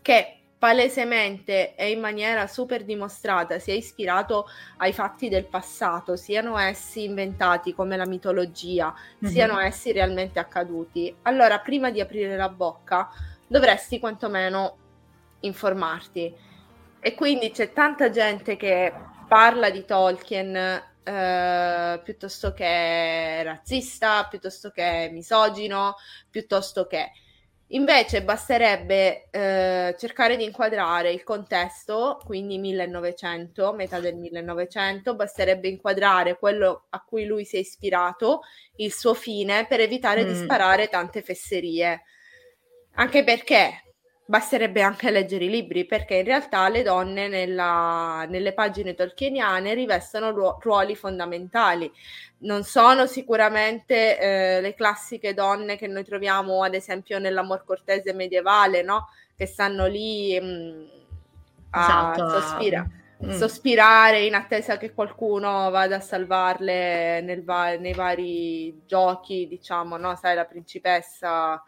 che 0.01 0.39
palesemente 0.67 1.77
e 1.77 1.93
in 1.93 2.01
maniera 2.01 2.49
super 2.49 2.83
dimostrata 2.83 3.61
si 3.61 3.71
è 3.71 3.75
ispirato 3.75 4.49
ai 4.79 4.93
fatti 4.93 5.29
del 5.29 5.45
passato, 5.45 6.17
siano 6.17 6.59
essi 6.59 7.05
inventati 7.05 7.73
come 7.73 7.97
la 7.97 8.05
mitologia, 8.05 8.93
mm-hmm. 8.93 9.33
siano 9.33 9.61
essi 9.61 9.93
realmente 9.93 10.41
accaduti, 10.41 11.15
allora 11.23 11.61
prima 11.61 11.93
di 11.93 12.01
aprire 12.01 12.37
la 12.37 12.49
bocca 12.49 13.09
dovresti 13.47 14.01
quantomeno 14.01 14.77
informarti. 15.41 16.35
E 16.99 17.15
quindi 17.15 17.53
c'è 17.53 17.73
tanta 17.73 18.11
gente 18.11 18.57
che 18.57 18.93
parla 19.29 19.71
di 19.71 19.85
Tolkien 19.85 20.57
eh, 20.57 22.01
piuttosto 22.03 22.53
che 22.53 23.41
razzista, 23.45 24.27
piuttosto 24.29 24.71
che 24.71 25.11
misogino, 25.13 25.95
piuttosto 26.29 26.89
che 26.89 27.13
Invece 27.71 28.23
basterebbe 28.23 29.29
eh, 29.31 29.97
cercare 29.99 30.37
di 30.37 30.45
inquadrare 30.45 31.11
il 31.11 31.25
contesto, 31.25 32.21
quindi 32.25 32.59
1900, 32.59 33.73
metà 33.73 33.99
del 33.99 34.15
1900, 34.15 35.17
basterebbe 35.17 35.67
inquadrare 35.67 36.39
quello 36.39 36.87
a 36.91 37.03
cui 37.03 37.25
lui 37.25 37.45
si 37.45 37.57
è 37.57 37.59
ispirato, 37.59 38.43
il 38.77 38.93
suo 38.93 39.15
fine, 39.15 39.67
per 39.67 39.81
evitare 39.81 40.23
mm. 40.23 40.27
di 40.29 40.35
sparare 40.37 40.89
tante 40.89 41.23
fesserie. 41.23 42.03
Anche 42.99 43.25
perché 43.25 43.86
basterebbe 44.29 44.83
anche 44.83 45.13
leggere 45.13 45.45
i 45.45 45.49
libri, 45.49 45.85
perché 45.85 46.17
in 46.17 46.25
realtà 46.25 46.69
le 46.69 46.83
donne 46.83 47.29
nella, 47.29 48.27
nelle 48.29 48.53
pagine 48.53 48.95
tolkieniane 48.95 49.73
rivestono 49.73 50.33
ruo- 50.33 50.59
ruoli 50.61 50.97
fondamentali. 50.97 51.91
Non 52.39 52.65
sono 52.65 53.07
sicuramente 53.07 54.19
eh, 54.19 54.61
le 54.61 54.75
classiche 54.75 55.33
donne 55.33 55.77
che 55.77 55.87
noi 55.87 56.05
troviamo, 56.05 56.65
ad 56.65 56.75
esempio, 56.75 57.21
nell'amor 57.21 57.65
cortese 57.65 58.13
medievale, 58.13 58.83
no? 58.83 59.09
Che 59.37 59.47
stanno 59.47 59.87
lì 59.87 60.39
mh, 60.39 60.47
mm, 60.47 60.85
a 61.71 62.13
esatto. 62.15 62.29
sospira- 62.41 62.89
mm. 63.25 63.31
sospirare 63.31 64.25
in 64.25 64.35
attesa 64.35 64.77
che 64.77 64.93
qualcuno 64.93 65.71
vada 65.71 65.97
a 65.97 66.01
salvarle 66.01 67.43
va- 67.45 67.77
nei 67.77 67.95
vari 67.95 68.83
giochi, 68.87 69.47
diciamo, 69.47 69.97
no? 69.97 70.17
Sai, 70.17 70.35
la 70.35 70.45
principessa 70.47 71.63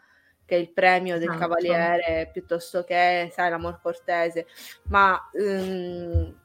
che 0.49 0.55
è 0.55 0.57
il 0.59 0.71
premio 0.71 1.19
del 1.19 1.29
esatto. 1.29 1.39
cavaliere 1.39 2.29
piuttosto 2.33 2.83
che, 2.83 3.29
sai, 3.31 3.51
l'amor 3.51 3.79
cortese, 3.79 4.47
ma 4.85 5.29
um, 5.33 6.35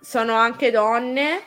sono 0.00 0.32
anche 0.32 0.70
donne 0.70 1.42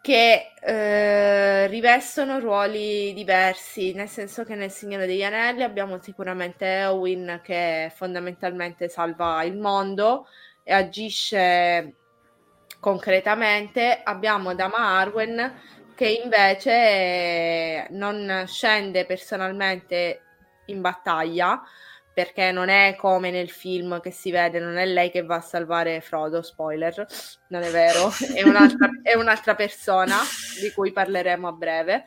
che 0.00 0.52
eh, 0.62 1.66
rivestono 1.66 2.38
ruoli 2.38 3.12
diversi, 3.12 3.92
nel 3.92 4.08
senso 4.08 4.44
che 4.44 4.54
nel 4.54 4.70
Signore 4.70 5.04
degli 5.04 5.22
Anelli 5.22 5.62
abbiamo 5.62 6.00
sicuramente 6.00 6.64
Eowyn 6.64 7.40
che 7.42 7.92
fondamentalmente 7.94 8.88
salva 8.88 9.42
il 9.42 9.58
mondo 9.58 10.28
e 10.62 10.72
agisce 10.72 11.94
concretamente, 12.80 14.00
abbiamo 14.02 14.54
Dama 14.54 14.78
Arwen 14.78 15.60
che 15.96 16.20
invece 16.22 17.88
non 17.90 18.44
scende 18.46 19.06
personalmente 19.06 20.25
in 20.66 20.80
battaglia, 20.80 21.62
perché 22.12 22.50
non 22.50 22.70
è 22.70 22.96
come 22.96 23.30
nel 23.30 23.50
film 23.50 24.00
che 24.00 24.10
si 24.10 24.30
vede, 24.30 24.58
non 24.58 24.78
è 24.78 24.86
lei 24.86 25.10
che 25.10 25.22
va 25.22 25.36
a 25.36 25.40
salvare 25.40 26.00
Frodo, 26.00 26.40
spoiler, 26.40 27.06
non 27.48 27.62
è 27.62 27.70
vero, 27.70 28.10
è 28.34 28.42
un'altra, 28.42 28.88
è 29.02 29.14
un'altra 29.14 29.54
persona 29.54 30.16
di 30.60 30.72
cui 30.72 30.92
parleremo 30.92 31.46
a 31.46 31.52
breve. 31.52 32.04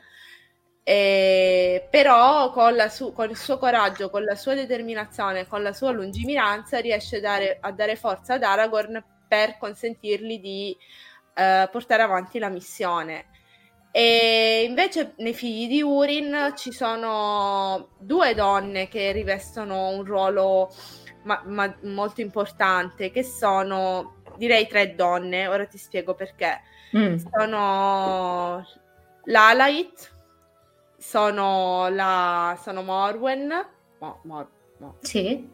E, 0.82 1.86
però 1.88 2.50
con, 2.50 2.74
su, 2.90 3.12
con, 3.12 3.30
il 3.30 3.36
suo 3.36 3.58
coraggio, 3.58 4.10
con 4.10 4.24
la 4.24 4.34
sua 4.34 4.54
determinazione, 4.54 5.46
con 5.46 5.62
la 5.62 5.72
sua 5.72 5.92
lungimiranza 5.92 6.80
riesce 6.80 7.18
a 7.18 7.20
dare, 7.20 7.58
a 7.60 7.70
dare 7.70 7.94
forza 7.94 8.34
ad 8.34 8.42
Aragorn 8.42 9.04
per 9.28 9.58
consentirgli 9.58 10.40
di 10.40 10.76
uh, 11.36 11.70
portare 11.70 12.02
avanti 12.02 12.40
la 12.40 12.48
missione. 12.48 13.26
E 13.92 14.64
invece 14.68 15.14
nei 15.16 15.34
figli 15.34 15.66
di 15.66 15.82
Urin 15.82 16.52
ci 16.56 16.70
sono 16.70 17.90
due 17.98 18.34
donne 18.34 18.88
che 18.88 19.10
rivestono 19.10 19.88
un 19.88 20.04
ruolo 20.04 20.72
ma- 21.24 21.42
ma- 21.46 21.76
molto 21.82 22.20
importante, 22.20 23.10
che 23.10 23.22
sono, 23.22 24.22
direi 24.36 24.66
tre 24.66 24.94
donne, 24.94 25.48
ora 25.48 25.66
ti 25.66 25.78
spiego 25.78 26.14
perché. 26.14 26.60
Mm. 26.96 27.16
Sono 27.16 28.66
l'Alait, 29.24 30.14
sono, 30.96 31.88
la, 31.88 32.58
sono 32.62 32.82
Morwen, 32.82 33.46
no, 33.98 34.20
Mor- 34.24 34.50
no. 34.78 34.96
Sì. 35.00 35.48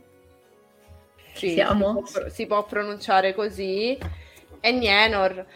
sì 1.33 1.51
si, 1.51 1.65
può, 1.77 2.03
si 2.29 2.47
può 2.47 2.65
pronunciare 2.65 3.35
così, 3.35 3.99
e 4.61 4.73
Nienor 4.73 5.47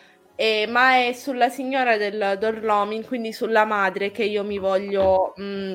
eh, 0.40 0.66
ma 0.66 1.04
è 1.04 1.12
sulla 1.12 1.50
signora 1.50 1.98
del 1.98 2.38
Dorlomin, 2.40 3.04
quindi 3.04 3.30
sulla 3.30 3.66
madre 3.66 4.10
che 4.10 4.24
io 4.24 4.42
mi 4.42 4.56
voglio 4.56 5.34
mh, 5.36 5.42
mm, 5.42 5.74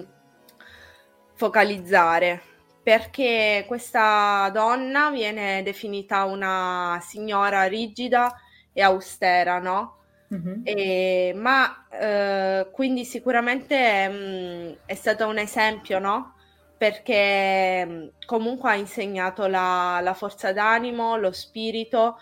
focalizzare. 1.36 2.42
Perché 2.82 3.64
questa 3.68 4.50
donna 4.52 5.12
viene 5.12 5.62
definita 5.62 6.24
una 6.24 6.98
signora 7.04 7.66
rigida 7.66 8.34
e 8.74 8.82
austera, 8.82 9.60
no? 9.60 9.98
Mm-hmm. 10.34 10.62
E, 10.64 11.34
ma 11.36 11.88
eh, 11.92 12.68
quindi 12.72 13.06
sicuramente 13.06 14.08
mh, 14.10 14.14
mm, 14.16 14.74
è 14.88 14.96
stato 14.96 15.28
un 15.28 15.38
esempio, 15.38 16.00
no? 16.00 16.34
Perché 16.76 17.86
mh, 17.86 17.92
mm, 17.92 18.08
comunque 18.26 18.72
ha 18.72 18.76
insegnato 18.76 19.46
la, 19.46 20.00
la 20.02 20.16
forza 20.16 20.52
d'animo, 20.54 21.18
lo 21.18 21.32
spirito, 21.32 22.18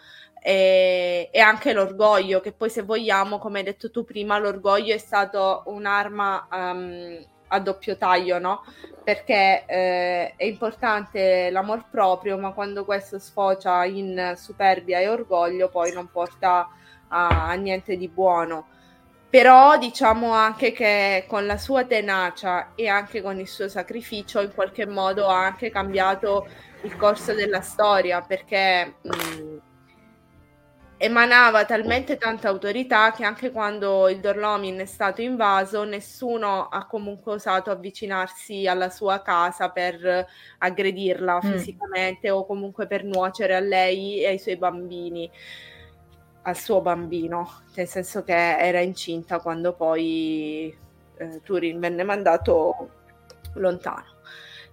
e, 0.45 1.29
e, 1.31 1.39
anche 1.39 1.71
l'orgoglio, 1.71 2.41
che 2.41 2.51
poi 2.51 2.69
se 2.69 2.81
vogliamo, 2.81 3.39
come 3.39 3.59
hai 3.59 3.63
detto 3.63 3.89
tu 3.89 4.03
prima, 4.03 4.37
l'orgoglio 4.37 4.93
è 4.93 4.97
stato 4.97 5.63
un'arma 5.67 6.47
um, 6.51 7.17
a 7.47 7.59
doppio 7.59 7.95
taglio, 7.95 8.39
no? 8.39 8.63
Perché 9.01 9.63
eh, 9.65 10.33
è 10.35 10.43
importante 10.43 11.49
l'amor 11.49 11.85
proprio, 11.89 12.37
ma 12.37 12.51
quando 12.51 12.83
questo 12.83 13.19
sfocia 13.19 13.85
in 13.85 14.33
superbia 14.35 14.99
e 14.99 15.07
orgoglio, 15.07 15.69
poi 15.69 15.93
non 15.93 16.09
porta 16.11 16.67
a, 17.07 17.47
a 17.47 17.53
niente 17.53 17.95
di 17.95 18.09
buono. 18.09 18.67
Però 19.29 19.77
diciamo 19.77 20.31
anche 20.33 20.73
che 20.73 21.23
con 21.27 21.45
la 21.45 21.57
sua 21.57 21.85
tenacia 21.85 22.73
e 22.75 22.87
anche 22.89 23.21
con 23.21 23.39
il 23.39 23.47
suo 23.47 23.69
sacrificio 23.69 24.41
in 24.41 24.53
qualche 24.53 24.85
modo 24.85 25.27
ha 25.27 25.45
anche 25.45 25.71
cambiato 25.71 26.47
il 26.83 26.95
corso 26.97 27.33
della 27.33 27.61
storia 27.61 28.21
perché 28.21 28.95
mh, 29.01 29.52
emanava 31.03 31.65
talmente 31.65 32.15
tanta 32.15 32.47
autorità 32.47 33.11
che 33.11 33.25
anche 33.25 33.51
quando 33.51 34.07
il 34.07 34.21
Dorlomin 34.21 34.77
è 34.77 34.85
stato 34.85 35.21
invaso 35.21 35.83
nessuno 35.83 36.69
ha 36.69 36.85
comunque 36.85 37.33
osato 37.33 37.71
avvicinarsi 37.71 38.67
alla 38.67 38.89
sua 38.89 39.21
casa 39.21 39.69
per 39.69 40.25
aggredirla 40.59 41.41
mm. 41.43 41.51
fisicamente 41.51 42.29
o 42.29 42.45
comunque 42.45 42.87
per 42.87 43.03
nuocere 43.03 43.53
a 43.53 43.59
lei 43.59 44.21
e 44.21 44.27
ai 44.27 44.39
suoi 44.39 44.55
bambini 44.55 45.29
al 46.43 46.55
suo 46.55 46.79
bambino 46.79 47.63
nel 47.75 47.87
senso 47.87 48.23
che 48.23 48.57
era 48.57 48.79
incinta 48.79 49.41
quando 49.41 49.73
poi 49.73 50.73
eh, 51.17 51.41
Turin 51.43 51.81
venne 51.81 52.03
mandato 52.03 52.89
lontano 53.55 54.12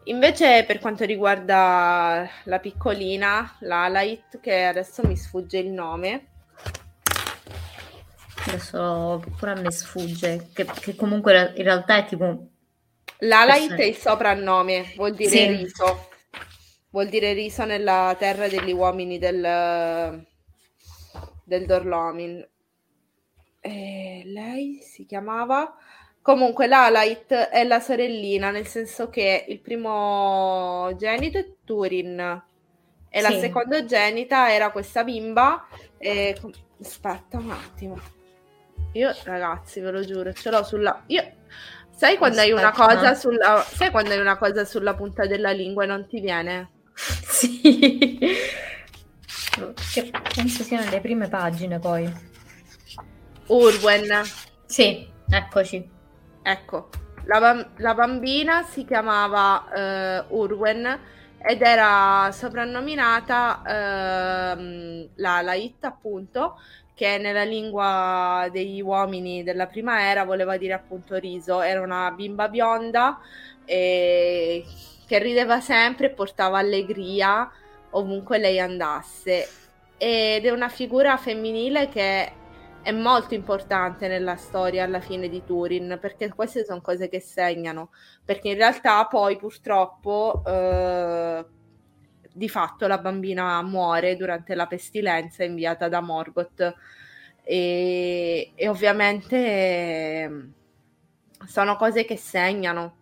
Invece 0.04 0.64
per 0.66 0.78
quanto 0.78 1.04
riguarda 1.04 2.28
la 2.44 2.58
piccolina, 2.58 3.56
la 3.60 3.86
Light, 3.88 4.40
che 4.40 4.64
adesso 4.64 5.06
mi 5.06 5.14
sfugge 5.14 5.58
il 5.58 5.70
nome. 5.70 6.26
Adesso 8.46 9.22
pure 9.36 9.50
a 9.50 9.60
me 9.60 9.70
sfugge, 9.70 10.48
che, 10.54 10.64
che 10.64 10.94
comunque 10.96 11.52
in 11.56 11.62
realtà 11.62 11.98
è 11.98 12.06
tipo... 12.06 12.48
La 13.18 13.44
Light 13.44 13.74
è 13.74 13.84
il 13.84 13.96
soprannome, 13.96 14.92
vuol 14.96 15.14
dire 15.14 15.30
sì. 15.30 15.46
riso. 15.46 16.08
Vuol 16.88 17.08
dire 17.08 17.34
riso 17.34 17.64
nella 17.66 18.16
terra 18.18 18.48
degli 18.48 18.72
uomini 18.72 19.18
del, 19.18 20.26
del 21.44 21.66
Dorlomin. 21.66 22.48
E 23.60 24.22
lei 24.24 24.80
si 24.82 25.04
chiamava... 25.04 25.76
Comunque 26.30 26.68
l'Alait 26.68 27.32
è 27.32 27.64
la 27.64 27.80
sorellina, 27.80 28.52
nel 28.52 28.64
senso 28.64 29.10
che 29.10 29.46
il 29.48 29.58
primo 29.58 30.94
genito 30.96 31.38
è 31.38 31.46
Turin 31.64 32.20
e 33.08 33.20
sì. 33.20 33.32
la 33.32 33.36
secondogenita 33.36 34.52
era 34.52 34.70
questa 34.70 35.02
bimba. 35.02 35.66
E... 35.98 36.40
Aspetta 36.80 37.36
un 37.38 37.50
attimo. 37.50 37.98
Io, 38.92 39.12
ragazzi, 39.24 39.80
ve 39.80 39.90
lo 39.90 40.04
giuro, 40.04 40.32
ce 40.32 40.50
l'ho 40.50 40.62
sulla. 40.62 41.02
Io... 41.06 41.32
Sai 41.90 42.16
quando 42.16 42.38
Aspetta. 42.38 42.56
hai 42.56 42.62
una 42.62 42.70
cosa 42.70 43.14
sulla. 43.14 43.66
Sai 43.68 43.90
quando 43.90 44.10
hai 44.12 44.20
una 44.20 44.38
cosa 44.38 44.64
sulla 44.64 44.94
punta 44.94 45.26
della 45.26 45.50
lingua 45.50 45.82
e 45.82 45.86
non 45.88 46.06
ti 46.06 46.20
viene? 46.20 46.70
Sì. 47.26 48.20
Che 49.92 50.10
penso 50.32 50.62
siano 50.62 50.88
le 50.90 51.00
prime 51.00 51.28
pagine 51.28 51.80
poi. 51.80 52.08
Urwen. 53.46 54.22
Sì, 54.64 55.08
eccoci. 55.28 55.98
Ecco, 56.42 56.88
la, 57.24 57.66
la 57.76 57.94
bambina 57.94 58.62
si 58.62 58.84
chiamava 58.84 60.24
uh, 60.28 60.36
Urwen 60.36 60.98
ed 61.42 61.62
era 61.62 62.30
soprannominata 62.32 63.62
uh, 63.62 65.08
la 65.16 65.40
Lait, 65.42 65.84
appunto, 65.84 66.58
che 66.94 67.18
nella 67.18 67.44
lingua 67.44 68.48
degli 68.52 68.80
uomini 68.80 69.42
della 69.42 69.66
prima 69.66 70.02
era 70.02 70.24
voleva 70.24 70.56
dire 70.56 70.74
appunto 70.74 71.16
riso. 71.16 71.60
Era 71.60 71.80
una 71.80 72.10
bimba 72.10 72.48
bionda 72.48 73.18
e... 73.64 74.64
che 75.06 75.18
rideva 75.18 75.60
sempre 75.60 76.06
e 76.06 76.10
portava 76.10 76.58
allegria 76.58 77.50
ovunque 77.90 78.38
lei 78.38 78.60
andasse. 78.60 79.48
Ed 79.96 80.44
è 80.44 80.50
una 80.50 80.68
figura 80.68 81.16
femminile 81.16 81.88
che 81.88 82.32
è 82.82 82.92
molto 82.92 83.34
importante 83.34 84.08
nella 84.08 84.36
storia 84.36 84.84
alla 84.84 85.00
fine 85.00 85.28
di 85.28 85.44
Turin 85.44 85.98
perché 86.00 86.28
queste 86.30 86.64
sono 86.64 86.80
cose 86.80 87.08
che 87.08 87.20
segnano 87.20 87.90
perché 88.24 88.48
in 88.48 88.56
realtà 88.56 89.04
poi 89.06 89.36
purtroppo 89.36 90.42
eh, 90.46 91.44
di 92.32 92.48
fatto 92.48 92.86
la 92.86 92.98
bambina 92.98 93.62
muore 93.62 94.16
durante 94.16 94.54
la 94.54 94.66
pestilenza 94.66 95.44
inviata 95.44 95.88
da 95.88 96.00
Morgoth 96.00 96.74
e, 97.42 98.52
e 98.54 98.68
ovviamente 98.68 99.36
eh, 99.36 100.48
sono 101.46 101.76
cose 101.76 102.04
che 102.04 102.16
segnano 102.16 102.96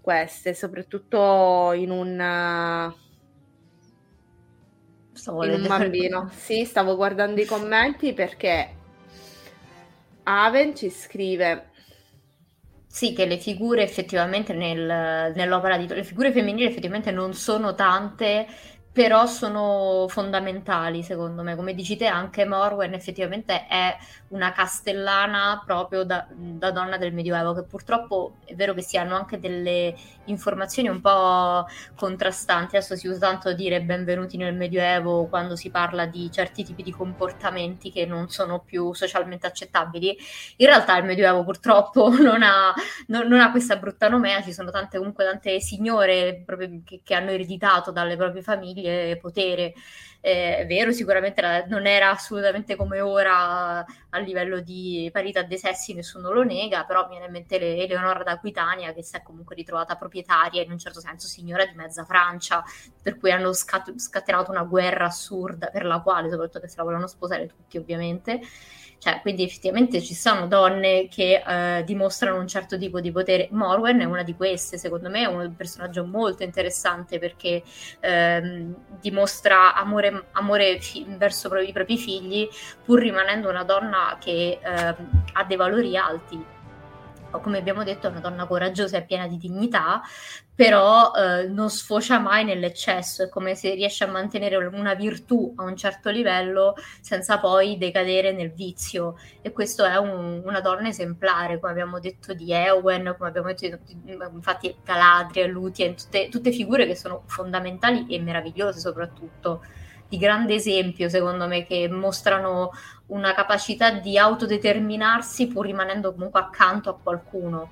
queste 0.00 0.54
soprattutto 0.54 1.72
in 1.72 1.90
un 1.90 2.94
Stavo 5.16 5.44
in 5.46 5.62
un 5.62 5.66
bambino. 5.66 6.28
Sì, 6.30 6.66
stavo 6.66 6.94
guardando 6.94 7.40
i 7.40 7.46
commenti 7.46 8.12
perché 8.12 8.76
Aven 10.28 10.74
ci 10.74 10.90
scrive. 10.90 11.70
Sì, 12.86 13.12
che 13.12 13.26
le 13.26 13.38
figure 13.38 13.82
effettivamente 13.82 14.54
nel, 14.54 15.32
nell'opera 15.34 15.76
di 15.76 15.86
le 15.86 16.02
figure 16.02 16.32
femminili 16.32 16.66
effettivamente 16.66 17.10
non 17.10 17.34
sono 17.34 17.74
tante 17.74 18.46
però 18.96 19.26
sono 19.26 20.06
fondamentali 20.08 21.02
secondo 21.02 21.42
me. 21.42 21.54
Come 21.54 21.74
dici 21.74 21.98
te, 21.98 22.06
anche 22.06 22.46
Morwen 22.46 22.94
effettivamente 22.94 23.66
è 23.66 23.94
una 24.28 24.52
castellana 24.52 25.62
proprio 25.66 26.02
da, 26.02 26.26
da, 26.30 26.70
donna 26.70 26.96
del 26.96 27.12
Medioevo, 27.12 27.52
che 27.52 27.64
purtroppo 27.64 28.36
è 28.46 28.54
vero 28.54 28.72
che 28.72 28.80
si 28.80 28.96
hanno 28.96 29.14
anche 29.14 29.38
delle 29.38 29.94
informazioni 30.24 30.88
un 30.88 31.02
po' 31.02 31.66
contrastanti. 31.94 32.76
Adesso 32.76 32.96
si 32.96 33.06
usa 33.06 33.18
tanto 33.18 33.52
dire 33.52 33.82
benvenuti 33.82 34.38
nel 34.38 34.54
Medioevo 34.54 35.26
quando 35.26 35.56
si 35.56 35.68
parla 35.68 36.06
di 36.06 36.32
certi 36.32 36.64
tipi 36.64 36.82
di 36.82 36.90
comportamenti 36.90 37.92
che 37.92 38.06
non 38.06 38.30
sono 38.30 38.60
più 38.60 38.94
socialmente 38.94 39.46
accettabili. 39.46 40.16
In 40.56 40.66
realtà 40.68 40.96
il 40.96 41.04
Medioevo 41.04 41.44
purtroppo 41.44 42.08
non 42.18 42.42
ha, 42.42 42.72
non, 43.08 43.26
non 43.28 43.40
ha 43.40 43.50
questa 43.50 43.76
brutta 43.76 44.08
nomea, 44.08 44.40
ci 44.42 44.54
sono 44.54 44.70
tante 44.70 44.96
comunque 44.96 45.26
tante 45.26 45.60
signore 45.60 46.46
che, 46.86 47.00
che 47.04 47.14
hanno 47.14 47.32
ereditato 47.32 47.90
dalle 47.90 48.16
proprie 48.16 48.40
famiglie 48.40 48.84
scegliere 48.86 49.16
potere. 49.16 49.74
Eh, 50.20 50.58
è 50.58 50.66
vero, 50.66 50.90
sicuramente 50.92 51.40
la, 51.40 51.64
non 51.66 51.86
era 51.86 52.10
assolutamente 52.10 52.74
come 52.74 53.00
ora 53.00 53.78
a 53.84 54.18
livello 54.18 54.60
di 54.60 55.08
parità 55.12 55.42
dei 55.42 55.58
sessi, 55.58 55.94
nessuno 55.94 56.32
lo 56.32 56.42
nega, 56.42 56.84
però 56.84 57.02
mi 57.04 57.10
viene 57.10 57.26
in 57.26 57.32
mente 57.32 57.58
le, 57.58 57.76
Eleonora 57.76 58.24
d'Aquitania 58.24 58.92
che 58.92 59.02
si 59.02 59.14
è 59.14 59.22
comunque 59.22 59.54
ritrovata 59.54 59.94
proprietaria, 59.94 60.62
in 60.62 60.72
un 60.72 60.78
certo 60.78 61.00
senso 61.00 61.28
signora 61.28 61.64
di 61.64 61.74
mezza 61.74 62.04
Francia, 62.04 62.64
per 63.00 63.18
cui 63.18 63.30
hanno 63.30 63.52
scat- 63.52 63.96
scatenato 63.98 64.50
una 64.50 64.64
guerra 64.64 65.06
assurda 65.06 65.68
per 65.68 65.84
la 65.84 66.00
quale, 66.00 66.28
soprattutto 66.28 66.60
che 66.60 66.68
se 66.68 66.76
la 66.78 66.82
volevano 66.82 67.06
sposare 67.06 67.46
tutti 67.46 67.76
ovviamente, 67.78 68.40
cioè, 69.06 69.20
quindi 69.20 69.44
effettivamente 69.44 70.02
ci 70.02 70.14
sono 70.14 70.48
donne 70.48 71.06
che 71.06 71.40
eh, 71.46 71.84
dimostrano 71.84 72.40
un 72.40 72.48
certo 72.48 72.76
tipo 72.76 72.98
di 72.98 73.12
potere. 73.12 73.46
Morwen 73.52 74.00
è 74.00 74.04
una 74.04 74.24
di 74.24 74.34
queste, 74.34 74.78
secondo 74.78 75.08
me 75.08 75.22
è 75.22 75.26
un 75.26 75.54
personaggio 75.54 76.04
molto 76.04 76.42
interessante 76.42 77.20
perché 77.20 77.62
ehm, 78.00 78.74
dimostra 79.00 79.74
amore, 79.74 80.24
amore 80.32 80.80
fi- 80.80 81.06
verso 81.16 81.54
i 81.58 81.70
propri 81.70 81.96
figli 81.96 82.48
pur 82.84 83.00
rimanendo 83.00 83.48
una 83.48 83.62
donna 83.62 84.16
che 84.20 84.58
eh, 84.60 84.96
ha 85.34 85.44
dei 85.46 85.56
valori 85.56 85.96
alti 85.96 86.44
come 87.40 87.58
abbiamo 87.58 87.84
detto, 87.84 88.06
è 88.06 88.10
una 88.10 88.20
donna 88.20 88.46
coraggiosa 88.46 88.98
e 88.98 89.04
piena 89.04 89.26
di 89.26 89.36
dignità, 89.36 90.02
però 90.54 91.12
eh, 91.12 91.46
non 91.48 91.68
sfocia 91.68 92.18
mai 92.18 92.44
nell'eccesso, 92.44 93.24
è 93.24 93.28
come 93.28 93.54
se 93.54 93.74
riesce 93.74 94.04
a 94.04 94.08
mantenere 94.08 94.56
una 94.56 94.94
virtù 94.94 95.52
a 95.56 95.64
un 95.64 95.76
certo 95.76 96.10
livello 96.10 96.74
senza 97.00 97.38
poi 97.38 97.76
decadere 97.76 98.32
nel 98.32 98.52
vizio. 98.52 99.18
E 99.42 99.52
questo 99.52 99.84
è 99.84 99.96
un, 99.96 100.42
una 100.44 100.60
donna 100.60 100.88
esemplare, 100.88 101.58
come 101.58 101.72
abbiamo 101.72 102.00
detto 102.00 102.32
di 102.32 102.52
Ewen, 102.52 103.14
come 103.16 103.28
abbiamo 103.28 103.48
detto 103.48 103.78
di, 103.84 104.18
infatti 104.32 104.74
Galadriel, 104.82 105.50
Lutien, 105.50 105.94
tutte, 105.94 106.28
tutte 106.28 106.52
figure 106.52 106.86
che 106.86 106.96
sono 106.96 107.22
fondamentali 107.26 108.06
e 108.08 108.20
meravigliose 108.20 108.80
soprattutto 108.80 109.62
di 110.08 110.18
grande 110.18 110.54
esempio, 110.54 111.08
secondo 111.08 111.46
me, 111.46 111.64
che 111.64 111.88
mostrano 111.88 112.70
una 113.08 113.34
capacità 113.34 113.90
di 113.90 114.18
autodeterminarsi 114.18 115.46
pur 115.46 115.66
rimanendo 115.66 116.12
comunque 116.12 116.40
accanto 116.40 116.90
a 116.90 116.98
qualcuno. 117.00 117.70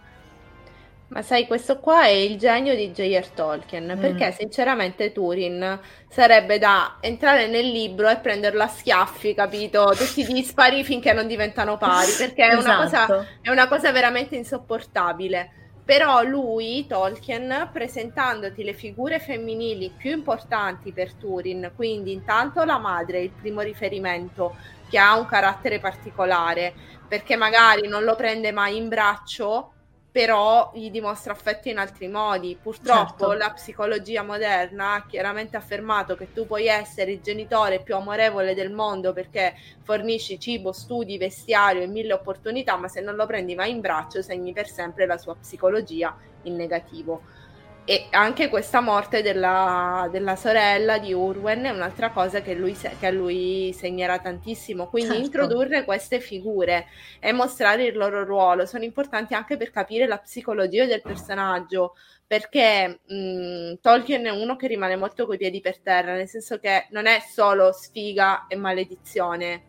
Ma 1.09 1.23
sai, 1.23 1.47
questo 1.47 1.79
qua 1.79 2.05
è 2.07 2.09
il 2.09 2.39
genio 2.39 2.75
di 2.75 2.91
J.R. 2.91 3.29
Tolkien, 3.29 3.93
mm. 3.95 4.01
perché 4.01 4.33
sinceramente 4.33 5.13
Turin 5.13 5.79
sarebbe 6.09 6.59
da 6.59 6.97
entrare 7.01 7.47
nel 7.47 7.67
libro 7.71 8.09
e 8.09 8.17
prenderlo 8.17 8.63
a 8.63 8.69
schiaffi, 8.69 9.35
capito? 9.35 9.93
Tutti 9.97 10.25
dispari 10.25 10.83
finché 10.83 11.13
non 11.13 11.27
diventano 11.27 11.77
pari, 11.77 12.11
perché 12.19 12.47
è, 12.47 12.57
esatto. 12.57 12.65
una, 12.65 12.77
cosa, 12.77 13.05
esatto. 13.05 13.27
è 13.43 13.51
una 13.51 13.69
cosa 13.69 13.93
veramente 13.93 14.35
insopportabile. 14.35 15.51
Però 15.85 16.23
lui, 16.23 16.87
Tolkien, 16.89 17.69
presentandoti 17.71 18.65
le 18.65 18.73
figure 18.73 19.21
femminili 19.21 19.93
più 19.95 20.11
importanti 20.13 20.93
per 20.93 21.13
Turin, 21.13 21.73
quindi 21.77 22.11
intanto 22.11 22.65
la 22.65 22.79
madre, 22.79 23.21
il 23.21 23.31
primo 23.31 23.61
riferimento, 23.61 24.57
che 24.95 25.01
ha 25.01 25.19
un 25.19 25.27
carattere 25.27 25.81
particolare, 25.81 26.73
perché 27.09 27.35
magari 27.35 27.89
non 27.89 28.05
lo 28.05 28.15
prende 28.15 28.53
mai 28.53 28.77
in 28.77 28.89
braccio, 28.89 29.73
però 30.13 30.71
gli 30.73 30.89
dimostra 30.89 31.33
affetto 31.33 31.69
in 31.69 31.79
altri 31.79 32.07
modi. 32.07 32.57
Purtroppo 32.63 33.31
certo. 33.31 33.33
la 33.33 33.51
psicologia 33.51 34.23
moderna 34.23 34.95
ha 34.95 35.05
chiaramente 35.05 35.57
affermato 35.57 36.15
che 36.15 36.33
tu 36.33 36.47
puoi 36.47 36.69
essere 36.69 37.11
il 37.11 37.21
genitore 37.21 37.83
più 37.83 37.97
amorevole 37.97 38.55
del 38.55 38.71
mondo 38.71 39.13
perché 39.13 39.57
fornisci 39.83 40.39
cibo, 40.39 40.71
studi, 40.71 41.19
vestiario 41.19 41.83
e 41.83 41.89
mille 41.89 42.13
opportunità, 42.13 42.77
ma 42.77 42.87
se 42.87 43.01
non 43.01 43.17
lo 43.17 43.27
prendi 43.27 43.57
mai 43.57 43.73
in 43.73 43.81
braccio 43.81 44.23
segni 44.23 44.53
per 44.53 44.69
sempre 44.69 45.07
la 45.07 45.19
sua 45.19 45.35
psicologia 45.35 46.17
in 46.45 46.55
negativo. 46.55 47.23
E 47.87 48.07
anche 48.11 48.49
questa 48.49 48.81
morte 48.81 49.21
della, 49.21 50.09
della, 50.11 50.37
sorella 50.37 50.97
di 50.97 51.13
Urwen 51.13 51.65
è 51.65 51.71
un'altra 51.71 52.11
cosa 52.11 52.41
che, 52.41 52.55
lui, 52.55 52.75
che 52.75 53.07
a 53.07 53.11
lui 53.11 53.75
segnerà 53.77 54.19
tantissimo. 54.19 54.89
Quindi 54.89 55.17
certo. 55.17 55.25
introdurre 55.25 55.85
queste 55.85 56.19
figure 56.19 56.87
e 57.21 57.33
mostrare 57.33 57.85
il 57.85 57.97
loro 57.97 58.25
ruolo 58.25 58.65
sono 58.65 58.85
importanti 58.85 59.35
anche 59.35 59.59
per 59.59 59.71
capire 59.71 60.07
la 60.07 60.17
psicologia 60.17 60.87
del 60.87 61.03
personaggio. 61.03 61.95
Perché 62.27 63.01
mh, 63.07 63.75
Tolkien 63.83 64.25
è 64.25 64.31
uno 64.31 64.57
che 64.57 64.67
rimane 64.67 64.97
molto 64.97 65.27
coi 65.27 65.37
piedi 65.37 65.61
per 65.61 65.79
terra, 65.81 66.15
nel 66.15 66.27
senso 66.27 66.59
che 66.59 66.87
non 66.91 67.05
è 67.05 67.21
solo 67.21 67.71
sfiga 67.71 68.47
e 68.49 68.57
maledizione, 68.57 69.63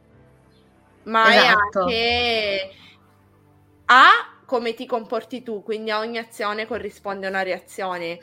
ma 1.04 1.36
esatto. 1.36 1.88
è 1.89 1.91
anche 1.91 2.69
ha 3.86 4.35
come 4.45 4.73
ti 4.73 4.86
comporti 4.86 5.43
tu, 5.43 5.63
quindi 5.63 5.91
a 5.91 5.99
ogni 5.99 6.17
azione 6.17 6.65
corrisponde 6.65 7.27
una 7.27 7.41
reazione. 7.41 8.19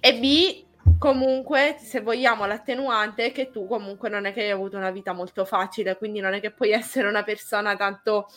E 0.00 0.18
B, 0.18 0.98
comunque, 0.98 1.76
se 1.78 2.00
vogliamo 2.00 2.46
l'attenuante, 2.46 3.26
è 3.26 3.32
che 3.32 3.50
tu 3.50 3.66
comunque 3.66 4.08
non 4.08 4.26
è 4.26 4.32
che 4.32 4.42
hai 4.42 4.50
avuto 4.50 4.76
una 4.76 4.90
vita 4.90 5.12
molto 5.12 5.44
facile, 5.44 5.96
quindi 5.96 6.20
non 6.20 6.34
è 6.34 6.40
che 6.40 6.52
puoi 6.52 6.70
essere 6.72 7.08
una 7.08 7.22
persona 7.22 7.76
tanto 7.76 8.28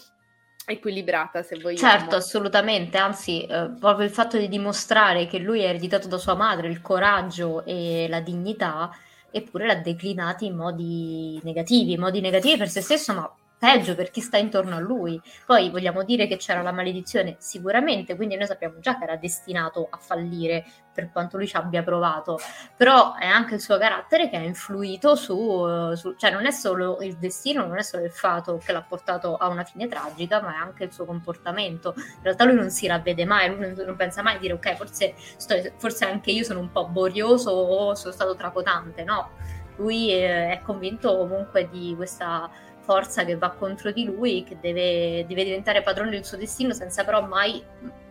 equilibrata, 0.65 1.43
se 1.43 1.55
vogliamo. 1.55 1.77
Certo, 1.77 2.15
assolutamente, 2.15 2.97
anzi, 2.97 3.45
eh, 3.45 3.71
proprio 3.79 4.05
il 4.05 4.11
fatto 4.11 4.37
di 4.37 4.49
dimostrare 4.49 5.27
che 5.27 5.37
lui 5.37 5.63
ha 5.63 5.69
ereditato 5.69 6.07
da 6.07 6.17
sua 6.17 6.35
madre 6.35 6.67
il 6.67 6.81
coraggio 6.81 7.63
e 7.65 8.07
la 8.09 8.19
dignità, 8.19 8.91
eppure 9.31 9.65
l'ha 9.65 9.75
declinati 9.75 10.45
in 10.45 10.55
modi 10.55 11.39
negativi, 11.43 11.93
in 11.93 11.99
modi 11.99 12.19
negativi 12.19 12.57
per 12.57 12.69
se 12.69 12.81
stesso, 12.81 13.13
ma 13.13 13.33
peggio 13.57 13.95
per 13.95 14.11
chi 14.11 14.21
sta 14.21 14.37
intorno 14.37 14.75
a 14.75 14.79
lui. 14.79 15.19
Poi 15.45 15.69
vogliamo 15.69 16.03
dire 16.03 16.27
che 16.27 16.37
c'era 16.37 16.61
la 16.61 16.71
maledizione, 16.71 17.35
sicuramente, 17.39 18.15
quindi 18.15 18.35
noi 18.35 18.45
sappiamo 18.45 18.79
già 18.79 18.97
che 18.97 19.03
era 19.03 19.15
destinato 19.15 19.87
a 19.89 19.97
fallire 19.97 20.65
per 20.97 21.11
quanto 21.11 21.37
lui 21.37 21.47
ci 21.47 21.55
abbia 21.55 21.83
provato, 21.83 22.39
però 22.75 23.13
è 23.13 23.27
anche 23.27 23.53
il 23.53 23.61
suo 23.61 23.77
carattere 23.77 24.29
che 24.29 24.35
ha 24.35 24.41
influito 24.41 25.15
su, 25.15 25.93
su, 25.93 26.15
cioè 26.15 26.31
non 26.31 26.47
è 26.47 26.51
solo 26.51 26.97
il 27.01 27.17
destino, 27.17 27.67
non 27.67 27.77
è 27.77 27.83
solo 27.83 28.03
il 28.03 28.11
fato 28.11 28.59
che 28.63 28.71
l'ha 28.71 28.81
portato 28.81 29.35
a 29.35 29.47
una 29.47 29.63
fine 29.63 29.87
tragica, 29.87 30.41
ma 30.41 30.53
è 30.53 30.57
anche 30.57 30.85
il 30.85 30.91
suo 30.91 31.05
comportamento. 31.05 31.93
In 31.95 32.23
realtà 32.23 32.45
lui 32.45 32.55
non 32.55 32.71
si 32.71 32.87
ravvede 32.87 33.25
mai, 33.25 33.47
lui 33.49 33.59
non, 33.59 33.75
non 33.85 33.95
pensa 33.95 34.23
mai 34.23 34.33
di 34.35 34.39
dire 34.39 34.53
ok, 34.53 34.73
forse, 34.75 35.13
sto, 35.37 35.55
forse 35.77 36.05
anche 36.05 36.31
io 36.31 36.43
sono 36.43 36.61
un 36.61 36.71
po' 36.71 36.87
borioso 36.87 37.51
o 37.51 37.93
sono 37.93 38.13
stato 38.13 38.35
trapotante, 38.35 39.03
no. 39.03 39.29
Lui 39.75 40.09
è, 40.09 40.49
è 40.49 40.61
convinto 40.63 41.15
comunque 41.15 41.69
di 41.69 41.93
questa 41.95 42.49
forza 42.87 43.25
che 43.25 43.35
va 43.35 43.49
contro 43.49 43.91
di 43.91 44.05
lui, 44.05 44.45
che 44.45 44.57
deve, 44.61 45.25
deve 45.27 45.43
diventare 45.43 45.83
padrone 45.83 46.09
del 46.09 46.23
suo 46.23 46.37
destino 46.37 46.71
senza 46.71 47.03
però 47.03 47.21
mai 47.27 47.61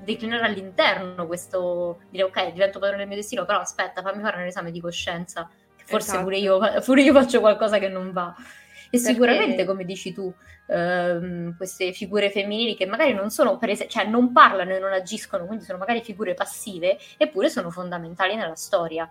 declinare 0.04 0.44
all'interno 0.44 1.26
questo, 1.26 2.00
dire 2.10 2.24
ok, 2.24 2.52
divento 2.52 2.78
padrone 2.78 2.98
del 2.98 3.08
mio 3.08 3.16
destino, 3.16 3.46
però 3.46 3.60
aspetta, 3.60 4.02
fammi 4.02 4.20
fare 4.20 4.36
un 4.36 4.46
esame 4.46 4.70
di 4.70 4.80
coscienza, 4.82 5.48
che 5.74 5.84
forse 5.86 6.10
esatto. 6.10 6.24
pure, 6.24 6.36
io, 6.36 6.58
pure, 6.84 7.00
io, 7.00 7.14
faccio 7.14 7.40
qualcosa 7.40 7.78
che 7.78 7.88
non 7.88 8.12
va. 8.12 8.34
E 8.36 8.90
Perché... 8.90 9.06
sicuramente, 9.06 9.64
come 9.64 9.86
dici 9.86 10.12
tu, 10.12 10.30
ehm, 10.66 11.56
queste 11.56 11.92
figure 11.92 12.30
femminili 12.30 12.76
che 12.76 12.84
magari 12.84 13.14
non 13.14 13.30
sono 13.30 13.56
prese, 13.56 13.88
cioè 13.88 14.04
non 14.04 14.30
parlano 14.30 14.74
e 14.74 14.78
non 14.78 14.92
agiscono, 14.92 15.46
quindi 15.46 15.64
sono 15.64 15.78
magari 15.78 16.02
figure 16.02 16.34
passive, 16.34 16.98
eppure 17.16 17.48
sono 17.48 17.70
fondamentali 17.70 18.36
nella 18.36 18.56
storia. 18.56 19.10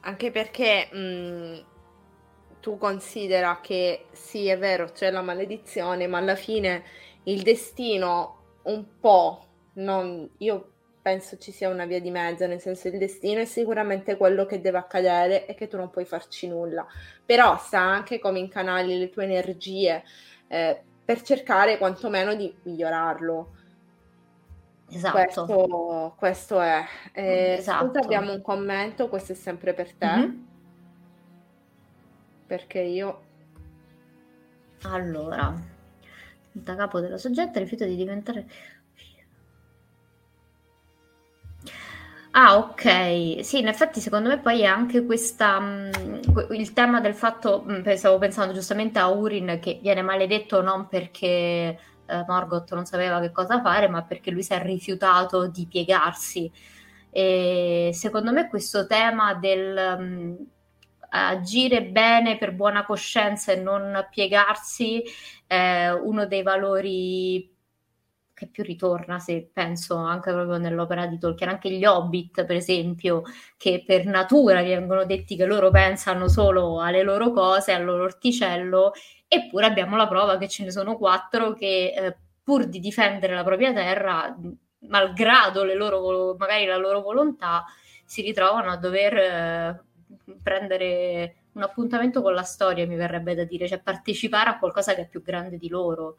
Anche 0.00 0.30
perché 0.32 0.88
mh, 0.92 1.75
tu 2.66 2.78
considera 2.78 3.60
che 3.62 4.06
sì, 4.10 4.48
è 4.48 4.58
vero, 4.58 4.90
c'è 4.90 5.12
la 5.12 5.22
maledizione, 5.22 6.08
ma 6.08 6.18
alla 6.18 6.34
fine 6.34 6.82
il 7.24 7.42
destino 7.42 8.38
un 8.62 8.98
po', 8.98 9.46
non, 9.74 10.28
io 10.38 10.70
penso 11.00 11.38
ci 11.38 11.52
sia 11.52 11.68
una 11.68 11.84
via 11.84 12.00
di 12.00 12.10
mezzo, 12.10 12.44
nel 12.48 12.60
senso 12.60 12.88
il 12.88 12.98
destino 12.98 13.38
è 13.38 13.44
sicuramente 13.44 14.16
quello 14.16 14.46
che 14.46 14.60
deve 14.60 14.78
accadere 14.78 15.46
e 15.46 15.54
che 15.54 15.68
tu 15.68 15.76
non 15.76 15.90
puoi 15.90 16.04
farci 16.06 16.48
nulla, 16.48 16.84
però 17.24 17.56
sa 17.56 17.88
anche 17.88 18.18
come 18.18 18.40
incanali 18.40 18.98
le 18.98 19.10
tue 19.10 19.22
energie 19.22 20.02
eh, 20.48 20.82
per 21.04 21.22
cercare 21.22 21.78
quantomeno 21.78 22.34
di 22.34 22.52
migliorarlo. 22.64 23.52
Esatto. 24.90 25.12
Questo, 25.12 26.14
questo 26.18 26.60
è. 26.60 26.84
Eh, 27.12 27.52
esatto. 27.58 27.86
Scusa, 27.86 28.00
abbiamo 28.00 28.32
un 28.32 28.42
commento, 28.42 29.08
questo 29.08 29.30
è 29.30 29.36
sempre 29.36 29.72
per 29.72 29.92
te. 29.92 30.06
Mm-hmm 30.06 30.45
perché 32.46 32.80
io... 32.80 33.22
Allora, 34.82 35.54
da 36.52 36.76
capo 36.76 37.00
della 37.00 37.18
soggetta 37.18 37.58
rifiuta 37.58 37.84
di 37.84 37.96
diventare... 37.96 38.46
Ah, 42.38 42.58
ok. 42.58 43.42
Sì, 43.42 43.60
in 43.60 43.68
effetti 43.68 43.98
secondo 43.98 44.28
me 44.28 44.38
poi 44.38 44.60
è 44.60 44.66
anche 44.66 45.06
questa 45.06 45.58
mh, 45.58 45.90
mm, 45.98 46.20
il 46.50 46.72
tema 46.74 47.00
del 47.00 47.14
fatto, 47.14 47.62
mh, 47.66 47.78
mm, 47.88 47.92
stavo 47.94 48.18
pensando 48.18 48.52
giustamente 48.52 48.98
a 48.98 49.08
Urin 49.08 49.58
che 49.60 49.78
viene 49.80 50.02
maledetto 50.02 50.60
non 50.60 50.86
perché 50.86 51.78
eh, 52.06 52.24
Morgoth 52.26 52.72
non 52.74 52.84
sapeva 52.84 53.20
che 53.20 53.32
cosa 53.32 53.60
fare, 53.62 53.88
ma 53.88 54.02
perché 54.02 54.30
lui 54.30 54.42
si 54.42 54.52
è 54.52 54.62
rifiutato 54.62 55.46
di 55.48 55.66
piegarsi. 55.66 56.50
E 57.10 57.90
secondo 57.94 58.32
me 58.32 58.48
questo 58.48 58.86
tema 58.86 59.34
del, 59.34 59.96
mh, 59.98 60.04
mm, 60.04 60.34
agire 61.10 61.84
bene 61.84 62.38
per 62.38 62.52
buona 62.52 62.84
coscienza 62.84 63.52
e 63.52 63.56
non 63.56 64.06
piegarsi 64.10 65.02
è 65.46 65.88
uno 65.90 66.26
dei 66.26 66.42
valori 66.42 67.54
che 68.36 68.48
più 68.48 68.62
ritorna, 68.64 69.18
se 69.18 69.48
penso 69.50 69.96
anche 69.96 70.30
proprio 70.30 70.58
nell'opera 70.58 71.06
di 71.06 71.18
Tolkien, 71.18 71.48
anche 71.48 71.70
gli 71.70 71.86
Hobbit, 71.86 72.44
per 72.44 72.56
esempio, 72.56 73.22
che 73.56 73.82
per 73.86 74.04
natura 74.04 74.62
vengono 74.62 75.06
detti 75.06 75.36
che 75.36 75.46
loro 75.46 75.70
pensano 75.70 76.28
solo 76.28 76.82
alle 76.82 77.02
loro 77.02 77.30
cose, 77.32 77.72
al 77.72 77.84
loro 77.84 78.04
orticello, 78.04 78.92
eppure 79.26 79.64
abbiamo 79.64 79.96
la 79.96 80.06
prova 80.06 80.36
che 80.36 80.48
ce 80.48 80.64
ne 80.64 80.70
sono 80.70 80.98
quattro 80.98 81.54
che 81.54 81.94
eh, 81.96 82.16
pur 82.42 82.66
di 82.66 82.78
difendere 82.78 83.34
la 83.34 83.42
propria 83.42 83.72
terra, 83.72 84.36
malgrado 84.80 85.64
le 85.64 85.74
loro, 85.74 86.36
magari 86.38 86.66
la 86.66 86.76
loro 86.76 87.00
volontà, 87.00 87.64
si 88.04 88.20
ritrovano 88.20 88.70
a 88.70 88.76
dover 88.76 89.16
eh, 89.16 89.84
prendere 90.42 91.36
un 91.52 91.62
appuntamento 91.62 92.22
con 92.22 92.34
la 92.34 92.42
storia, 92.42 92.86
mi 92.86 92.96
verrebbe 92.96 93.34
da 93.34 93.44
dire, 93.44 93.66
cioè 93.66 93.80
partecipare 93.80 94.50
a 94.50 94.58
qualcosa 94.58 94.94
che 94.94 95.02
è 95.02 95.08
più 95.08 95.22
grande 95.22 95.58
di 95.58 95.68
loro. 95.68 96.16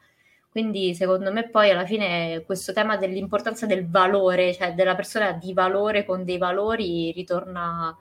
Quindi 0.50 0.96
secondo 0.96 1.32
me 1.32 1.50
poi 1.50 1.70
alla 1.70 1.86
fine 1.86 2.44
questo 2.46 2.74
tema 2.74 2.98
dell'importanza 2.98 3.66
del 3.66 3.88
valore, 3.88 4.54
cioè 4.54 4.74
della 4.74 4.96
persona 4.96 5.34
di 5.34 5.54
valore 5.54 6.04
con 6.04 6.24
dei 6.24 6.38
valori, 6.38 7.12
ritorna, 7.12 7.96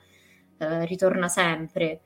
eh, 0.58 0.86
ritorna 0.86 1.28
sempre. 1.28 2.00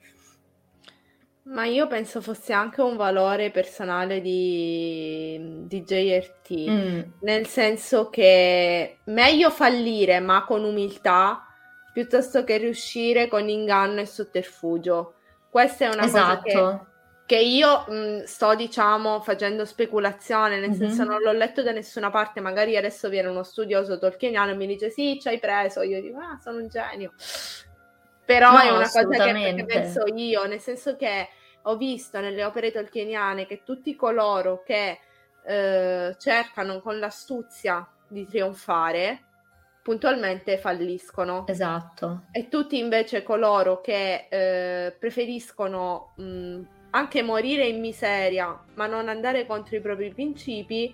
Ma 1.42 1.64
io 1.66 1.86
penso 1.86 2.20
fosse 2.20 2.52
anche 2.52 2.80
un 2.80 2.96
valore 2.96 3.50
personale 3.50 4.20
di, 4.20 5.64
di 5.66 5.82
JRT, 5.82 6.70
mm. 6.70 7.00
nel 7.20 7.46
senso 7.46 8.08
che 8.08 8.98
meglio 9.04 9.50
fallire 9.50 10.20
ma 10.20 10.44
con 10.44 10.64
umiltà 10.64 11.49
piuttosto 11.92 12.44
che 12.44 12.56
riuscire 12.56 13.28
con 13.28 13.48
inganno 13.48 14.00
e 14.00 14.06
sotterfugio. 14.06 15.14
Questa 15.48 15.86
è 15.86 15.88
una 15.92 16.04
esatto. 16.04 16.24
cosa 16.24 16.42
che 16.42 16.50
esatto 16.50 16.88
che 17.30 17.38
io 17.38 17.84
mh, 17.86 18.24
sto, 18.24 18.56
diciamo, 18.56 19.20
facendo 19.20 19.64
speculazione, 19.64 20.58
nel 20.58 20.70
mm-hmm. 20.70 20.78
senso 20.80 21.04
non 21.04 21.20
l'ho 21.20 21.30
letto 21.30 21.62
da 21.62 21.70
nessuna 21.70 22.10
parte, 22.10 22.40
magari 22.40 22.76
adesso 22.76 23.08
viene 23.08 23.28
uno 23.28 23.44
studioso 23.44 24.00
tolkieniano 24.00 24.50
e 24.50 24.56
mi 24.56 24.66
dice 24.66 24.90
sì, 24.90 25.16
ci 25.20 25.28
hai 25.28 25.38
preso, 25.38 25.82
io 25.82 26.00
dico 26.00 26.18
ah, 26.18 26.40
sono 26.42 26.58
un 26.58 26.66
genio. 26.66 27.12
Però 28.24 28.50
no, 28.50 28.58
è 28.58 28.70
una 28.70 28.90
cosa 28.90 29.32
che, 29.32 29.54
che, 29.54 29.64
penso 29.64 30.06
io, 30.12 30.44
nel 30.46 30.58
senso 30.58 30.96
che 30.96 31.28
ho 31.62 31.76
visto 31.76 32.18
nelle 32.18 32.42
opere 32.42 32.72
tolkieniane 32.72 33.46
che 33.46 33.62
tutti 33.62 33.94
coloro 33.94 34.64
che 34.66 34.98
eh, 35.44 36.16
cercano 36.18 36.80
con 36.80 36.98
l'astuzia 36.98 37.88
di 38.08 38.26
trionfare, 38.26 39.26
puntualmente 39.82 40.58
falliscono. 40.58 41.46
Esatto. 41.46 42.26
E 42.32 42.48
tutti 42.48 42.78
invece 42.78 43.22
coloro 43.22 43.80
che 43.80 44.26
eh, 44.28 44.92
preferiscono... 44.92 46.12
Mh, 46.16 46.60
anche 46.90 47.22
morire 47.22 47.66
in 47.66 47.78
miseria, 47.80 48.64
ma 48.74 48.86
non 48.86 49.08
andare 49.08 49.46
contro 49.46 49.76
i 49.76 49.80
propri 49.80 50.12
principi, 50.12 50.92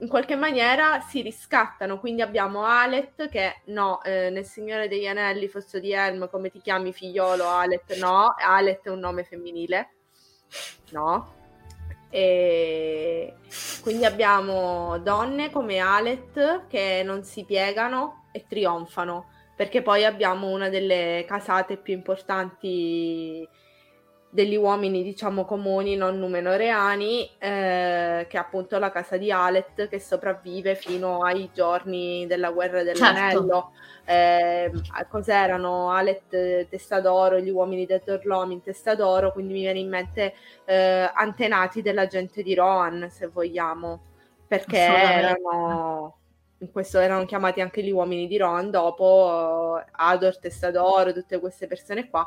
in 0.00 0.06
qualche 0.08 0.36
maniera 0.36 1.00
si 1.00 1.22
riscattano. 1.22 1.98
Quindi 1.98 2.20
abbiamo 2.20 2.64
Alet 2.64 3.28
che 3.28 3.62
no, 3.66 4.02
eh, 4.02 4.28
nel 4.30 4.44
Signore 4.44 4.86
degli 4.86 5.06
Anelli, 5.06 5.48
Fosso 5.48 5.78
di 5.78 5.92
Helm, 5.92 6.28
come 6.28 6.50
ti 6.50 6.60
chiami 6.60 6.92
figliolo 6.92 7.46
Alet? 7.48 7.96
No, 7.96 8.34
Alet 8.36 8.84
è 8.84 8.90
un 8.90 8.98
nome 8.98 9.24
femminile. 9.24 9.94
No. 10.90 11.42
E 12.16 13.34
quindi 13.82 14.04
abbiamo 14.04 14.98
donne 15.00 15.50
come 15.50 15.78
Alet 15.78 16.68
che 16.68 17.02
non 17.04 17.24
si 17.24 17.44
piegano 17.44 18.26
e 18.30 18.44
trionfano, 18.48 19.30
perché 19.56 19.82
poi 19.82 20.04
abbiamo 20.04 20.48
una 20.50 20.68
delle 20.68 21.24
casate 21.26 21.76
più 21.76 21.92
importanti 21.92 23.44
degli 24.34 24.56
uomini, 24.56 25.04
diciamo, 25.04 25.44
comuni, 25.44 25.94
non 25.94 26.18
numenoreani, 26.18 27.30
eh, 27.38 28.26
che 28.28 28.36
è 28.36 28.40
appunto 28.40 28.80
la 28.80 28.90
casa 28.90 29.16
di 29.16 29.30
Alet, 29.30 29.86
che 29.86 30.00
sopravvive 30.00 30.74
fino 30.74 31.22
ai 31.22 31.50
giorni 31.54 32.26
della 32.26 32.50
guerra 32.50 32.82
dell'anello. 32.82 33.70
Certo. 34.04 34.10
Eh, 34.12 34.72
cos'erano 35.08 35.92
Alet 35.92 36.66
Testa 36.68 37.00
d'Oro, 37.00 37.38
gli 37.38 37.48
uomini 37.48 37.86
del 37.86 38.02
Torlomi 38.02 38.54
in 38.54 38.62
Testa 38.62 38.96
d'Oro, 38.96 39.30
quindi 39.30 39.52
mi 39.52 39.60
viene 39.60 39.78
in 39.78 39.88
mente 39.88 40.34
eh, 40.64 41.08
antenati 41.14 41.80
della 41.80 42.08
gente 42.08 42.42
di 42.42 42.56
Rohan, 42.56 43.06
se 43.12 43.28
vogliamo, 43.28 44.02
perché 44.48 44.78
erano... 44.78 46.18
In 46.58 46.72
questo 46.72 46.98
erano 46.98 47.26
chiamati 47.26 47.60
anche 47.60 47.82
gli 47.82 47.90
uomini 47.90 48.26
di 48.26 48.38
Rohan 48.38 48.70
dopo 48.70 49.80
Ador, 49.92 50.38
Testa 50.38 50.70
d'Oro, 50.70 51.12
tutte 51.12 51.38
queste 51.38 51.66
persone 51.66 52.08
qua 52.08 52.26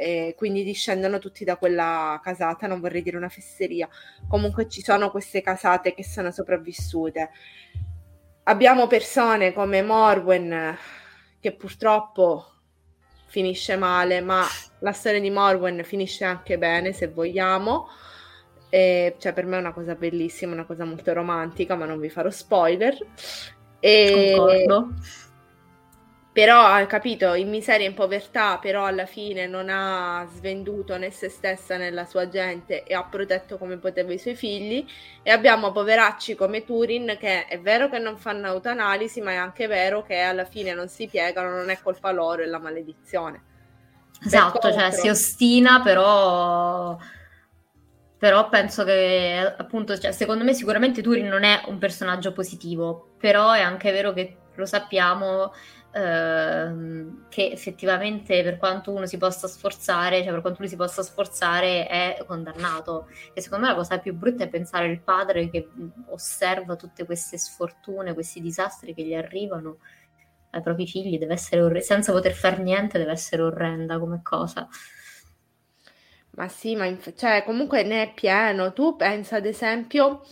e 0.00 0.34
quindi 0.34 0.64
discendono 0.64 1.18
tutti 1.18 1.44
da 1.44 1.58
quella 1.58 2.18
casata, 2.22 2.66
non 2.66 2.80
vorrei 2.80 3.02
dire 3.02 3.18
una 3.18 3.28
fesseria. 3.28 3.86
Comunque 4.26 4.66
ci 4.66 4.80
sono 4.80 5.10
queste 5.10 5.42
casate 5.42 5.92
che 5.92 6.02
sono 6.02 6.30
sopravvissute. 6.30 7.28
Abbiamo 8.44 8.86
persone 8.86 9.52
come 9.52 9.82
Morwen 9.82 10.74
che 11.38 11.52
purtroppo 11.52 12.46
finisce 13.26 13.76
male, 13.76 14.22
ma 14.22 14.42
la 14.78 14.92
storia 14.92 15.20
di 15.20 15.28
Morwen 15.28 15.82
finisce 15.84 16.24
anche 16.24 16.56
bene 16.56 16.94
se 16.94 17.08
vogliamo. 17.08 17.86
E, 18.70 19.16
cioè, 19.18 19.34
per 19.34 19.44
me 19.44 19.58
è 19.58 19.60
una 19.60 19.74
cosa 19.74 19.96
bellissima, 19.96 20.54
una 20.54 20.64
cosa 20.64 20.86
molto 20.86 21.12
romantica, 21.12 21.74
ma 21.74 21.84
non 21.84 22.00
vi 22.00 22.08
farò 22.08 22.30
spoiler. 22.30 22.96
E, 23.80 24.32
Concordo 24.34 24.94
però 26.32 26.64
ha 26.64 26.86
capito 26.86 27.34
in 27.34 27.48
miseria 27.48 27.86
e 27.86 27.88
in 27.88 27.94
povertà, 27.94 28.58
però 28.58 28.84
alla 28.84 29.06
fine 29.06 29.46
non 29.48 29.68
ha 29.68 30.26
svenduto 30.32 30.96
né 30.96 31.10
se 31.10 31.28
stessa 31.28 31.76
né 31.76 31.90
la 31.90 32.04
sua 32.04 32.28
gente 32.28 32.84
e 32.84 32.94
ha 32.94 33.02
protetto 33.02 33.58
come 33.58 33.78
poteva 33.78 34.12
i 34.12 34.18
suoi 34.18 34.36
figli. 34.36 34.86
E 35.22 35.30
abbiamo 35.30 35.72
poveracci 35.72 36.36
come 36.36 36.64
Turin 36.64 37.16
che 37.18 37.46
è 37.46 37.58
vero 37.60 37.88
che 37.88 37.98
non 37.98 38.16
fanno 38.16 38.46
autoanalisi, 38.46 39.20
ma 39.20 39.32
è 39.32 39.36
anche 39.36 39.66
vero 39.66 40.04
che 40.04 40.20
alla 40.20 40.44
fine 40.44 40.72
non 40.72 40.88
si 40.88 41.08
piegano, 41.08 41.50
non 41.50 41.68
è 41.68 41.78
colpa 41.82 42.12
loro, 42.12 42.42
è 42.42 42.46
la 42.46 42.60
maledizione. 42.60 43.42
Esatto, 44.24 44.60
cioè, 44.60 44.72
contro... 44.72 44.80
cioè 44.80 44.90
si 44.92 45.08
ostina, 45.08 45.80
però 45.82 46.96
però 48.16 48.50
penso 48.50 48.84
che 48.84 49.54
appunto, 49.56 49.98
cioè, 49.98 50.12
secondo 50.12 50.44
me 50.44 50.52
sicuramente 50.52 51.02
Turin 51.02 51.26
non 51.26 51.42
è 51.42 51.62
un 51.66 51.78
personaggio 51.78 52.32
positivo, 52.32 53.14
però 53.18 53.52
è 53.52 53.62
anche 53.62 53.90
vero 53.92 54.12
che 54.12 54.36
lo 54.54 54.66
sappiamo 54.66 55.52
Ehm, 55.92 57.26
che 57.28 57.50
effettivamente 57.50 58.42
per 58.44 58.58
quanto 58.58 58.92
uno 58.92 59.06
si 59.06 59.16
possa 59.18 59.48
sforzare, 59.48 60.22
cioè 60.22 60.30
per 60.30 60.40
quanto 60.40 60.60
lui 60.60 60.68
si 60.68 60.76
possa 60.76 61.02
sforzare, 61.02 61.86
è 61.88 62.22
condannato. 62.26 63.08
E 63.34 63.40
secondo 63.40 63.66
me 63.66 63.72
la 63.72 63.78
cosa 63.78 63.98
più 63.98 64.14
brutta 64.14 64.44
è 64.44 64.48
pensare 64.48 64.88
al 64.88 65.00
padre 65.00 65.50
che 65.50 65.68
osserva 66.08 66.76
tutte 66.76 67.04
queste 67.04 67.38
sfortune, 67.38 68.14
questi 68.14 68.40
disastri 68.40 68.94
che 68.94 69.02
gli 69.04 69.14
arrivano 69.14 69.78
ai 70.50 70.62
propri 70.62 70.86
figli, 70.86 71.18
deve 71.18 71.34
essere 71.34 71.62
orre- 71.62 71.80
senza 71.80 72.12
poter 72.12 72.32
fare 72.32 72.62
niente, 72.62 72.98
deve 72.98 73.12
essere 73.12 73.42
orrenda 73.42 73.98
come 73.98 74.20
cosa. 74.22 74.68
Ma 76.32 76.48
sì, 76.48 76.76
ma 76.76 76.86
inf- 76.86 77.14
cioè, 77.14 77.42
comunque 77.44 77.82
ne 77.82 78.02
è 78.02 78.14
pieno. 78.14 78.72
Tu 78.72 78.96
pensa 78.96 79.36
ad 79.36 79.46
esempio 79.46 80.22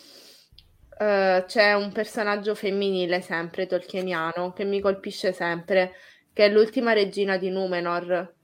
Uh, 0.99 1.45
c'è 1.45 1.75
un 1.75 1.93
personaggio 1.93 2.57
femminile 2.57 3.21
sempre 3.21 3.67
tolkieniano 3.67 4.53
che 4.53 4.65
mi 4.65 4.81
colpisce 4.81 5.33
sempre, 5.33 5.93
che 6.33 6.47
è 6.47 6.49
l'ultima 6.49 6.93
regina 6.93 7.37
di 7.37 7.51
Numenor. 7.51 8.35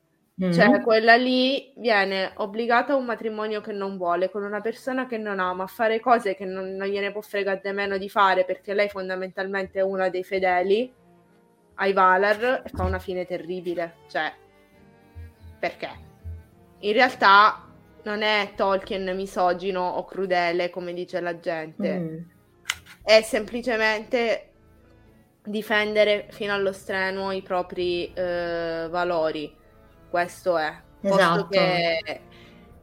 Mm-hmm. 0.40 0.52
Cioè, 0.52 0.80
quella 0.80 1.16
lì 1.16 1.72
viene 1.76 2.30
obbligata 2.36 2.92
a 2.92 2.96
un 2.96 3.06
matrimonio 3.06 3.60
che 3.60 3.72
non 3.72 3.96
vuole, 3.96 4.30
con 4.30 4.44
una 4.44 4.60
persona 4.60 5.06
che 5.06 5.18
non 5.18 5.40
ama, 5.40 5.64
a 5.64 5.66
fare 5.66 5.98
cose 5.98 6.36
che 6.36 6.44
non, 6.44 6.76
non 6.76 6.86
gliene 6.86 7.10
può 7.10 7.20
fregare 7.22 7.60
di 7.60 7.72
meno 7.72 7.98
di 7.98 8.08
fare, 8.08 8.44
perché 8.44 8.72
lei 8.72 8.88
fondamentalmente 8.88 9.80
è 9.80 9.82
una 9.82 10.08
dei 10.08 10.22
fedeli 10.22 10.92
ai 11.74 11.92
Valar 11.92 12.62
e 12.64 12.68
fa 12.68 12.84
una 12.84 13.00
fine 13.00 13.26
terribile. 13.26 13.94
Cioè, 14.08 14.32
perché? 15.58 15.90
In 16.80 16.92
realtà 16.92 17.68
non 18.04 18.22
è 18.22 18.52
Tolkien 18.54 19.12
misogino 19.16 19.80
o 19.80 20.04
crudele, 20.04 20.70
come 20.70 20.92
dice 20.92 21.20
la 21.20 21.40
gente. 21.40 21.98
Mm 21.98 22.32
è 23.04 23.20
semplicemente 23.20 24.48
difendere 25.44 26.26
fino 26.30 26.54
allo 26.54 26.72
strenuo 26.72 27.30
i 27.30 27.42
propri 27.42 28.10
eh, 28.12 28.88
valori. 28.90 29.54
Questo 30.08 30.56
è. 30.56 30.74
Esatto. 31.02 31.58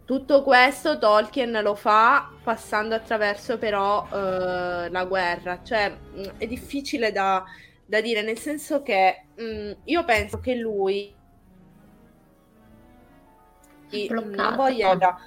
Tutto 0.05 0.43
questo 0.43 0.99
Tolkien 0.99 1.57
lo 1.63 1.73
fa 1.73 2.29
passando 2.43 2.93
attraverso 2.95 3.57
però 3.57 4.05
eh, 4.11 4.89
la 4.89 5.05
guerra. 5.05 5.63
Cioè, 5.63 5.89
mm, 5.89 6.23
è 6.37 6.45
difficile 6.45 7.11
da, 7.11 7.43
da, 7.85 7.99
dire, 7.99 8.21
nel 8.21 8.37
senso 8.37 8.83
che 8.83 9.23
mh, 9.35 9.43
mm, 9.43 9.71
io 9.85 10.05
penso 10.05 10.39
che 10.39 10.55
lui 10.55 11.15
non 14.09 14.53
voglia... 14.55 15.17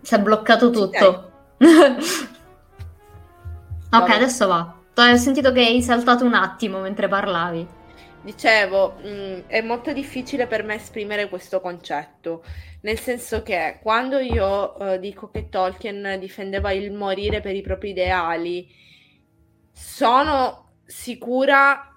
Si 0.00 0.14
è 0.14 0.18
bloccato 0.18 0.70
tutto. 0.70 1.32
Ok, 3.96 4.10
adesso 4.10 4.46
va. 4.48 4.74
Ho 4.96 5.16
sentito 5.16 5.52
che 5.52 5.60
hai 5.60 5.82
saltato 5.82 6.24
un 6.24 6.34
attimo 6.34 6.80
mentre 6.80 7.06
parlavi. 7.06 7.66
Dicevo, 8.22 8.96
mh, 9.02 9.08
mm, 9.08 9.38
è 9.46 9.60
molto 9.60 9.92
difficile 9.92 10.46
per 10.46 10.64
me 10.64 10.76
esprimere 10.76 11.28
questo 11.28 11.60
concetto, 11.60 12.42
nel 12.80 12.98
senso 12.98 13.42
che 13.42 13.78
quando 13.82 14.18
io 14.18 14.74
uh, 14.78 14.98
dico 14.98 15.30
che 15.30 15.48
Tolkien 15.48 16.16
difendeva 16.18 16.72
il 16.72 16.90
morire 16.92 17.40
per 17.40 17.54
i 17.54 17.60
propri 17.60 17.90
ideali, 17.90 18.66
sono 19.70 20.78
sicura 20.86 21.93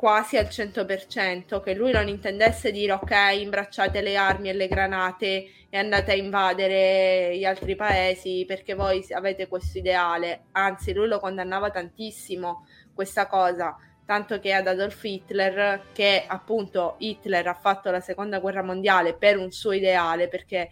quasi 0.00 0.38
al 0.38 0.46
100% 0.46 1.60
che 1.60 1.74
lui 1.74 1.92
non 1.92 2.08
intendesse 2.08 2.72
dire 2.72 2.92
ok, 2.92 3.38
imbracciate 3.38 4.00
le 4.00 4.16
armi 4.16 4.48
e 4.48 4.54
le 4.54 4.66
granate 4.66 5.46
e 5.68 5.76
andate 5.76 6.12
a 6.12 6.14
invadere 6.14 7.36
gli 7.36 7.44
altri 7.44 7.76
paesi 7.76 8.46
perché 8.48 8.72
voi 8.72 9.04
avete 9.10 9.46
questo 9.46 9.76
ideale. 9.76 10.44
Anzi, 10.52 10.94
lui 10.94 11.06
lo 11.06 11.18
condannava 11.18 11.68
tantissimo 11.68 12.66
questa 12.94 13.26
cosa, 13.26 13.76
tanto 14.06 14.40
che 14.40 14.54
ad 14.54 14.68
Adolf 14.68 15.04
Hitler, 15.04 15.88
che 15.92 16.24
appunto 16.26 16.94
Hitler 16.96 17.46
ha 17.48 17.58
fatto 17.60 17.90
la 17.90 18.00
seconda 18.00 18.38
guerra 18.38 18.62
mondiale 18.62 19.12
per 19.12 19.36
un 19.36 19.50
suo 19.50 19.72
ideale, 19.72 20.28
perché 20.28 20.70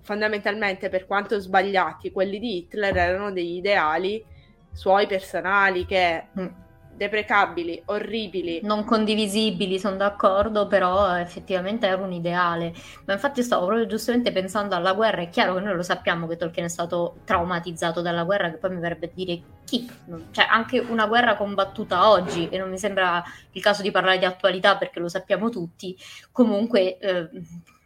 fondamentalmente 0.00 0.88
per 0.88 1.06
quanto 1.06 1.38
sbagliati 1.38 2.10
quelli 2.10 2.40
di 2.40 2.56
Hitler 2.56 2.96
erano 2.96 3.30
degli 3.30 3.58
ideali 3.58 4.24
suoi 4.72 5.06
personali 5.06 5.86
che 5.86 6.24
mm 6.36 6.68
deprecabili, 7.00 7.80
orribili. 7.86 8.60
Non 8.62 8.84
condivisibili, 8.84 9.78
sono 9.78 9.96
d'accordo, 9.96 10.66
però 10.66 11.16
effettivamente 11.16 11.86
era 11.86 12.02
un 12.02 12.12
ideale. 12.12 12.74
Ma 13.06 13.14
infatti 13.14 13.42
stavo 13.42 13.64
proprio 13.64 13.86
giustamente 13.86 14.32
pensando 14.32 14.74
alla 14.74 14.92
guerra, 14.92 15.22
è 15.22 15.30
chiaro 15.30 15.54
che 15.54 15.60
noi 15.60 15.76
lo 15.76 15.82
sappiamo 15.82 16.26
che 16.26 16.36
Tolkien 16.36 16.66
è 16.66 16.68
stato 16.68 17.16
traumatizzato 17.24 18.02
dalla 18.02 18.24
guerra, 18.24 18.50
che 18.50 18.58
poi 18.58 18.74
mi 18.74 18.80
verrebbe 18.80 19.06
a 19.06 19.10
dire 19.14 19.40
chi? 19.64 19.90
Cioè 20.30 20.44
anche 20.46 20.78
una 20.78 21.06
guerra 21.06 21.36
combattuta 21.36 22.10
oggi, 22.10 22.50
e 22.50 22.58
non 22.58 22.68
mi 22.68 22.76
sembra 22.76 23.24
il 23.52 23.62
caso 23.62 23.80
di 23.80 23.90
parlare 23.90 24.18
di 24.18 24.26
attualità 24.26 24.76
perché 24.76 25.00
lo 25.00 25.08
sappiamo 25.08 25.48
tutti, 25.48 25.96
comunque... 26.30 26.98
Eh, 26.98 27.28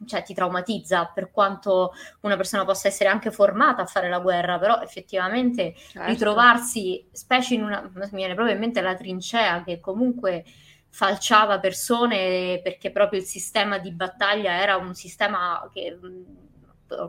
cioè, 0.07 0.22
ti 0.22 0.34
traumatizza 0.34 1.11
per 1.14 1.30
quanto 1.30 1.92
una 2.20 2.36
persona 2.36 2.64
possa 2.64 2.88
essere 2.88 3.09
anche 3.09 3.30
formata 3.30 3.82
a 3.82 3.86
fare 3.86 4.09
la 4.09 4.18
guerra, 4.18 4.59
però 4.59 4.80
effettivamente 4.80 5.74
certo. 5.74 6.09
ritrovarsi, 6.09 7.07
specie 7.12 7.55
in 7.55 7.62
una, 7.62 7.90
mi 7.95 8.09
viene 8.12 8.34
proprio 8.34 8.55
in 8.55 8.61
mente 8.61 8.80
la 8.80 8.95
trincea 8.95 9.62
che 9.62 9.80
comunque 9.80 10.45
falciava 10.88 11.59
persone 11.59 12.61
perché 12.62 12.90
proprio 12.92 13.18
il 13.18 13.26
sistema 13.26 13.78
di 13.78 13.90
battaglia 13.90 14.53
era 14.61 14.76
un 14.76 14.95
sistema 14.95 15.68
che 15.72 15.99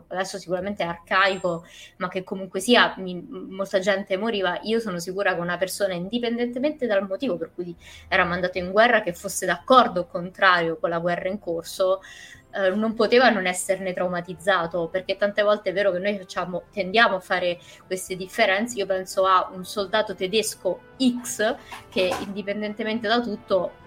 adesso 0.08 0.38
sicuramente 0.38 0.82
è 0.82 0.86
arcaico, 0.86 1.64
ma 1.98 2.08
che 2.08 2.24
comunque 2.24 2.60
sia 2.60 2.94
mi, 2.98 3.24
molta 3.28 3.78
gente 3.78 4.16
moriva, 4.16 4.58
io 4.62 4.80
sono 4.80 4.98
sicura 4.98 5.34
che 5.34 5.40
una 5.40 5.56
persona, 5.56 5.94
indipendentemente 5.94 6.86
dal 6.86 7.06
motivo 7.06 7.36
per 7.36 7.52
cui 7.54 7.74
era 8.08 8.24
mandato 8.24 8.58
in 8.58 8.72
guerra, 8.72 9.02
che 9.02 9.12
fosse 9.12 9.46
d'accordo 9.46 10.00
o 10.00 10.06
contrario 10.06 10.78
con 10.78 10.90
la 10.90 10.98
guerra 10.98 11.28
in 11.28 11.38
corso, 11.38 12.00
eh, 12.56 12.70
non 12.70 12.94
poteva 12.94 13.28
non 13.28 13.46
esserne 13.46 13.92
traumatizzato, 13.92 14.88
perché 14.88 15.16
tante 15.16 15.42
volte 15.42 15.70
è 15.70 15.72
vero 15.72 15.92
che 15.92 15.98
noi 15.98 16.16
facciamo, 16.16 16.64
tendiamo 16.72 17.16
a 17.16 17.20
fare 17.20 17.58
queste 17.86 18.16
differenze. 18.16 18.78
Io 18.78 18.86
penso 18.86 19.26
a 19.26 19.50
un 19.52 19.64
soldato 19.64 20.14
tedesco 20.14 20.80
X 21.22 21.54
che 21.90 22.10
indipendentemente 22.20 23.06
da 23.06 23.20
tutto 23.20 23.84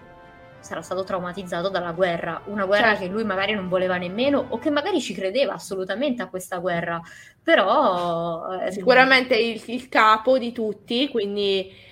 sarà 0.60 0.82
stato 0.82 1.04
traumatizzato 1.04 1.70
dalla 1.70 1.92
guerra, 1.92 2.42
una 2.46 2.66
guerra 2.66 2.88
certo. 2.88 3.04
che 3.04 3.08
lui 3.08 3.24
magari 3.24 3.54
non 3.54 3.68
voleva 3.68 3.96
nemmeno 3.96 4.44
o 4.50 4.58
che 4.58 4.70
magari 4.70 5.00
ci 5.00 5.14
credeva 5.14 5.54
assolutamente 5.54 6.22
a 6.22 6.28
questa 6.28 6.58
guerra, 6.58 7.00
però... 7.42 8.58
Eh, 8.60 8.70
Sicuramente 8.70 9.36
il, 9.36 9.62
il 9.66 9.88
capo 9.88 10.38
di 10.38 10.52
tutti, 10.52 11.08
quindi 11.08 11.88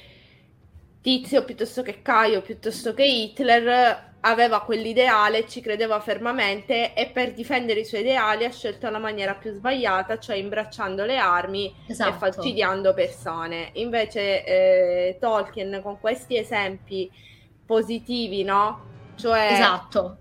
Tizio 1.01 1.45
piuttosto 1.45 1.83
che 1.83 2.03
Caio, 2.03 2.43
piuttosto 2.43 2.93
che 2.93 3.05
Hitler, 3.05 4.08
aveva 4.21 4.63
quell'ideale, 4.63 5.47
ci 5.47 5.61
credeva 5.61 6.01
fermamente 6.01 6.93
e 6.95 7.07
per 7.07 7.33
difendere 7.33 7.81
i 7.81 7.85
suoi 7.85 8.01
ideali 8.01 8.45
ha 8.45 8.51
scelto 8.51 8.91
la 8.91 8.99
maniera 8.99 9.35
più 9.35 9.53
sbagliata, 9.53 10.19
cioè 10.19 10.37
imbracciando 10.37 11.05
le 11.05 11.17
armi 11.17 11.73
esatto. 11.87 12.11
e 12.11 12.13
falcidiando 12.19 12.95
persone. 12.95 13.71
Invece 13.75 14.45
eh, 14.45 15.17
Tolkien 15.21 15.81
con 15.83 16.01
questi 16.01 16.37
esempi 16.37 17.11
positivi, 17.65 18.43
no? 18.43 18.87
Cioè 19.15 19.53
Esatto. 19.53 20.17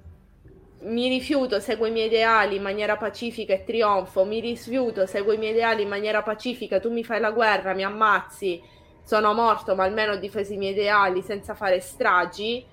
Mi 0.80 1.10
rifiuto, 1.10 1.60
seguo 1.60 1.88
i 1.88 1.92
miei 1.92 2.06
ideali 2.06 2.58
in 2.58 2.62
maniera 2.62 2.98
pacifica 2.98 3.52
e 3.52 3.64
trionfo, 3.64 4.26
mi 4.26 4.40
rifiuto, 4.40 5.08
seguo 5.08 5.34
i 5.34 5.38
miei 5.38 5.54
ideali 5.54 5.82
in 5.82 5.90
maniera 5.90 6.22
pacifica, 6.22 6.80
tu 6.80 6.92
mi 6.92 7.04
fai 7.04 7.20
la 7.20 7.32
guerra, 7.32 7.74
mi 7.74 7.84
ammazzi, 7.84 8.62
sono 9.04 9.34
morto, 9.34 9.74
ma 9.74 9.86
almeno 9.86 10.14
ho 10.14 10.18
difeso 10.18 10.54
i 10.54 10.58
miei 10.58 10.74
ideali 10.74 11.24
senza 11.24 11.56
fare 11.56 11.80
stragi 11.80 12.64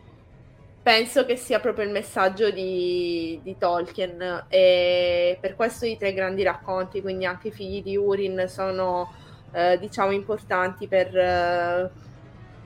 penso 0.84 1.24
che 1.24 1.36
sia 1.36 1.60
proprio 1.60 1.86
il 1.86 1.90
messaggio 1.90 2.50
di, 2.50 3.40
di, 3.42 3.56
Tolkien 3.56 4.44
e 4.48 5.38
per 5.40 5.56
questo 5.56 5.86
i 5.86 5.96
tre 5.96 6.12
grandi 6.12 6.42
racconti, 6.42 7.00
quindi 7.00 7.24
anche 7.24 7.48
i 7.48 7.52
figli 7.52 7.82
di 7.82 7.96
Urin, 7.96 8.44
sono 8.48 9.10
eh, 9.52 9.78
diciamo 9.78 10.12
importanti 10.12 10.86
per, 10.86 11.16
eh, 11.16 11.90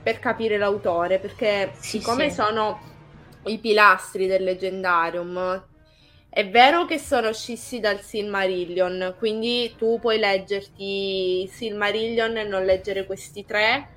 per, 0.03 0.19
capire 0.19 0.57
l'autore, 0.57 1.19
perché 1.19 1.71
sì, 1.75 1.99
siccome 1.99 2.27
sì. 2.27 2.35
sono 2.35 2.81
i 3.45 3.57
pilastri 3.57 4.27
del 4.27 4.43
leggendarium, 4.43 5.63
è 6.27 6.49
vero 6.49 6.83
che 6.83 6.99
sono 6.99 7.31
scissi 7.31 7.79
dal 7.79 8.01
Silmarillion, 8.01 9.15
quindi 9.17 9.73
tu 9.77 9.97
puoi 9.97 10.19
leggerti 10.19 11.47
Silmarillion 11.47 12.35
e 12.35 12.43
non 12.43 12.65
leggere 12.65 13.05
questi 13.05 13.45
tre, 13.45 13.87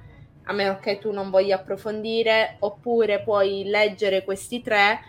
a 0.45 0.53
meno 0.53 0.79
che 0.79 0.99
tu 0.99 1.11
non 1.13 1.31
voglia 1.31 1.57
approfondire, 1.57 2.57
oppure 2.61 3.23
puoi 3.23 3.65
leggere 3.65 4.25
questi 4.25 4.61
tre 4.61 5.01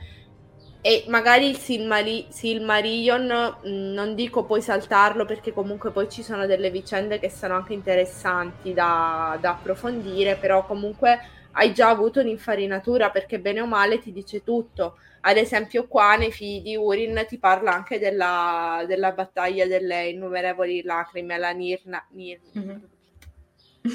e 0.85 1.05
magari 1.07 1.47
il 1.47 1.55
Silmari- 1.55 2.25
Silmarillion 2.27 3.55
non 3.63 4.15
dico 4.15 4.43
puoi 4.43 4.61
saltarlo 4.61 5.23
perché 5.23 5.53
comunque 5.53 5.91
poi 5.91 6.09
ci 6.09 6.21
sono 6.21 6.45
delle 6.45 6.71
vicende 6.71 7.19
che 7.19 7.29
sono 7.29 7.55
anche 7.55 7.71
interessanti 7.71 8.73
da, 8.73 9.37
da 9.39 9.51
approfondire, 9.51 10.35
però 10.35 10.65
comunque 10.65 11.19
hai 11.51 11.73
già 11.73 11.87
avuto 11.87 12.19
un'infarinatura 12.19 13.11
perché 13.11 13.39
bene 13.39 13.61
o 13.61 13.65
male 13.65 13.99
ti 13.99 14.11
dice 14.11 14.43
tutto. 14.43 14.97
Ad 15.21 15.37
esempio 15.37 15.87
qua 15.87 16.17
nei 16.17 16.33
figli 16.33 16.61
di 16.61 16.75
Urin 16.75 17.23
ti 17.29 17.37
parla 17.37 17.73
anche 17.73 17.97
della, 17.97 18.83
della 18.85 19.13
battaglia 19.13 19.65
delle 19.65 20.09
innumerevoli 20.09 20.83
lacrime, 20.83 21.37
la 21.37 21.51
Nirna... 21.51 22.05
Nir... 22.09 22.41
Mm-hmm. 22.59 22.77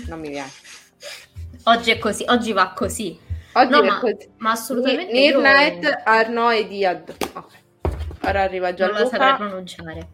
Non 0.07 0.21
mi 0.21 0.29
viene. 0.31 0.49
Oggi 1.65 1.91
è 1.91 1.99
così, 1.99 2.25
oggi 2.29 2.53
va 2.53 2.73
così. 2.75 3.19
Oggi 3.53 3.71
no, 3.71 3.83
ma, 3.83 3.99
così. 3.99 4.31
ma, 4.39 4.51
assolutamente. 4.53 5.13
Nirnet, 5.13 5.83
io... 5.83 6.01
Arno 6.05 6.51
e 6.51 6.67
Diad. 6.67 7.17
Okay. 7.33 7.61
Ora 8.23 8.43
arriva 8.43 8.73
Gianluca. 8.75 9.01
Non 9.01 9.11
lo 9.11 9.17
saprei 9.17 9.37
pronunciare. 9.37 10.09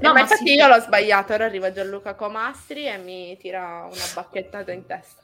No, 0.00 0.12
ma 0.12 0.20
infatti 0.20 0.46
sì. 0.46 0.54
io 0.54 0.66
l'ho 0.66 0.80
sbagliato. 0.80 1.34
Ora 1.34 1.44
arriva 1.44 1.72
Gianluca 1.72 2.14
Comastri 2.14 2.86
e 2.86 2.96
mi 2.98 3.36
tira 3.38 3.88
una 3.90 4.04
bacchettata 4.14 4.72
in 4.72 4.86
testa. 4.86 5.22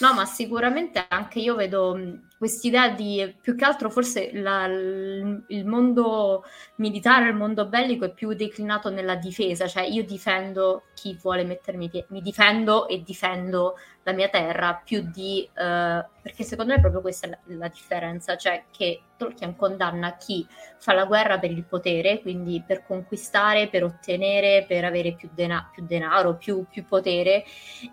No, 0.00 0.12
ma 0.12 0.26
sicuramente 0.26 1.04
anche 1.08 1.38
io 1.38 1.54
vedo 1.54 1.98
quest'idea 2.36 2.90
di 2.90 3.34
più 3.40 3.54
che 3.54 3.64
altro 3.64 3.90
forse 3.90 4.30
la, 4.32 4.66
il 4.66 5.64
mondo 5.64 6.44
militare, 6.76 7.28
il 7.28 7.34
mondo 7.34 7.66
bellico 7.66 8.04
è 8.04 8.12
più 8.12 8.34
declinato 8.34 8.90
nella 8.90 9.14
difesa, 9.14 9.66
cioè 9.66 9.84
io 9.84 10.04
difendo 10.04 10.84
chi 10.94 11.16
vuole 11.20 11.44
mettermi 11.44 11.88
piede, 11.88 12.06
mi 12.10 12.20
difendo 12.20 12.88
e 12.88 13.02
difendo 13.02 13.76
la 14.02 14.12
mia 14.12 14.28
terra 14.28 14.80
più 14.84 15.08
di 15.10 15.48
eh, 15.54 16.06
perché 16.22 16.42
secondo 16.42 16.74
me 16.74 16.80
proprio 16.80 17.00
questa 17.00 17.26
è 17.26 17.30
la, 17.30 17.38
la, 17.56 17.68
differenza, 17.68 18.36
cioè 18.36 18.64
che 18.70 19.02
Tolkien 19.16 19.56
condanna 19.56 20.16
chi 20.16 20.46
fa 20.78 20.92
la 20.92 21.06
guerra 21.06 21.38
per 21.38 21.50
il 21.50 21.64
potere, 21.64 22.20
quindi 22.20 22.62
per 22.66 22.84
conquistare, 22.84 23.68
per 23.68 23.84
ottenere, 23.84 24.64
per 24.66 24.84
avere 24.84 25.14
più, 25.14 25.30
dena- 25.32 25.70
più 25.72 25.84
denaro, 25.86 26.36
più, 26.36 26.66
più 26.68 26.84
potere 26.84 27.44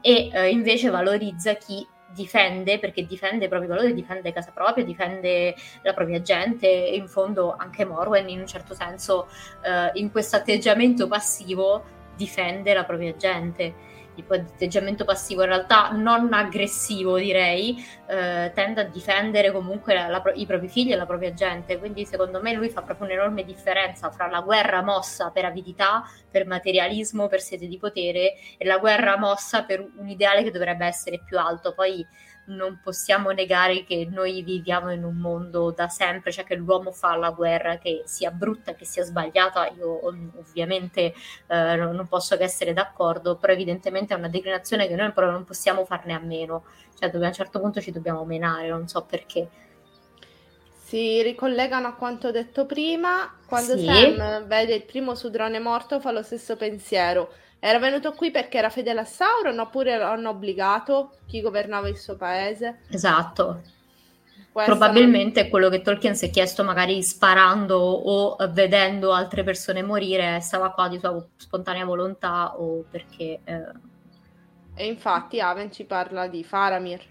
e 0.01 0.29
eh, 0.33 0.49
invece 0.49 0.89
valorizza 0.89 1.53
chi 1.53 1.85
difende, 2.13 2.79
perché 2.79 3.05
difende 3.05 3.45
i 3.45 3.47
propri 3.47 3.67
valori, 3.67 3.93
difende 3.93 4.31
casa 4.31 4.51
propria, 4.53 4.83
difende 4.83 5.55
la 5.81 5.93
propria 5.93 6.21
gente 6.21 6.67
e 6.67 6.95
in 6.95 7.07
fondo 7.07 7.55
anche 7.57 7.85
Morwen 7.85 8.29
in 8.29 8.39
un 8.39 8.47
certo 8.47 8.73
senso 8.73 9.27
eh, 9.63 9.91
in 9.99 10.11
questo 10.11 10.35
atteggiamento 10.35 11.07
passivo 11.07 11.83
difende 12.15 12.73
la 12.73 12.83
propria 12.83 13.15
gente 13.15 13.89
tipo 14.21 14.35
di 14.37 14.45
atteggiamento 14.47 15.03
passivo, 15.03 15.41
in 15.41 15.49
realtà 15.49 15.89
non 15.91 16.31
aggressivo 16.33 17.17
direi, 17.17 17.83
eh, 18.07 18.51
tende 18.53 18.81
a 18.81 18.83
difendere 18.85 19.51
comunque 19.51 19.93
la, 19.93 20.07
la, 20.07 20.23
i 20.35 20.45
propri 20.45 20.69
figli 20.69 20.91
e 20.91 20.95
la 20.95 21.05
propria 21.05 21.33
gente, 21.33 21.77
quindi 21.77 22.05
secondo 22.05 22.41
me 22.41 22.53
lui 22.53 22.69
fa 22.69 22.81
proprio 22.81 23.07
un'enorme 23.07 23.43
differenza 23.43 24.09
fra 24.11 24.27
la 24.27 24.41
guerra 24.41 24.81
mossa 24.81 25.29
per 25.31 25.45
avidità, 25.45 26.03
per 26.29 26.45
materialismo, 26.45 27.27
per 27.27 27.41
sete 27.41 27.67
di 27.67 27.77
potere 27.77 28.35
e 28.57 28.65
la 28.65 28.77
guerra 28.77 29.17
mossa 29.17 29.63
per 29.63 29.85
un 29.97 30.07
ideale 30.07 30.43
che 30.43 30.51
dovrebbe 30.51 30.85
essere 30.85 31.21
più 31.23 31.37
alto. 31.37 31.73
Poi 31.73 32.05
non 32.55 32.79
possiamo 32.83 33.31
negare 33.31 33.83
che 33.83 34.07
noi 34.09 34.41
viviamo 34.43 34.91
in 34.91 35.03
un 35.03 35.15
mondo 35.15 35.71
da 35.71 35.87
sempre, 35.89 36.31
cioè 36.31 36.43
che 36.43 36.55
l'uomo 36.55 36.91
fa 36.91 37.15
la 37.15 37.31
guerra, 37.31 37.77
che 37.77 38.03
sia 38.05 38.31
brutta, 38.31 38.73
che 38.73 38.85
sia 38.85 39.03
sbagliata, 39.03 39.67
io 39.67 40.05
ovviamente 40.05 41.13
eh, 41.47 41.75
non 41.75 42.07
posso 42.07 42.37
che 42.37 42.43
essere 42.43 42.73
d'accordo, 42.73 43.35
però 43.37 43.53
evidentemente 43.53 44.13
è 44.13 44.17
una 44.17 44.29
declinazione 44.29 44.87
che 44.87 44.95
noi 44.95 45.11
però 45.11 45.31
non 45.31 45.43
possiamo 45.43 45.85
farne 45.85 46.13
a 46.13 46.19
meno, 46.19 46.65
cioè 46.99 47.11
a 47.11 47.17
un 47.17 47.33
certo 47.33 47.59
punto 47.59 47.81
ci 47.81 47.91
dobbiamo 47.91 48.23
menare, 48.25 48.69
non 48.69 48.87
so 48.87 49.03
perché. 49.03 49.49
Si 50.83 51.21
ricollegano 51.21 51.87
a 51.87 51.93
quanto 51.93 52.31
detto 52.31 52.65
prima, 52.65 53.37
quando 53.45 53.77
sì. 53.77 53.85
Sam 53.85 54.45
vede 54.45 54.75
il 54.75 54.83
primo 54.83 55.15
sudrone 55.15 55.57
morto 55.59 56.01
fa 56.01 56.11
lo 56.11 56.21
stesso 56.21 56.57
pensiero 56.57 57.31
Era 57.63 57.77
venuto 57.77 58.13
qui 58.13 58.31
perché 58.31 58.57
era 58.57 58.71
fedele 58.71 59.01
a 59.01 59.05
Sauron 59.05 59.59
oppure 59.59 59.95
l'hanno 59.95 60.31
obbligato 60.31 61.17
chi 61.27 61.41
governava 61.41 61.87
il 61.87 61.97
suo 61.97 62.15
paese? 62.15 62.79
Esatto. 62.89 63.61
Questa 64.51 64.71
Probabilmente 64.71 65.41
non... 65.41 65.49
quello 65.51 65.69
che 65.69 65.81
Tolkien 65.81 66.15
si 66.15 66.25
è 66.25 66.29
chiesto 66.31 66.63
magari 66.63 67.03
sparando 67.03 67.77
o 67.77 68.35
vedendo 68.49 69.13
altre 69.13 69.43
persone 69.43 69.83
morire 69.83 70.39
stava 70.39 70.71
qua 70.71 70.89
di 70.89 70.97
sua 70.97 71.23
spontanea 71.37 71.85
volontà 71.85 72.59
o 72.59 72.83
perché... 72.89 73.41
Eh... 73.43 73.71
E 74.73 74.87
infatti 74.87 75.39
Aven 75.39 75.71
ci 75.71 75.83
parla 75.83 76.27
di 76.27 76.43
Faramir, 76.43 77.03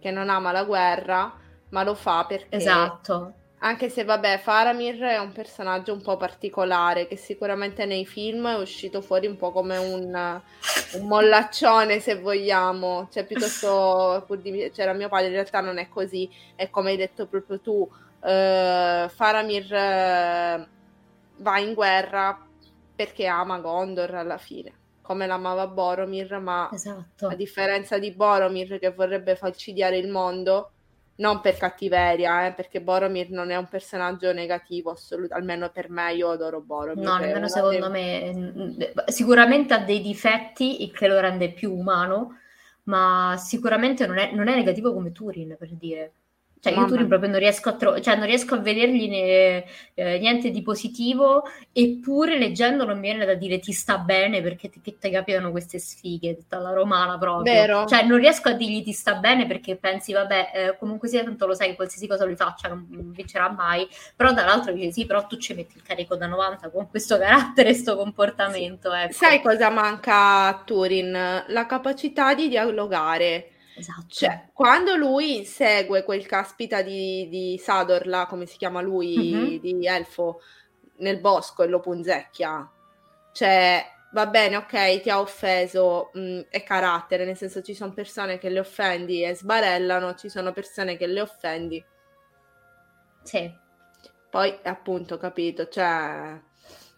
che 0.00 0.10
non 0.10 0.28
ama 0.28 0.50
la 0.50 0.64
guerra, 0.64 1.32
ma 1.68 1.84
lo 1.84 1.94
fa 1.94 2.24
perché... 2.26 2.56
Esatto 2.56 3.34
anche 3.64 3.88
se, 3.88 4.02
vabbè, 4.02 4.38
Faramir 4.38 4.98
è 5.00 5.18
un 5.18 5.30
personaggio 5.30 5.92
un 5.92 6.02
po' 6.02 6.16
particolare 6.16 7.06
che 7.06 7.16
sicuramente 7.16 7.86
nei 7.86 8.04
film 8.04 8.48
è 8.48 8.58
uscito 8.58 9.00
fuori 9.00 9.28
un 9.28 9.36
po' 9.36 9.52
come 9.52 9.76
un, 9.76 10.40
un 10.94 11.06
mollaccione, 11.06 12.00
se 12.00 12.18
vogliamo. 12.18 13.08
Cioè, 13.10 13.24
piuttosto, 13.24 14.24
pur 14.26 14.38
di, 14.38 14.70
c'era 14.74 14.92
mio 14.92 15.08
padre, 15.08 15.26
in 15.26 15.32
realtà 15.34 15.60
non 15.60 15.78
è 15.78 15.88
così. 15.88 16.28
È 16.56 16.70
come 16.70 16.90
hai 16.90 16.96
detto 16.96 17.26
proprio 17.26 17.60
tu, 17.60 17.72
uh, 17.72 17.88
Faramir 19.08 19.64
uh, 19.64 20.66
va 21.36 21.58
in 21.58 21.74
guerra 21.74 22.44
perché 22.96 23.26
ama 23.26 23.58
Gondor 23.58 24.14
alla 24.14 24.38
fine 24.38 24.80
come 25.02 25.26
l'amava 25.26 25.66
Boromir, 25.66 26.38
ma 26.38 26.70
esatto. 26.72 27.26
a 27.26 27.34
differenza 27.34 27.98
di 27.98 28.12
Boromir 28.12 28.78
che 28.78 28.92
vorrebbe 28.92 29.34
falcidiare 29.34 29.98
il 29.98 30.08
mondo, 30.08 30.70
non 31.22 31.40
per 31.40 31.56
cattiveria, 31.56 32.46
eh, 32.46 32.52
perché 32.52 32.82
Boromir 32.82 33.30
non 33.30 33.50
è 33.50 33.56
un 33.56 33.68
personaggio 33.68 34.32
negativo, 34.32 34.90
assolutamente, 34.90 35.34
almeno 35.34 35.70
per 35.70 35.88
me 35.88 36.12
io 36.12 36.30
adoro 36.30 36.60
Boromir. 36.60 37.04
No, 37.04 37.16
nemmeno 37.16 37.48
secondo 37.48 37.88
dei... 37.88 38.74
me. 38.74 38.92
Sicuramente 39.06 39.72
ha 39.72 39.78
dei 39.78 40.00
difetti 40.00 40.90
che 40.92 41.06
lo 41.06 41.20
rende 41.20 41.52
più 41.52 41.72
umano, 41.72 42.38
ma 42.84 43.36
sicuramente 43.38 44.04
non 44.06 44.18
è, 44.18 44.32
non 44.32 44.48
è 44.48 44.54
negativo 44.56 44.92
come 44.92 45.12
Turin, 45.12 45.56
per 45.56 45.68
dire. 45.70 46.12
Cioè, 46.62 46.74
io 46.74 46.84
Turing 46.84 47.08
proprio 47.08 47.28
non 47.28 47.40
riesco 47.40 47.70
a, 47.70 47.72
tro- 47.72 48.00
cioè, 48.00 48.14
non 48.14 48.26
riesco 48.26 48.54
a 48.54 48.58
vedergli 48.58 49.08
ne- 49.08 49.64
eh, 49.94 50.18
niente 50.20 50.50
di 50.52 50.62
positivo, 50.62 51.42
eppure 51.72 52.38
leggendolo 52.38 52.94
mi 52.94 53.00
viene 53.00 53.24
da 53.24 53.34
dire 53.34 53.58
ti 53.58 53.72
sta 53.72 53.98
bene 53.98 54.40
perché 54.42 54.70
ti, 54.70 54.80
ti 54.80 55.10
capitano 55.10 55.50
queste 55.50 55.80
sfighe, 55.80 56.36
tutta 56.36 56.58
la 56.58 56.70
romana 56.70 57.18
proprio. 57.18 57.52
Vero. 57.52 57.84
Cioè, 57.86 58.04
non 58.04 58.18
riesco 58.18 58.48
a 58.50 58.52
dirgli 58.52 58.84
ti 58.84 58.92
sta 58.92 59.14
bene 59.16 59.44
perché 59.48 59.74
pensi, 59.74 60.12
vabbè, 60.12 60.50
eh, 60.54 60.76
comunque 60.78 61.08
sia 61.08 61.24
tanto 61.24 61.46
lo 61.46 61.54
sai 61.54 61.70
che 61.70 61.74
qualsiasi 61.74 62.06
cosa 62.06 62.24
lui 62.24 62.36
faccia 62.36 62.68
non, 62.68 62.86
non 62.90 63.10
vincerà 63.10 63.50
mai, 63.50 63.84
però 64.14 64.32
dall'altro 64.32 64.72
dice 64.72 64.92
sì, 64.92 65.04
però 65.04 65.26
tu 65.26 65.36
ci 65.38 65.54
metti 65.54 65.76
il 65.76 65.82
carico 65.82 66.14
da 66.14 66.28
90 66.28 66.70
con 66.70 66.88
questo 66.88 67.18
carattere 67.18 67.70
e 67.70 67.72
questo 67.72 67.96
comportamento. 67.96 68.90
Sì. 68.92 68.96
Ecco. 69.00 69.12
Sai 69.14 69.42
cosa 69.42 69.68
manca 69.68 70.46
a 70.46 70.62
Turin? 70.64 71.44
La 71.48 71.66
capacità 71.66 72.34
di 72.34 72.46
dialogare 72.48 73.51
Esatto. 73.74 74.06
Cioè, 74.08 74.50
quando 74.52 74.96
lui 74.96 75.38
insegue 75.38 76.02
quel 76.02 76.26
caspita 76.26 76.82
di, 76.82 77.28
di 77.28 77.58
Sador, 77.58 78.26
come 78.28 78.46
si 78.46 78.56
chiama 78.56 78.80
lui, 78.80 79.16
mm-hmm. 79.34 79.56
di 79.56 79.86
Elfo, 79.86 80.40
nel 80.98 81.20
bosco 81.20 81.62
e 81.62 81.68
lo 81.68 81.80
punzecchia, 81.80 82.70
cioè, 83.32 83.84
va 84.12 84.26
bene, 84.26 84.56
ok, 84.56 85.00
ti 85.00 85.10
ha 85.10 85.18
offeso, 85.18 86.10
mh, 86.12 86.20
mm, 86.20 86.40
è 86.50 86.62
carattere, 86.62 87.24
nel 87.24 87.36
senso 87.36 87.62
ci 87.62 87.74
sono 87.74 87.92
persone 87.92 88.38
che 88.38 88.50
le 88.50 88.60
offendi 88.60 89.24
e 89.24 89.34
sbarellano, 89.34 90.14
ci 90.14 90.28
sono 90.28 90.52
persone 90.52 90.96
che 90.96 91.06
le 91.06 91.20
offendi. 91.20 91.84
Sì. 93.22 93.60
Poi, 94.30 94.58
appunto, 94.62 95.18
capito, 95.18 95.68
cioè, 95.68 96.40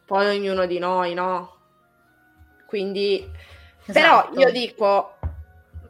poi 0.05 0.37
ognuno 0.37 0.67
di 0.67 0.79
noi, 0.79 1.15
no? 1.15 1.59
Quindi, 2.67 3.29
esatto. 3.87 3.93
però 3.93 4.41
io 4.41 4.51
dico, 4.51 5.19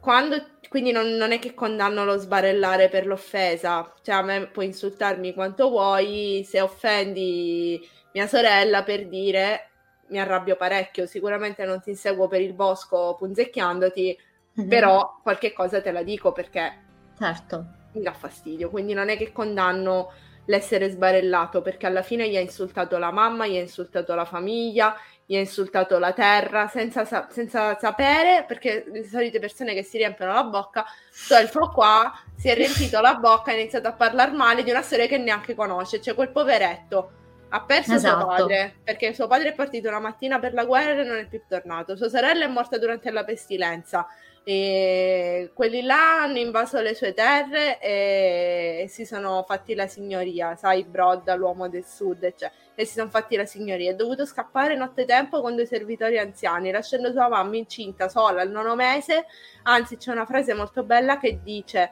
quando 0.01 0.54
quindi 0.75 0.91
non, 0.91 1.11
non, 1.11 1.31
è 1.31 1.39
che 1.39 1.55
condanno 1.55 2.05
lo 2.05 2.17
sbarellare 2.17 2.89
per 2.89 3.07
l'offesa, 3.07 3.95
cioè 4.03 4.17
a 4.17 4.23
me 4.23 4.49
puoi 4.49 4.67
insultarmi 4.67 5.33
quanto 5.33 5.69
vuoi, 5.69 6.45
se 6.45 6.61
offendi 6.61 7.81
mia 8.11 8.27
sorella 8.27 8.83
per 8.83 9.07
dire 9.07 9.69
mi 10.09 10.19
arrabbio 10.19 10.57
parecchio, 10.57 11.07
sicuramente 11.07 11.65
non 11.65 11.81
ti 11.81 11.91
inseguo 11.91 12.27
per 12.27 12.41
il 12.41 12.55
bosco 12.55 13.15
punzecchiandoti, 13.17 14.19
mm-hmm. 14.59 14.69
però 14.69 15.21
qualche 15.23 15.53
cosa 15.53 15.81
te 15.81 15.93
la 15.93 16.03
dico 16.03 16.33
perché 16.33 16.73
certo. 17.17 17.67
mi 17.93 18.03
dà 18.03 18.13
fastidio, 18.13 18.69
quindi 18.69 18.95
non 18.95 19.11
è 19.11 19.17
che 19.17 19.31
condanno 19.31 20.11
l'essere 20.47 20.91
sbarellato 20.91 21.63
perché 21.63 21.87
alla 21.87 22.03
fine 22.03 22.29
gli 22.29 22.37
ha 22.37 22.41
insultato 22.41 22.99
la 22.99 23.13
mamma, 23.13 23.47
gli 23.47 23.57
ha 23.57 23.61
insultato 23.61 24.13
la 24.17 24.25
famiglia, 24.25 24.97
gli 25.27 25.37
ha 25.37 25.39
insultato 25.39 25.99
la 25.99 26.13
terra 26.13 26.69
senza, 26.69 27.05
sa- 27.05 27.29
senza, 27.31 27.79
sapere, 27.79 28.45
perché 28.47 28.85
le 28.87 29.07
solite 29.07 29.39
persone 29.39 29.75
che 29.75 29.83
si 29.83 29.97
riempiono 29.97 30.33
la 30.33 30.45
bocca, 30.45 30.85
sto 31.11 31.37
elfo 31.37 31.71
qua 31.71 32.13
si 32.37 32.49
è 32.49 32.55
riempito 32.55 33.01
la 33.01 33.15
bocca 33.15 33.51
e 33.51 33.55
ha 33.55 33.59
iniziato 33.61 33.89
a 33.89 33.93
parlare 33.93 34.33
male 34.33 34.63
di 34.63 34.71
una 34.71 34.83
storia 34.83 35.07
che 35.07 35.19
neanche 35.19 35.55
conosce, 35.55 36.01
cioè 36.01 36.15
quel 36.15 36.31
poveretto 36.31 37.11
ha 37.49 37.63
perso 37.63 37.95
esatto. 37.95 38.21
suo 38.21 38.27
padre, 38.27 38.75
perché 38.83 39.15
suo 39.15 39.27
padre 39.27 39.51
è 39.51 39.55
partito 39.55 39.89
una 39.89 40.01
mattina 40.01 40.39
per 40.39 40.53
la 40.53 40.65
guerra 40.65 41.01
e 41.01 41.05
non 41.05 41.19
è 41.19 41.27
più 41.27 41.41
tornato, 41.49 41.97
sua 41.97 42.09
sorella 42.09 42.45
è 42.45 42.49
morta 42.49 42.77
durante 42.79 43.11
la 43.11 43.25
pestilenza, 43.25 44.07
e 44.43 45.53
quelli 45.55 45.81
là 45.83 46.23
hanno 46.25 46.37
invaso 46.37 46.81
le 46.81 46.95
sue 46.95 47.15
terre 47.15 47.81
e 47.81 48.87
si 48.91 49.07
sono 49.07 49.43
fatti 49.47 49.75
la 49.75 49.87
signoria, 49.87 50.55
sai, 50.57 50.85
Brodda, 50.85 51.35
l'uomo 51.35 51.69
del 51.69 51.85
sud, 51.85 52.25
eccetera 52.25 52.53
e 52.75 52.85
si 52.85 52.95
sono 52.95 53.11
fatti 53.11 53.37
la 53.37 53.45
signoria. 53.45 53.91
È 53.91 53.95
dovuto 53.95 54.25
scappare 54.27 54.77
nottetempo 54.77 55.41
con 55.41 55.55
due 55.55 55.67
servitori 55.67 56.19
anziani, 56.19 56.71
lasciando 56.71 57.13
sua 57.13 57.29
mamma 57.29 57.57
incinta 57.57 58.09
sola 58.09 58.41
al 58.41 58.51
nono 58.51 58.75
mese. 58.75 59.27
Anzi, 59.63 59.97
c'è 59.97 60.11
una 60.11 60.27
frase 60.27 60.55
molto 60.55 60.83
bella 60.83 61.19
che 61.19 61.41
dice 61.43 61.91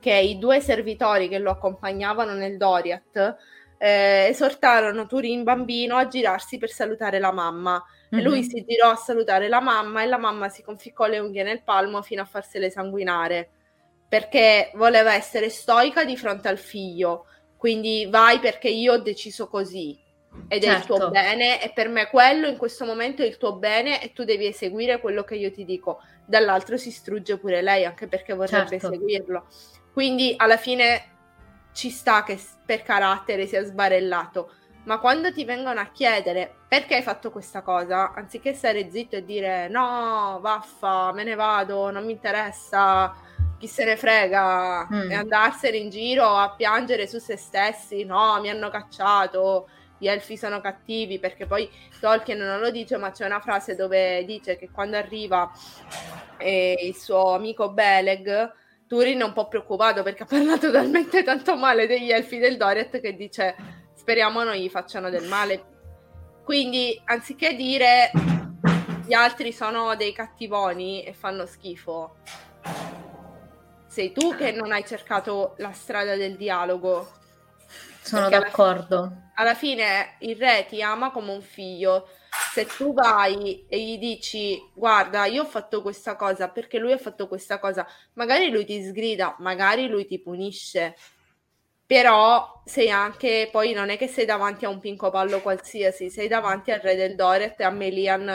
che 0.00 0.14
i 0.14 0.38
due 0.38 0.60
servitori 0.60 1.28
che 1.28 1.38
lo 1.38 1.50
accompagnavano 1.50 2.34
nel 2.34 2.56
Doriath 2.56 3.36
eh, 3.78 4.26
esortarono 4.28 5.06
Turin 5.06 5.42
bambino 5.44 5.96
a 5.96 6.08
girarsi 6.08 6.58
per 6.58 6.70
salutare 6.70 7.18
la 7.18 7.32
mamma. 7.32 7.82
Mm-hmm. 8.14 8.24
E 8.24 8.28
lui 8.28 8.42
si 8.42 8.64
girò 8.66 8.90
a 8.90 8.96
salutare 8.96 9.48
la 9.48 9.60
mamma 9.60 10.02
e 10.02 10.06
la 10.06 10.18
mamma 10.18 10.48
si 10.48 10.62
conficcò 10.62 11.06
le 11.06 11.18
unghie 11.18 11.42
nel 11.42 11.62
palmo 11.62 12.02
fino 12.02 12.22
a 12.22 12.26
farsele 12.26 12.70
sanguinare 12.70 13.50
perché 14.08 14.70
voleva 14.74 15.12
essere 15.12 15.50
stoica 15.50 16.04
di 16.04 16.16
fronte 16.16 16.48
al 16.48 16.56
figlio 16.56 17.26
quindi 17.58 18.06
vai 18.08 18.38
perché 18.38 18.68
io 18.68 18.94
ho 18.94 18.98
deciso 18.98 19.48
così 19.48 19.98
ed 20.46 20.62
certo. 20.62 20.76
è 20.76 20.78
il 20.78 20.86
tuo 20.86 20.96
certo. 20.96 21.10
bene 21.10 21.62
e 21.62 21.72
per 21.74 21.88
me 21.88 22.06
quello 22.06 22.46
in 22.46 22.56
questo 22.56 22.84
momento 22.84 23.22
è 23.22 23.26
il 23.26 23.36
tuo 23.36 23.56
bene 23.56 24.00
e 24.00 24.12
tu 24.12 24.24
devi 24.24 24.46
eseguire 24.46 25.00
quello 25.00 25.24
che 25.24 25.34
io 25.34 25.50
ti 25.50 25.64
dico. 25.64 26.00
Dall'altro 26.24 26.76
si 26.76 26.90
strugge 26.90 27.36
pure 27.36 27.60
lei 27.60 27.84
anche 27.84 28.06
perché 28.06 28.32
vorrebbe 28.34 28.78
certo. 28.78 28.92
seguirlo. 28.92 29.46
Quindi 29.92 30.34
alla 30.36 30.56
fine 30.56 31.16
ci 31.72 31.90
sta 31.90 32.22
che 32.22 32.38
per 32.64 32.82
carattere 32.82 33.46
sia 33.46 33.64
sbarellato, 33.64 34.52
ma 34.84 35.00
quando 35.00 35.32
ti 35.32 35.44
vengono 35.44 35.80
a 35.80 35.90
chiedere 35.90 36.54
perché 36.68 36.96
hai 36.96 37.02
fatto 37.02 37.30
questa 37.30 37.62
cosa, 37.62 38.12
anziché 38.14 38.54
stare 38.54 38.90
zitto 38.90 39.16
e 39.16 39.24
dire 39.24 39.68
no, 39.68 40.38
vaffa, 40.40 41.12
me 41.12 41.24
ne 41.24 41.34
vado, 41.34 41.90
non 41.90 42.04
mi 42.04 42.12
interessa, 42.12 43.14
chi 43.58 43.66
se 43.66 43.84
ne 43.84 43.96
frega 43.96 44.88
mm. 44.90 45.10
e 45.10 45.14
andarsene 45.14 45.76
in 45.76 45.90
giro 45.90 46.24
a 46.24 46.54
piangere 46.56 47.06
su 47.06 47.18
se 47.18 47.36
stessi, 47.36 48.04
no, 48.04 48.38
mi 48.40 48.48
hanno 48.48 48.70
cacciato, 48.70 49.68
gli 49.98 50.06
elfi 50.06 50.36
sono 50.36 50.60
cattivi, 50.60 51.18
perché 51.18 51.46
poi 51.46 51.68
Tolkien 52.00 52.38
non 52.38 52.60
lo 52.60 52.70
dice, 52.70 52.96
ma 52.96 53.10
c'è 53.10 53.26
una 53.26 53.40
frase 53.40 53.74
dove 53.74 54.24
dice 54.24 54.56
che 54.56 54.70
quando 54.70 54.96
arriva 54.96 55.50
eh, 56.38 56.78
il 56.80 56.96
suo 56.96 57.34
amico 57.34 57.70
Beleg, 57.70 58.52
Turin 58.86 59.20
è 59.20 59.24
un 59.24 59.32
po' 59.34 59.48
preoccupato 59.48 60.02
perché 60.02 60.22
ha 60.22 60.26
parlato 60.26 60.70
talmente 60.72 61.22
tanto 61.22 61.56
male 61.56 61.86
degli 61.86 62.10
elfi 62.10 62.38
del 62.38 62.56
Doriath 62.56 63.00
che 63.00 63.14
dice 63.14 63.54
speriamo 63.94 64.42
non 64.42 64.54
gli 64.54 64.70
facciano 64.70 65.10
del 65.10 65.26
male. 65.26 65.76
Quindi, 66.44 66.98
anziché 67.04 67.54
dire 67.54 68.10
gli 69.06 69.12
altri 69.12 69.52
sono 69.52 69.94
dei 69.96 70.12
cattivoni 70.12 71.02
e 71.02 71.12
fanno 71.12 71.44
schifo, 71.44 72.16
sei 73.98 74.12
tu 74.12 74.32
che 74.36 74.52
non 74.52 74.70
hai 74.70 74.86
cercato 74.86 75.54
la 75.58 75.72
strada 75.72 76.14
del 76.14 76.36
dialogo. 76.36 77.14
Sono 78.00 78.28
d'accordo. 78.28 79.12
Alla 79.34 79.54
fine, 79.54 79.82
alla 79.82 80.04
fine 80.04 80.16
il 80.20 80.36
re 80.36 80.66
ti 80.68 80.80
ama 80.80 81.10
come 81.10 81.32
un 81.32 81.42
figlio. 81.42 82.08
Se 82.52 82.64
tu 82.64 82.92
vai 82.92 83.66
e 83.68 83.84
gli 83.84 83.98
dici 83.98 84.56
guarda, 84.72 85.24
io 85.24 85.42
ho 85.42 85.46
fatto 85.46 85.82
questa 85.82 86.14
cosa 86.14 86.48
perché 86.48 86.78
lui 86.78 86.92
ha 86.92 86.98
fatto 86.98 87.26
questa 87.26 87.58
cosa, 87.58 87.84
magari 88.12 88.50
lui 88.50 88.64
ti 88.64 88.80
sgrida, 88.84 89.34
magari 89.40 89.88
lui 89.88 90.06
ti 90.06 90.20
punisce, 90.20 90.94
però 91.84 92.62
sei 92.64 92.90
anche, 92.90 93.48
poi 93.50 93.72
non 93.72 93.88
è 93.88 93.98
che 93.98 94.06
sei 94.06 94.26
davanti 94.26 94.64
a 94.64 94.68
un 94.68 94.78
pinco 94.78 95.10
pallo 95.10 95.40
qualsiasi, 95.40 96.08
sei 96.08 96.28
davanti 96.28 96.70
al 96.70 96.78
re 96.78 96.94
del 96.94 97.16
Doret 97.16 97.58
e 97.58 97.64
a 97.64 97.70
Melian 97.70 98.26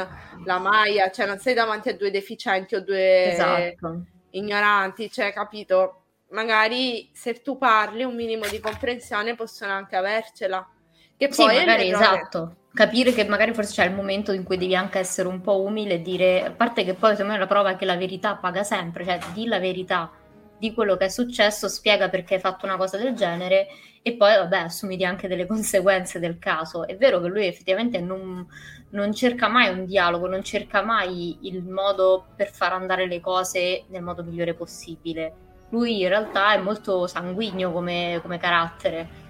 la 0.44 0.58
Maia, 0.60 1.10
cioè 1.10 1.26
non 1.26 1.40
sei 1.40 1.54
davanti 1.54 1.88
a 1.88 1.96
due 1.96 2.12
deficienti 2.12 2.76
o 2.76 2.84
due 2.84 3.32
esatto 3.32 4.08
ignoranti, 4.34 5.12
cioè, 5.12 5.34
capito? 5.34 6.02
Magari 6.30 7.10
se 7.14 7.42
tu 7.42 7.58
parli 7.58 8.04
un 8.04 8.16
minimo 8.16 8.48
di 8.48 8.60
comprensione 8.60 9.36
possono 9.36 9.72
anche 9.72 9.96
avercela. 9.96 10.68
Che 11.16 11.32
sì, 11.32 11.44
poi 11.44 11.56
magari 11.58 11.90
esatto. 11.90 12.56
Capire 12.74 13.12
che 13.12 13.26
magari 13.26 13.54
forse 13.54 13.74
c'è 13.74 13.86
il 13.86 13.94
momento 13.94 14.32
in 14.32 14.44
cui 14.44 14.58
devi 14.58 14.76
anche 14.76 14.98
essere 14.98 15.28
un 15.28 15.42
po' 15.42 15.62
umile 15.62 15.96
e 15.96 16.02
dire, 16.02 16.46
a 16.46 16.52
parte 16.52 16.84
che 16.84 16.96
poi 16.96 17.12
secondo 17.12 17.34
me 17.34 17.40
la 17.40 17.46
prova 17.46 17.72
è 17.72 17.76
che 17.76 17.86
la 17.86 17.98
verità 17.98 18.36
paga 18.36 18.64
sempre, 18.64 19.06
cioè 19.06 19.20
di 19.34 19.46
la 19.46 19.60
verità 19.60 20.12
di 20.58 20.74
quello 20.74 20.96
che 20.98 21.06
è 21.06 21.10
successo, 21.10 21.68
spiega 21.68 22.10
perché 22.10 22.36
hai 22.36 22.40
fatto 22.40 22.66
una 22.66 22.78
cosa 22.78 22.98
del 22.98 23.14
genere 23.14 23.68
e 24.02 24.16
poi 24.16 24.36
vabbè 24.36 24.58
assumiti 24.58 25.06
anche 25.06 25.28
delle 25.28 25.46
conseguenze 25.48 26.20
del 26.20 26.40
caso. 26.40 26.88
È 26.88 26.96
vero 26.98 27.22
che 27.22 27.28
lui 27.28 27.46
effettivamente 27.46 28.00
non, 28.00 28.48
non 28.94 29.14
cerca 29.14 29.48
mai 29.48 29.70
un 29.70 29.86
dialogo, 29.86 30.28
non 30.28 30.44
cerca 30.44 30.84
mai 30.84 31.38
il 31.42 31.64
modo 31.64 32.26
per 32.36 32.52
far 32.52 32.74
andare 32.74 33.08
le 33.08 33.20
cose 33.20 33.86
nel 33.88 34.04
modo 34.04 34.24
migliore 34.24 34.54
possibile. 34.54 35.34
Lui 35.70 36.02
in 36.02 36.08
realtà 36.08 36.54
è 36.54 36.58
molto 36.58 37.08
sanguigno 37.08 37.72
come, 37.72 38.20
come 38.22 38.38
carattere. 38.38 39.22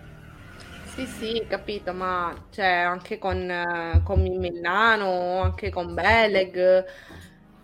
Sì, 0.93 1.05
sì, 1.05 1.45
capito, 1.47 1.93
ma 1.93 2.33
cioè, 2.51 2.65
anche 2.65 3.17
con, 3.17 4.01
con 4.03 4.21
Milano, 4.21 5.41
anche 5.41 5.69
con 5.69 5.93
Beleg, 5.93 6.85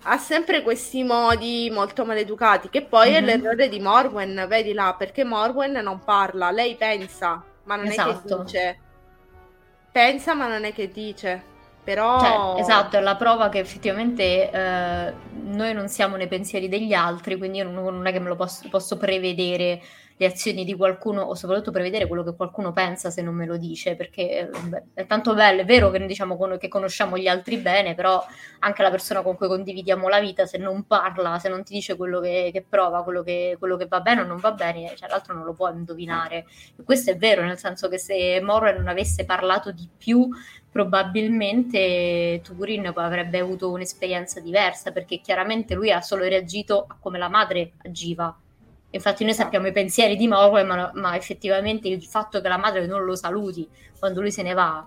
ha 0.04 0.18
sempre 0.18 0.64
questi 0.64 1.04
modi 1.04 1.70
molto 1.72 2.06
maleducati, 2.06 2.70
che 2.70 2.84
poi 2.84 3.12
mm-hmm. 3.12 3.18
è 3.18 3.22
mhm. 3.22 3.28
l'errore 3.28 3.70
di 3.70 3.80
Morwen, 3.80 4.45
vedi 4.47 4.74
là, 4.74 4.95
perché 4.97 5.26
Morwen 5.26 5.74
non 5.74 6.02
parla, 6.04 6.50
lei 6.50 6.76
pensa, 6.76 7.43
ma 7.66 7.76
non 7.76 7.88
esatto. 7.88 8.10
è 8.10 8.14
che 8.14 8.26
esatto. 8.26 8.43
dice. 8.43 8.80
Pensa, 9.91 10.34
ma 10.34 10.47
non 10.47 10.64
è 10.64 10.74
che 10.74 10.89
dice. 10.89 11.49
Però... 11.90 12.20
Cioè, 12.20 12.60
esatto, 12.62 12.98
è 12.98 13.02
la 13.02 13.16
prova 13.16 13.50
che 13.50 13.58
effettivamente 13.58 14.52
eh, 14.52 15.14
noi 15.32 15.74
non 15.74 15.88
siamo 15.88 16.18
nei 16.18 16.28
pensieri 16.28 16.70
degli 16.70 16.94
altri, 16.94 17.36
quindi 17.36 17.58
io 17.58 17.68
non, 17.68 17.84
non 17.84 18.06
è 18.06 18.12
che 18.12 18.20
me 18.20 18.28
lo 18.28 18.36
posso, 18.36 18.70
posso 18.70 18.96
prevedere 18.96 19.82
le 20.22 20.26
azioni 20.26 20.65
di 20.65 20.76
qualcuno 20.76 21.22
o 21.22 21.34
soprattutto 21.34 21.72
prevedere 21.72 22.05
quello 22.05 22.26
che 22.26 22.36
qualcuno 22.36 22.74
pensa 22.74 23.09
se 23.09 23.22
non 23.22 23.34
me 23.34 23.45
lo 23.45 23.55
dice, 23.55 23.95
perché 23.95 24.49
beh, 24.67 24.84
è 24.93 25.05
tanto 25.05 25.34
bello, 25.34 25.61
è 25.61 25.65
vero 25.65 25.89
che, 25.91 26.05
diciamo, 26.05 26.38
che 26.57 26.67
conosciamo 26.67 27.17
gli 27.17 27.28
altri 27.28 27.55
bene, 27.55 27.95
però 27.95 28.22
anche 28.59 28.82
la 28.82 28.89
persona 28.89 29.22
con 29.22 29.38
cui 29.38 29.47
condividiamo 29.47 30.09
la 30.09 30.20
vita, 30.20 30.45
se 30.45 30.57
non 30.57 30.84
parla, 30.84 31.39
se 31.39 31.47
non 31.47 31.63
ti 31.63 31.74
dice 31.74 31.95
quello 31.95 32.20
che, 32.20 32.49
che 32.51 32.65
prova, 32.67 33.01
quello 33.01 33.24
che, 33.24 33.55
quello 33.57 33.78
che, 33.78 33.86
va 33.86 34.01
bene 34.01 34.20
o 34.20 34.26
non 34.26 34.39
va 34.39 34.51
bene, 34.51 34.93
cioè, 34.97 35.07
l'altro 35.07 35.34
non 35.34 35.45
lo 35.45 35.53
può 35.53 35.70
indovinare. 35.70 36.45
E 36.78 36.84
questo 36.84 37.11
è 37.11 37.15
vero, 37.15 37.41
nel 37.43 37.57
senso 37.57 37.88
che 37.88 37.97
se 37.97 38.41
Morrow 38.41 38.76
non 38.76 38.89
avesse 38.89 39.24
parlato 39.24 39.72
di 39.72 39.88
più, 39.97 40.28
probabilmente 40.70 42.41
Turin 42.43 42.91
avrebbe 42.93 43.39
avuto 43.39 43.72
un'esperienza 43.72 44.41
diversa, 44.41 44.91
perché 44.91 45.22
chiaramente 45.22 45.76
lui 45.76 45.91
ha 45.91 46.01
solo 46.01 46.24
reagito 46.24 46.84
a 46.89 46.97
come 46.99 47.17
la 47.17 47.30
madre 47.30 47.72
agiva 47.86 48.38
Infatti 48.92 49.24
noi 49.24 49.34
sappiamo 49.34 49.68
i 49.68 49.72
pensieri 49.72 50.16
di 50.16 50.28
Morwell, 50.28 50.66
ma, 50.66 50.92
ma, 50.96 51.16
effettivamente 51.16 51.88
il 51.88 52.04
fatto 52.04 52.42
che 52.42 52.48
la 52.48 52.58
madre 52.58 52.88
non 52.88 53.04
lo 53.04 53.16
saluti 53.16 53.68
quando 54.00 54.22
lui 54.22 54.32
se 54.32 54.42
ne 54.42 54.54
va, 54.54 54.86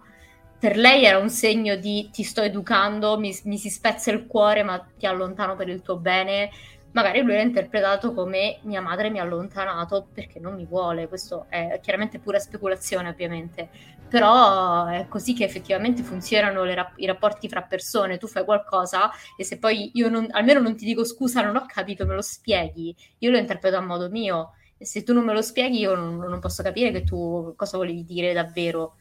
per 0.58 0.76
lei 0.76 1.04
era 1.04 1.18
un 1.18 1.28
segno 1.28 1.76
di 1.76 2.08
ti 2.12 2.22
sto 2.22 2.40
educando, 2.40 3.18
mi, 3.18 3.36
mi 3.44 3.58
si 3.58 3.68
spezza 3.68 4.10
il 4.10 4.26
cuore, 4.26 4.62
ma 4.62 4.84
ti 4.96 5.06
allontano 5.06 5.56
per 5.56 5.68
il 5.68 5.82
tuo 5.82 5.96
bene. 5.96 6.50
Magari 6.92 7.22
lui 7.22 7.32
l'ha 7.34 7.40
interpretato 7.40 8.12
come 8.12 8.58
mia 8.64 8.82
madre 8.82 9.08
mi 9.08 9.18
ha 9.18 9.22
allontanato 9.22 10.08
perché 10.12 10.38
non 10.38 10.54
mi 10.54 10.66
vuole. 10.66 11.08
Questo 11.08 11.46
è 11.48 11.78
chiaramente 11.82 12.18
pura 12.18 12.38
speculazione, 12.38 13.08
ovviamente. 13.08 13.70
Però 14.08 14.86
è 14.86 15.06
così 15.08 15.32
che 15.34 15.44
effettivamente 15.44 16.02
funzionano 16.02 16.64
rap- 16.64 16.98
i 16.98 17.06
rapporti 17.06 17.48
fra 17.48 17.62
persone, 17.62 18.18
tu 18.18 18.26
fai 18.26 18.44
qualcosa 18.44 19.10
e 19.38 19.44
se 19.44 19.58
poi 19.58 19.90
io 19.94 20.10
non, 20.10 20.26
almeno 20.32 20.60
non 20.60 20.76
ti 20.76 20.84
dico 20.84 21.02
scusa, 21.04 21.40
non 21.42 21.56
ho 21.56 21.64
capito, 21.66 22.04
me 22.04 22.14
lo 22.14 22.20
spieghi, 22.20 22.94
io 23.18 23.30
lo 23.30 23.38
interpreto 23.38 23.76
a 23.76 23.80
modo 23.80 24.10
mio. 24.10 24.52
E 24.76 24.84
se 24.84 25.02
tu 25.02 25.14
non 25.14 25.24
me 25.24 25.32
lo 25.32 25.40
spieghi 25.40 25.78
io 25.78 25.94
non, 25.94 26.18
non 26.18 26.40
posso 26.40 26.62
capire 26.62 26.90
che 26.90 27.04
tu 27.04 27.54
cosa 27.56 27.78
volevi 27.78 28.04
dire 28.04 28.32
davvero 28.34 28.96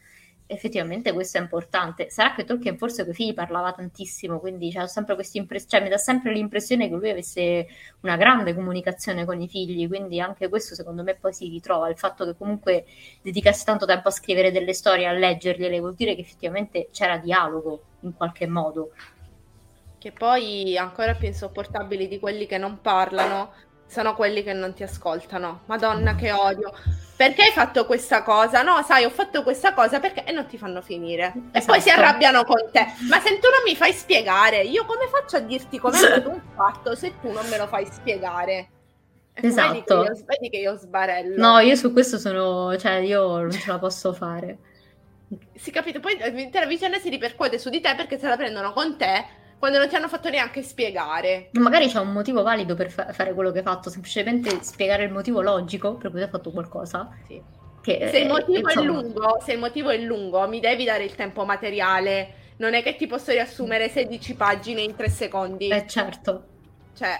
effettivamente 0.51 1.13
questo 1.13 1.37
è 1.37 1.41
importante. 1.41 2.09
Sarà 2.09 2.33
che 2.35 2.43
Tolkien 2.43 2.77
forse 2.77 3.03
con 3.03 3.13
i 3.13 3.15
figli 3.15 3.33
parlava 3.33 3.71
tantissimo, 3.71 4.39
quindi 4.39 4.71
cioè, 4.71 4.85
impress- 5.33 5.69
cioè, 5.69 5.81
mi 5.81 5.89
dà 5.89 5.97
sempre 5.97 6.33
l'impressione 6.33 6.89
che 6.89 6.95
lui 6.95 7.09
avesse 7.09 7.67
una 8.01 8.17
grande 8.17 8.53
comunicazione 8.53 9.25
con 9.25 9.39
i 9.41 9.47
figli, 9.47 9.87
quindi 9.87 10.19
anche 10.19 10.49
questo 10.49 10.75
secondo 10.75 11.03
me 11.03 11.15
poi 11.15 11.33
si 11.33 11.47
ritrova. 11.47 11.89
Il 11.89 11.97
fatto 11.97 12.25
che 12.25 12.35
comunque 12.37 12.85
dedicasse 13.21 13.63
tanto 13.63 13.85
tempo 13.85 14.09
a 14.09 14.11
scrivere 14.11 14.51
delle 14.51 14.73
storie, 14.73 15.07
a 15.07 15.13
leggergliele, 15.13 15.79
vuol 15.79 15.95
dire 15.95 16.15
che 16.15 16.21
effettivamente 16.21 16.89
c'era 16.91 17.17
dialogo 17.17 17.83
in 18.01 18.13
qualche 18.13 18.47
modo. 18.47 18.91
Che 19.97 20.11
poi 20.11 20.77
ancora 20.77 21.13
più 21.13 21.27
insopportabili 21.27 22.07
di 22.07 22.19
quelli 22.19 22.45
che 22.45 22.57
non 22.57 22.81
parlano 22.81 23.53
sono 23.91 24.15
quelli 24.15 24.41
che 24.41 24.53
non 24.53 24.73
ti 24.73 24.83
ascoltano. 24.83 25.63
Madonna, 25.65 26.15
che 26.15 26.31
odio. 26.31 26.71
Perché 27.13 27.43
hai 27.43 27.51
fatto 27.51 27.85
questa 27.85 28.23
cosa? 28.23 28.61
No, 28.61 28.81
sai, 28.83 29.03
ho 29.03 29.09
fatto 29.09 29.43
questa 29.43 29.73
cosa 29.73 29.99
perché 29.99 30.23
e 30.23 30.31
non 30.31 30.45
ti 30.45 30.57
fanno 30.57 30.81
finire. 30.81 31.25
Esatto. 31.25 31.57
E 31.57 31.61
poi 31.65 31.81
si 31.81 31.89
esatto. 31.89 32.01
arrabbiano 32.01 32.45
con 32.45 32.69
te. 32.71 32.85
Ma 33.09 33.19
se 33.19 33.37
tu 33.39 33.49
non 33.49 33.63
mi 33.65 33.75
fai 33.75 33.91
spiegare, 33.91 34.61
io 34.61 34.85
come 34.85 35.07
faccio 35.07 35.35
a 35.35 35.39
dirti 35.41 35.77
come 35.77 35.99
è 35.99 36.25
un 36.25 36.41
fatto 36.55 36.95
se 36.95 37.19
tu 37.19 37.31
non 37.31 37.45
me 37.49 37.57
lo 37.57 37.67
fai 37.67 37.85
spiegare? 37.85 38.69
Esatto. 39.33 39.71
Vedi 39.71 39.83
che, 39.83 39.93
io, 39.93 40.25
vedi 40.25 40.49
che 40.49 40.57
io 40.57 40.77
sbarello. 40.77 41.35
No, 41.35 41.59
io 41.59 41.75
su 41.75 41.91
questo 41.91 42.17
sono, 42.17 42.77
cioè, 42.77 42.93
io 42.93 43.39
non 43.39 43.51
ce 43.51 43.69
la 43.69 43.77
posso 43.77 44.13
fare. 44.13 44.57
Si 45.53 45.69
capito? 45.69 45.99
Poi 45.99 46.17
l'intera 46.31 46.65
vicenda 46.65 46.97
si 46.97 47.09
ripercuote 47.09 47.59
su 47.59 47.69
di 47.69 47.81
te 47.81 47.93
perché 47.93 48.17
se 48.17 48.27
la 48.29 48.37
prendono 48.37 48.71
con 48.71 48.95
te 48.95 49.39
quando 49.61 49.77
non 49.77 49.87
ti 49.87 49.95
hanno 49.95 50.07
fatto 50.07 50.27
neanche 50.27 50.63
spiegare. 50.63 51.49
Magari 51.51 51.87
c'è 51.87 51.99
un 51.99 52.11
motivo 52.11 52.41
valido 52.41 52.73
per 52.73 52.89
fa- 52.89 53.13
fare 53.13 53.35
quello 53.35 53.51
che 53.51 53.59
hai 53.59 53.63
fatto, 53.63 53.91
semplicemente 53.91 54.63
spiegare 54.63 55.03
il 55.03 55.11
motivo 55.11 55.39
logico 55.39 55.97
per 55.97 56.09
cui 56.09 56.23
hai 56.23 56.29
fatto 56.29 56.49
qualcosa. 56.49 57.07
Sì. 57.27 57.39
Che, 57.79 58.09
se, 58.11 58.17
il 58.17 58.27
motivo 58.27 58.67
è 58.69 58.81
lungo, 58.81 59.39
se 59.39 59.53
il 59.53 59.59
motivo 59.59 59.91
è 59.91 59.99
lungo, 59.99 60.47
mi 60.47 60.59
devi 60.59 60.83
dare 60.83 61.03
il 61.03 61.13
tempo 61.13 61.45
materiale. 61.45 62.33
Non 62.57 62.73
è 62.73 62.81
che 62.81 62.95
ti 62.95 63.05
posso 63.05 63.29
riassumere 63.29 63.87
16 63.87 64.33
pagine 64.33 64.81
in 64.81 64.95
3 64.95 65.09
secondi. 65.09 65.67
Eh 65.67 65.85
certo. 65.85 66.43
Cioè, 66.97 67.19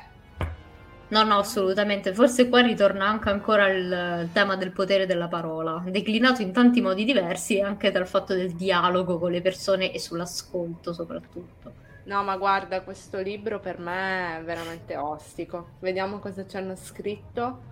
No, 1.09 1.21
no, 1.23 1.37
assolutamente. 1.37 2.11
Forse 2.11 2.49
qua 2.49 2.61
ritorna 2.61 3.05
anche 3.05 3.29
ancora 3.29 3.67
il, 3.67 4.29
tema 4.33 4.55
del 4.55 4.71
potere 4.71 5.05
della 5.05 5.27
parola, 5.27 5.83
declinato 5.85 6.41
in 6.41 6.51
tanti 6.51 6.81
modi 6.81 7.05
diversi, 7.05 7.59
anche 7.59 7.91
dal 7.91 8.07
fatto 8.07 8.33
del 8.33 8.55
dialogo 8.55 9.19
con 9.19 9.29
le 9.29 9.41
persone 9.41 9.91
e 9.91 9.99
sull'ascolto 9.99 10.91
soprattutto. 10.91 11.89
No, 12.03 12.23
ma 12.23 12.35
guarda, 12.37 12.81
questo 12.81 13.19
libro 13.19 13.59
per 13.59 13.77
me 13.79 14.39
è 14.39 14.43
veramente 14.43 14.97
ostico. 14.97 15.75
Vediamo 15.79 16.19
cosa 16.19 16.47
ci 16.47 16.57
hanno 16.57 16.75
scritto. 16.75 17.69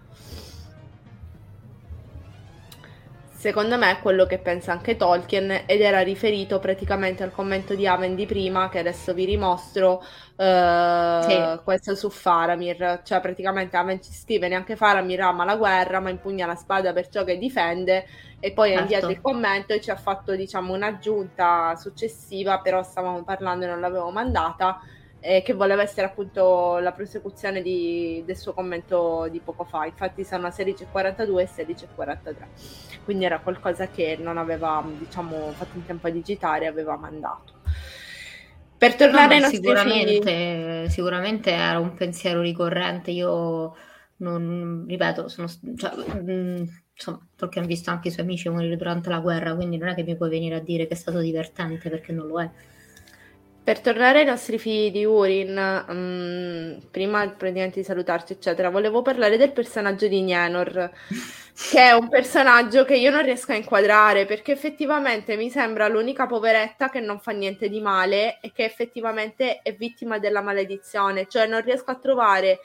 Secondo 3.39 3.77
me 3.77 3.89
è 3.89 3.99
quello 4.01 4.25
che 4.25 4.37
pensa 4.37 4.73
anche 4.73 4.97
Tolkien 4.97 5.63
ed 5.65 5.79
era 5.79 6.01
riferito 6.01 6.59
praticamente 6.59 7.23
al 7.23 7.31
commento 7.31 7.73
di 7.73 7.87
Aven 7.87 8.13
di 8.13 8.25
prima 8.25 8.67
che 8.67 8.79
adesso 8.79 9.13
vi 9.13 9.23
rimostro 9.23 10.03
uh, 10.35 11.21
sì. 11.21 11.59
questo 11.63 11.95
su 11.95 12.09
Faramir, 12.09 12.99
cioè 13.05 13.21
praticamente 13.21 13.77
Aven 13.77 14.01
ci 14.01 14.11
scrive 14.11 14.49
neanche 14.49 14.75
Faramir 14.75 15.21
ama 15.21 15.45
la 15.45 15.55
guerra 15.55 16.01
ma 16.01 16.09
impugna 16.09 16.45
la 16.45 16.55
spada 16.55 16.91
per 16.91 17.07
ciò 17.07 17.23
che 17.23 17.37
difende 17.37 18.05
e 18.41 18.51
poi 18.51 18.71
certo. 18.71 18.81
ha 18.81 18.83
inviato 18.83 19.09
il 19.09 19.21
commento 19.21 19.71
e 19.71 19.79
ci 19.79 19.89
ha 19.89 19.95
fatto 19.95 20.35
diciamo 20.35 20.73
un'aggiunta 20.73 21.77
successiva 21.77 22.59
però 22.59 22.83
stavamo 22.83 23.23
parlando 23.23 23.63
e 23.63 23.69
non 23.69 23.79
l'avevo 23.79 24.09
mandata 24.11 24.81
eh, 25.21 25.41
che 25.41 25.53
voleva 25.53 25.81
essere 25.81 26.07
appunto 26.07 26.77
la 26.79 26.91
prosecuzione 26.91 27.61
di, 27.61 28.23
del 28.25 28.37
suo 28.37 28.53
commento 28.53 29.27
di 29.29 29.39
poco 29.39 29.63
fa. 29.63 29.85
Infatti 29.85 30.23
sono 30.23 30.47
a 30.47 30.53
16.42 30.55 31.39
e 31.39 31.49
16.43. 31.65 32.35
Quindi 33.03 33.25
era 33.25 33.39
qualcosa 33.39 33.87
che 33.87 34.17
non 34.19 34.37
aveva, 34.37 34.85
diciamo, 34.97 35.51
fatto 35.51 35.77
in 35.77 35.85
tempo 35.85 36.07
a 36.07 36.11
digitare, 36.11 36.67
aveva 36.67 36.95
mandato. 36.95 37.53
Per 38.77 38.95
tornare 38.95 39.39
no, 39.39 39.45
ai 39.45 39.51
sicuramente, 39.51 40.81
figli... 40.83 40.89
sicuramente 40.89 41.51
era 41.51 41.79
un 41.79 41.93
pensiero 41.95 42.39
ricorrente. 42.39 43.11
Io 43.11 43.75
non 44.17 44.85
ripeto, 44.87 45.27
sono, 45.27 45.47
cioè, 45.75 45.95
mh, 45.95 46.31
mm, 46.31 46.63
insomma, 46.93 47.27
perché 47.35 47.59
ho 47.59 47.65
visto 47.65 47.89
anche 47.89 48.07
i 48.07 48.11
suoi 48.11 48.25
amici 48.25 48.49
morire 48.49 48.77
durante 48.77 49.09
la 49.09 49.19
guerra, 49.19 49.55
quindi 49.55 49.77
non 49.77 49.89
è 49.89 49.95
che 49.95 50.03
mi 50.03 50.15
puoi 50.15 50.29
venire 50.29 50.55
a 50.55 50.59
dire 50.59 50.87
che 50.87 50.93
è 50.93 50.97
stato 50.97 51.19
divertente 51.19 51.89
perché 51.89 52.11
non 52.13 52.27
lo 52.27 52.41
è. 52.41 52.49
Per 53.69 53.81
tornare 53.81 54.21
ai 54.21 54.25
nostri 54.25 54.57
figli 54.57 54.89
di 54.89 55.05
Urin, 55.05 55.83
um, 55.87 56.81
prima 56.89 57.29
praticamente 57.29 57.81
di 57.81 57.85
salutarci, 57.85 58.33
eccetera, 58.33 58.71
volevo 58.71 59.03
parlare 59.03 59.37
del 59.37 59.51
personaggio 59.51 60.07
di 60.07 60.23
Nienor, 60.23 60.89
che 61.69 61.79
è 61.79 61.91
un 61.91 62.09
personaggio 62.09 62.83
che 62.83 62.97
io 62.97 63.11
non 63.11 63.21
riesco 63.21 63.51
a 63.51 63.55
inquadrare 63.55 64.25
perché 64.25 64.53
effettivamente 64.53 65.35
mi 65.35 65.51
sembra 65.51 65.87
l'unica 65.87 66.25
poveretta 66.25 66.89
che 66.89 66.99
non 66.99 67.19
fa 67.19 67.29
niente 67.29 67.69
di 67.69 67.79
male 67.79 68.39
e 68.41 68.51
che 68.51 68.63
effettivamente 68.63 69.59
è 69.61 69.75
vittima 69.75 70.17
della 70.17 70.41
maledizione, 70.41 71.27
cioè 71.29 71.45
non 71.45 71.61
riesco 71.61 71.91
a 71.91 71.99
trovare 71.99 72.61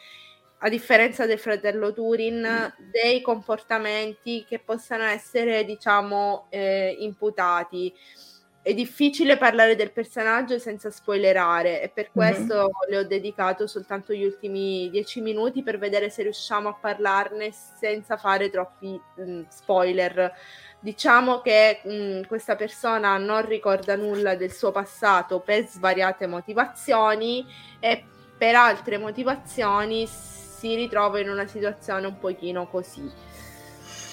a 0.60 0.70
differenza 0.70 1.26
del 1.26 1.38
fratello 1.38 1.92
Turin, 1.92 2.72
dei 2.90 3.20
comportamenti 3.20 4.46
che 4.48 4.58
possano 4.58 5.02
essere, 5.02 5.66
diciamo, 5.66 6.46
eh, 6.48 6.96
imputati 7.00 7.92
è 8.64 8.72
difficile 8.72 9.36
parlare 9.36 9.76
del 9.76 9.92
personaggio 9.92 10.58
senza 10.58 10.90
spoilerare 10.90 11.82
e 11.82 11.90
per 11.90 12.06
mhm. 12.06 12.12
questo 12.12 12.54
mm-hmm. 12.54 12.88
le 12.88 12.96
ho 12.96 13.04
dedicato 13.04 13.66
soltanto 13.66 14.14
gli 14.14 14.24
ultimi 14.24 14.88
dieci 14.88 15.20
minuti 15.20 15.62
per 15.62 15.78
vedere 15.78 16.08
se 16.08 16.22
riusciamo 16.22 16.70
a 16.70 16.78
parlarne 16.80 17.52
senza 17.52 18.16
fare 18.16 18.48
troppi 18.48 18.98
mh, 19.16 19.22
mm, 19.22 19.42
spoiler 19.48 20.32
Diciamo 20.80 21.40
che 21.40 21.80
mh, 21.82 22.26
questa 22.26 22.56
persona 22.56 23.16
non 23.16 23.46
ricorda 23.46 23.96
nulla 23.96 24.34
del 24.34 24.52
suo 24.52 24.70
passato 24.70 25.40
per 25.40 25.66
svariate 25.66 26.26
motivazioni 26.26 27.46
e 27.80 28.04
per 28.36 28.54
altre 28.54 28.98
motivazioni 28.98 30.06
si 30.06 30.74
ritrova 30.74 31.20
in 31.20 31.30
una 31.30 31.46
situazione 31.46 32.06
un 32.06 32.18
pochino 32.18 32.66
così, 32.66 33.10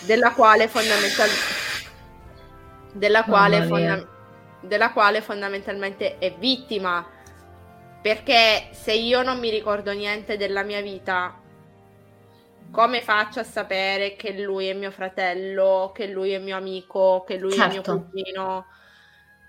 della 0.06 0.32
quale 0.32 0.70
fondamentalmente 0.70 1.90
della 2.94 3.24
quale, 3.24 3.64
fonda- 3.64 4.08
della 4.62 4.92
quale 4.92 5.22
fondamentalmente 5.22 6.18
è 6.18 6.34
vittima. 6.38 7.06
Perché 8.02 8.70
se 8.72 8.94
io 8.94 9.22
non 9.22 9.40
mi 9.40 9.50
ricordo 9.50 9.92
niente 9.92 10.38
della 10.38 10.64
mia 10.64 10.82
vita, 10.82 11.40
come 12.72 13.02
faccio 13.02 13.40
a 13.42 13.44
sapere 13.44 14.16
che 14.16 14.32
lui 14.42 14.68
è 14.68 14.74
mio 14.74 14.92
fratello, 14.92 15.92
che 15.94 16.08
lui 16.08 16.32
è 16.32 16.40
mio 16.40 16.56
amico, 16.56 17.24
che 17.28 17.38
lui 17.38 17.52
certo. 17.52 17.66
è 17.66 17.74
mio 17.74 17.82
certo. 17.84 18.10
cugino? 18.10 18.66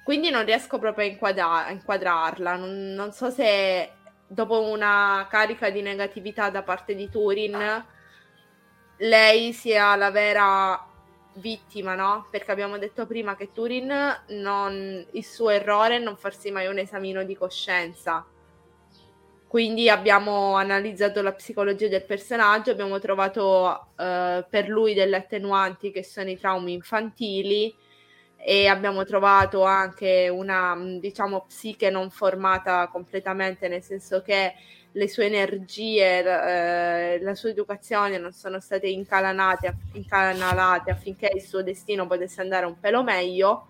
Quindi 0.04 0.30
non 0.30 0.44
riesco 0.44 0.78
proprio 0.78 1.06
a, 1.06 1.08
inquadra- 1.08 1.66
a 1.66 1.70
inquadrarla. 1.70 2.56
Non, 2.56 2.92
non, 2.94 3.12
so 3.12 3.30
se 3.30 3.90
dopo 4.26 4.68
una 4.68 5.26
carica 5.30 5.70
di 5.70 5.80
negatività 5.80 6.50
da 6.50 6.62
parte 6.62 6.94
di 6.94 7.08
Turin, 7.08 7.84
lei 8.98 9.52
sia 9.52 9.94
la 9.94 10.10
vera 10.10 10.91
vittima, 11.34 11.94
no? 11.94 12.26
Perché 12.30 12.50
abbiamo 12.50 12.78
detto 12.78 13.06
prima 13.06 13.36
che 13.36 13.52
Turin 13.52 13.92
non, 14.28 15.06
il 15.10 15.24
suo 15.24 15.50
errore 15.50 15.96
è 15.96 15.98
non 15.98 16.16
farsi 16.16 16.50
mai 16.50 16.66
un 16.66 16.78
esamino 16.78 17.22
di 17.24 17.36
coscienza. 17.36 18.26
Quindi 19.46 19.90
abbiamo 19.90 20.54
analizzato 20.54 21.20
la 21.20 21.32
psicologia 21.32 21.88
del 21.88 22.06
personaggio, 22.06 22.70
abbiamo 22.70 22.98
trovato 22.98 23.88
uh, 23.96 24.44
per 24.48 24.68
lui 24.68 24.94
delle 24.94 25.16
attenuanti 25.16 25.90
che 25.90 26.02
sono 26.02 26.30
i 26.30 26.38
traumi 26.38 26.72
infantili 26.72 27.74
e 28.36 28.66
abbiamo 28.66 29.04
trovato 29.04 29.62
anche 29.62 30.28
una, 30.28 30.74
diciamo, 30.98 31.44
psiche 31.46 31.90
non 31.90 32.10
formata 32.10 32.88
completamente, 32.88 33.68
nel 33.68 33.82
senso 33.82 34.22
che 34.22 34.54
le 34.92 35.08
sue 35.08 35.26
energie, 35.26 36.18
eh, 36.18 37.20
la 37.20 37.34
sua 37.34 37.50
educazione 37.50 38.18
non 38.18 38.32
sono 38.32 38.60
state 38.60 38.88
incalanate, 38.88 39.76
incanalate 39.92 40.90
affinché 40.90 41.30
il 41.34 41.42
suo 41.42 41.62
destino 41.62 42.06
potesse 42.06 42.40
andare 42.40 42.66
un 42.66 42.78
pelo 42.78 43.02
meglio. 43.02 43.66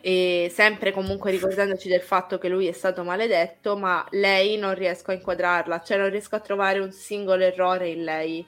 E 0.00 0.50
sempre 0.52 0.92
comunque 0.92 1.30
ricordandoci 1.30 1.88
del 1.88 2.00
fatto 2.00 2.38
che 2.38 2.48
lui 2.48 2.66
è 2.66 2.72
stato 2.72 3.04
maledetto, 3.04 3.76
ma 3.76 4.04
lei 4.10 4.56
non 4.56 4.74
riesco 4.74 5.10
a 5.10 5.14
inquadrarla, 5.14 5.80
cioè 5.82 5.98
non 5.98 6.10
riesco 6.10 6.34
a 6.34 6.40
trovare 6.40 6.80
un 6.80 6.90
singolo 6.90 7.44
errore 7.44 7.88
in 7.88 8.04
lei. 8.04 8.46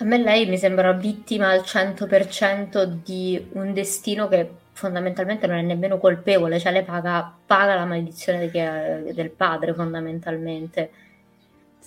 A 0.00 0.04
me 0.04 0.18
lei 0.18 0.46
mi 0.46 0.56
sembra 0.56 0.92
vittima 0.92 1.48
al 1.48 1.60
100% 1.60 2.84
di 2.84 3.48
un 3.52 3.72
destino 3.72 4.28
che 4.28 4.48
fondamentalmente 4.78 5.48
non 5.48 5.58
è 5.58 5.62
nemmeno 5.62 5.98
colpevole, 5.98 6.60
cioè 6.60 6.70
lei 6.70 6.84
paga, 6.84 7.36
paga 7.44 7.74
la 7.74 7.84
maledizione 7.84 8.48
de, 8.48 9.12
del 9.12 9.30
padre 9.30 9.74
fondamentalmente. 9.74 10.90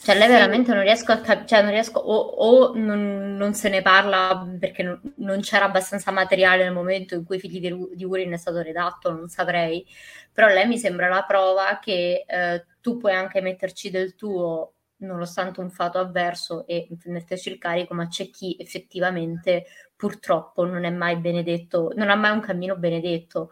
Cioè 0.04 0.16
lei 0.16 0.28
sì. 0.28 0.34
veramente 0.34 0.74
non 0.74 0.84
riesco 0.84 1.12
a 1.12 1.20
capire, 1.20 1.48
cioè 1.48 1.62
non 1.62 1.72
riesco, 1.72 2.00
o, 2.00 2.16
o 2.16 2.74
non, 2.76 3.38
non, 3.38 3.54
se 3.54 3.70
ne 3.70 3.82
parla 3.82 4.46
perché 4.60 4.84
non, 4.84 5.00
non, 5.18 5.40
c'era 5.40 5.66
abbastanza 5.66 6.12
materiale 6.12 6.64
nel 6.64 6.74
momento 6.74 7.16
in 7.16 7.24
cui 7.24 7.38
i 7.38 7.40
figli 7.40 7.60
di, 7.62 7.88
di 7.94 8.04
Urin 8.04 8.34
è 8.34 8.38
stato 8.38 8.62
redatto, 8.62 9.12
non 9.12 9.30
saprei, 9.30 9.86
però 10.34 10.48
lei 10.48 10.68
mi 10.68 10.78
sembra 10.78 11.08
la 11.08 11.24
prova 11.24 11.80
che 11.82 12.26
eh, 12.28 12.66
tu 12.82 12.98
puoi 12.98 13.14
anche 13.14 13.42
metterci 13.42 13.90
del 13.90 14.16
tuo 14.16 14.74
nonostante 15.02 15.60
un 15.60 15.70
fato 15.70 16.00
avverso 16.00 16.66
e 16.68 16.88
metterci 17.06 17.50
il 17.50 17.58
carico, 17.58 17.94
ma 17.94 18.08
c'è 18.08 18.30
chi 18.30 18.56
effettivamente 18.60 19.66
purtroppo 19.96 20.66
non 20.66 20.84
è 20.84 20.90
mai 20.90 21.18
benedetto, 21.18 21.92
non 21.96 22.10
ha 22.10 22.16
mai 22.16 22.32
un 22.32 22.40
cammino 22.40 22.76
benedetto. 22.76 23.52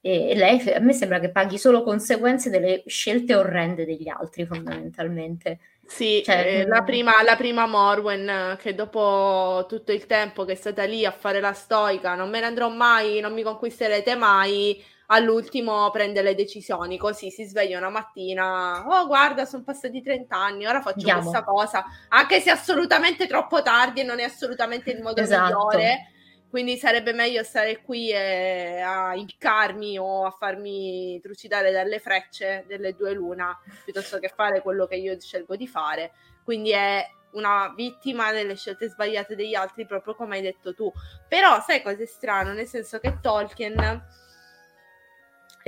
E, 0.00 0.34
lei 0.36 0.60
a 0.72 0.80
me 0.80 0.92
sembra 0.92 1.18
che 1.18 1.30
paghi 1.30 1.58
solo 1.58 1.82
conseguenze 1.82 2.50
delle 2.50 2.82
scelte 2.86 3.34
orrende 3.34 3.84
degli 3.84 4.08
altri, 4.08 4.46
fondamentalmente. 4.46 5.58
Sì, 5.84 6.22
cioè, 6.24 6.60
eh, 6.60 6.66
la, 6.66 6.82
prima, 6.82 7.22
la 7.24 7.34
prima 7.34 7.66
Morwen 7.66 8.56
che 8.60 8.74
dopo 8.74 9.64
tutto 9.66 9.90
il 9.90 10.04
tempo 10.06 10.44
che 10.44 10.52
è 10.52 10.54
stata 10.54 10.84
lì 10.84 11.04
a 11.04 11.10
fare 11.10 11.40
la 11.40 11.54
stoica, 11.54 12.14
non 12.14 12.28
me 12.28 12.40
ne 12.40 12.46
andrò 12.46 12.68
mai, 12.68 13.20
non 13.20 13.32
mi 13.32 13.42
conquisterete 13.42 14.14
mai, 14.14 14.84
all'ultimo 15.10 15.90
prende 15.90 16.22
le 16.22 16.34
decisioni, 16.34 16.98
così 16.98 17.30
si 17.30 17.44
sveglia 17.44 17.78
una 17.78 17.88
mattina, 17.88 18.84
oh 18.86 19.06
guarda 19.06 19.44
sono 19.44 19.62
passati 19.62 20.02
30 20.02 20.36
anni, 20.36 20.66
ora 20.66 20.80
faccio 20.80 20.98
Andiamo. 20.98 21.20
questa 21.22 21.44
cosa, 21.44 21.84
anche 22.08 22.40
se 22.40 22.50
è 22.50 22.52
assolutamente 22.52 23.26
troppo 23.26 23.62
tardi 23.62 24.00
e 24.00 24.04
non 24.04 24.20
è 24.20 24.24
assolutamente 24.24 24.90
il 24.90 25.00
modo 25.00 25.20
esatto. 25.20 25.44
migliore, 25.44 26.12
quindi 26.50 26.76
sarebbe 26.76 27.12
meglio 27.12 27.42
stare 27.42 27.80
qui 27.80 28.10
e, 28.10 28.80
a 28.80 29.14
impiccarmi 29.14 29.98
o 29.98 30.26
a 30.26 30.30
farmi 30.30 31.18
trucidare 31.22 31.70
dalle 31.72 32.00
frecce 32.00 32.64
delle 32.66 32.94
due 32.94 33.12
luna, 33.12 33.58
piuttosto 33.84 34.18
che 34.18 34.28
fare 34.34 34.60
quello 34.60 34.86
che 34.86 34.96
io 34.96 35.18
scelgo 35.18 35.56
di 35.56 35.66
fare, 35.66 36.12
quindi 36.44 36.72
è 36.72 37.06
una 37.30 37.72
vittima 37.74 38.32
delle 38.32 38.56
scelte 38.56 38.88
sbagliate 38.88 39.34
degli 39.34 39.54
altri, 39.54 39.86
proprio 39.86 40.14
come 40.14 40.36
hai 40.36 40.42
detto 40.42 40.74
tu. 40.74 40.92
Però 41.28 41.62
sai 41.62 41.82
cosa 41.82 42.02
è 42.02 42.06
strano? 42.06 42.52
Nel 42.52 42.66
senso 42.66 42.98
che 42.98 43.18
Tolkien 43.20 44.02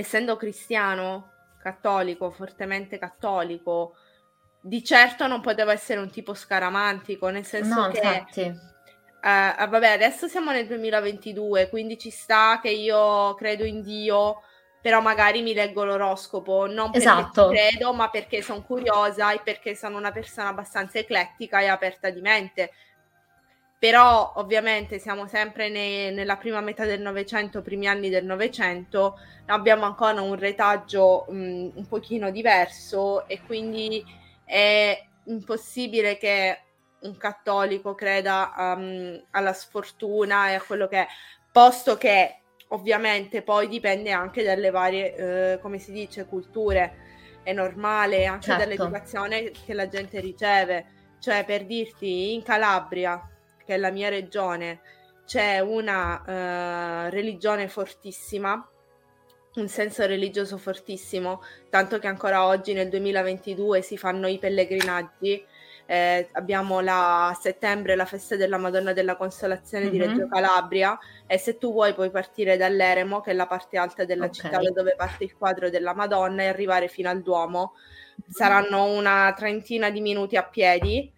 essendo 0.01 0.36
cristiano, 0.36 1.30
cattolico, 1.62 2.30
fortemente 2.30 2.98
cattolico, 2.98 3.94
di 4.61 4.84
certo 4.84 5.26
non 5.26 5.40
poteva 5.40 5.72
essere 5.72 6.01
un 6.01 6.11
tipo 6.11 6.34
scaramantico, 6.34 7.28
nel 7.28 7.44
senso 7.44 7.80
no, 7.80 7.88
che... 7.88 7.98
Infatti. 7.98 8.68
Uh, 9.22 9.68
vabbè, 9.68 9.88
adesso 9.88 10.28
siamo 10.28 10.51
nel 10.51 10.66
2022, 10.66 11.68
quindi 11.68 11.98
ci 11.98 12.09
sta 12.09 12.59
che 12.61 12.70
io 12.70 13.34
credo 13.34 13.64
in 13.64 13.82
Dio, 13.82 14.42
però 14.80 15.03
magari 15.03 15.42
mi 15.42 15.53
leggo 15.53 15.84
l'oroscopo, 15.84 16.66
non 16.66 16.90
esatto. 16.94 17.48
perché 17.48 17.68
credo, 17.68 17.92
ma 17.92 18.09
perché 18.09 18.40
sono 18.40 18.62
curiosa 18.62 19.32
e 19.32 19.40
perché 19.44 19.74
sono 19.74 19.98
una 19.98 20.11
persona 20.11 20.48
abbastanza 20.48 20.98
eclettica 20.98 21.61
e 21.61 21.66
aperta 21.66 22.09
di 22.09 22.22
mente 22.22 22.70
però 23.81 24.35
ovviamente 24.37 24.99
siamo 24.99 25.26
sempre 25.26 25.70
ne, 25.70 26.11
nella 26.11 26.37
prima 26.37 26.61
metà 26.61 26.85
del 26.85 27.01
Novecento, 27.01 27.62
primi 27.62 27.89
anni 27.89 28.11
del 28.11 28.26
Novecento, 28.26 29.18
abbiamo 29.47 29.87
ancora 29.87 30.20
un 30.20 30.35
retaggio 30.35 31.24
mh, 31.31 31.70
un 31.76 31.87
pochino 31.89 32.31
diverso 32.31 33.26
e 33.26 33.41
quindi 33.41 34.05
è 34.45 35.03
impossibile 35.24 36.18
che 36.18 36.59
un 37.01 37.16
cattolico 37.16 37.95
creda 37.95 38.53
um, 38.55 39.18
alla 39.31 39.55
sfortuna 39.55 40.51
e 40.51 40.55
a 40.57 40.61
quello 40.61 40.87
che 40.87 40.99
è, 40.99 41.07
posto 41.51 41.97
che 41.97 42.41
ovviamente 42.68 43.41
poi 43.41 43.66
dipende 43.66 44.11
anche 44.11 44.43
dalle 44.43 44.68
varie, 44.68 45.55
eh, 45.55 45.59
come 45.61 45.78
si 45.78 45.91
dice, 45.91 46.26
culture, 46.26 47.41
è 47.43 47.55
normale 47.55 48.26
anche 48.26 48.49
certo. 48.49 48.62
dall'educazione 48.62 49.53
che 49.53 49.72
la 49.72 49.89
gente 49.89 50.20
riceve, 50.20 50.85
cioè 51.18 51.47
per 51.47 51.64
dirti 51.64 52.35
in 52.35 52.43
Calabria 52.43 53.26
che 53.71 53.77
è 53.77 53.79
la 53.79 53.93
mia 53.93 54.09
regione, 54.09 54.81
c'è 55.25 55.61
una 55.61 56.23
uh, 57.07 57.11
religione 57.11 57.68
fortissima, 57.68 58.68
un 59.55 59.68
senso 59.68 60.05
religioso 60.07 60.59
fortissimo, 60.59 61.41
tanto 61.68 62.01
che 62.01 62.09
ancora 62.09 62.47
oggi 62.47 62.73
nel 62.73 62.89
2022 62.89 63.81
si 63.83 63.97
fanno 63.97 64.27
i 64.27 64.39
pellegrinaggi. 64.39 65.47
Eh, 65.87 66.29
abbiamo 66.33 66.81
la, 66.81 67.29
a 67.29 67.35
settembre 67.35 67.97
la 67.97 68.05
festa 68.05 68.37
della 68.37 68.59
Madonna 68.59 68.93
della 68.93 69.16
Consolazione 69.16 69.85
mm-hmm. 69.85 69.93
di 69.93 69.99
Reggio 69.99 70.29
Calabria 70.29 70.97
e 71.27 71.37
se 71.37 71.59
tu 71.59 71.73
vuoi 71.73 71.95
puoi 71.95 72.11
partire 72.11 72.57
dall'Eremo, 72.57 73.21
che 73.21 73.31
è 73.31 73.35
la 73.35 73.47
parte 73.47 73.79
alta 73.79 74.05
della 74.05 74.27
okay. 74.27 74.35
città 74.35 74.59
da 74.59 74.71
dove 74.71 74.95
parte 74.97 75.23
il 75.25 75.37
quadro 75.37 75.71
della 75.71 75.95
Madonna, 75.95 76.43
e 76.43 76.47
arrivare 76.49 76.89
fino 76.89 77.09
al 77.09 77.23
Duomo. 77.23 77.75
Saranno 78.29 78.87
una 78.87 79.33
trentina 79.37 79.91
di 79.91 80.01
minuti 80.01 80.37
a 80.37 80.43
piedi 80.43 81.12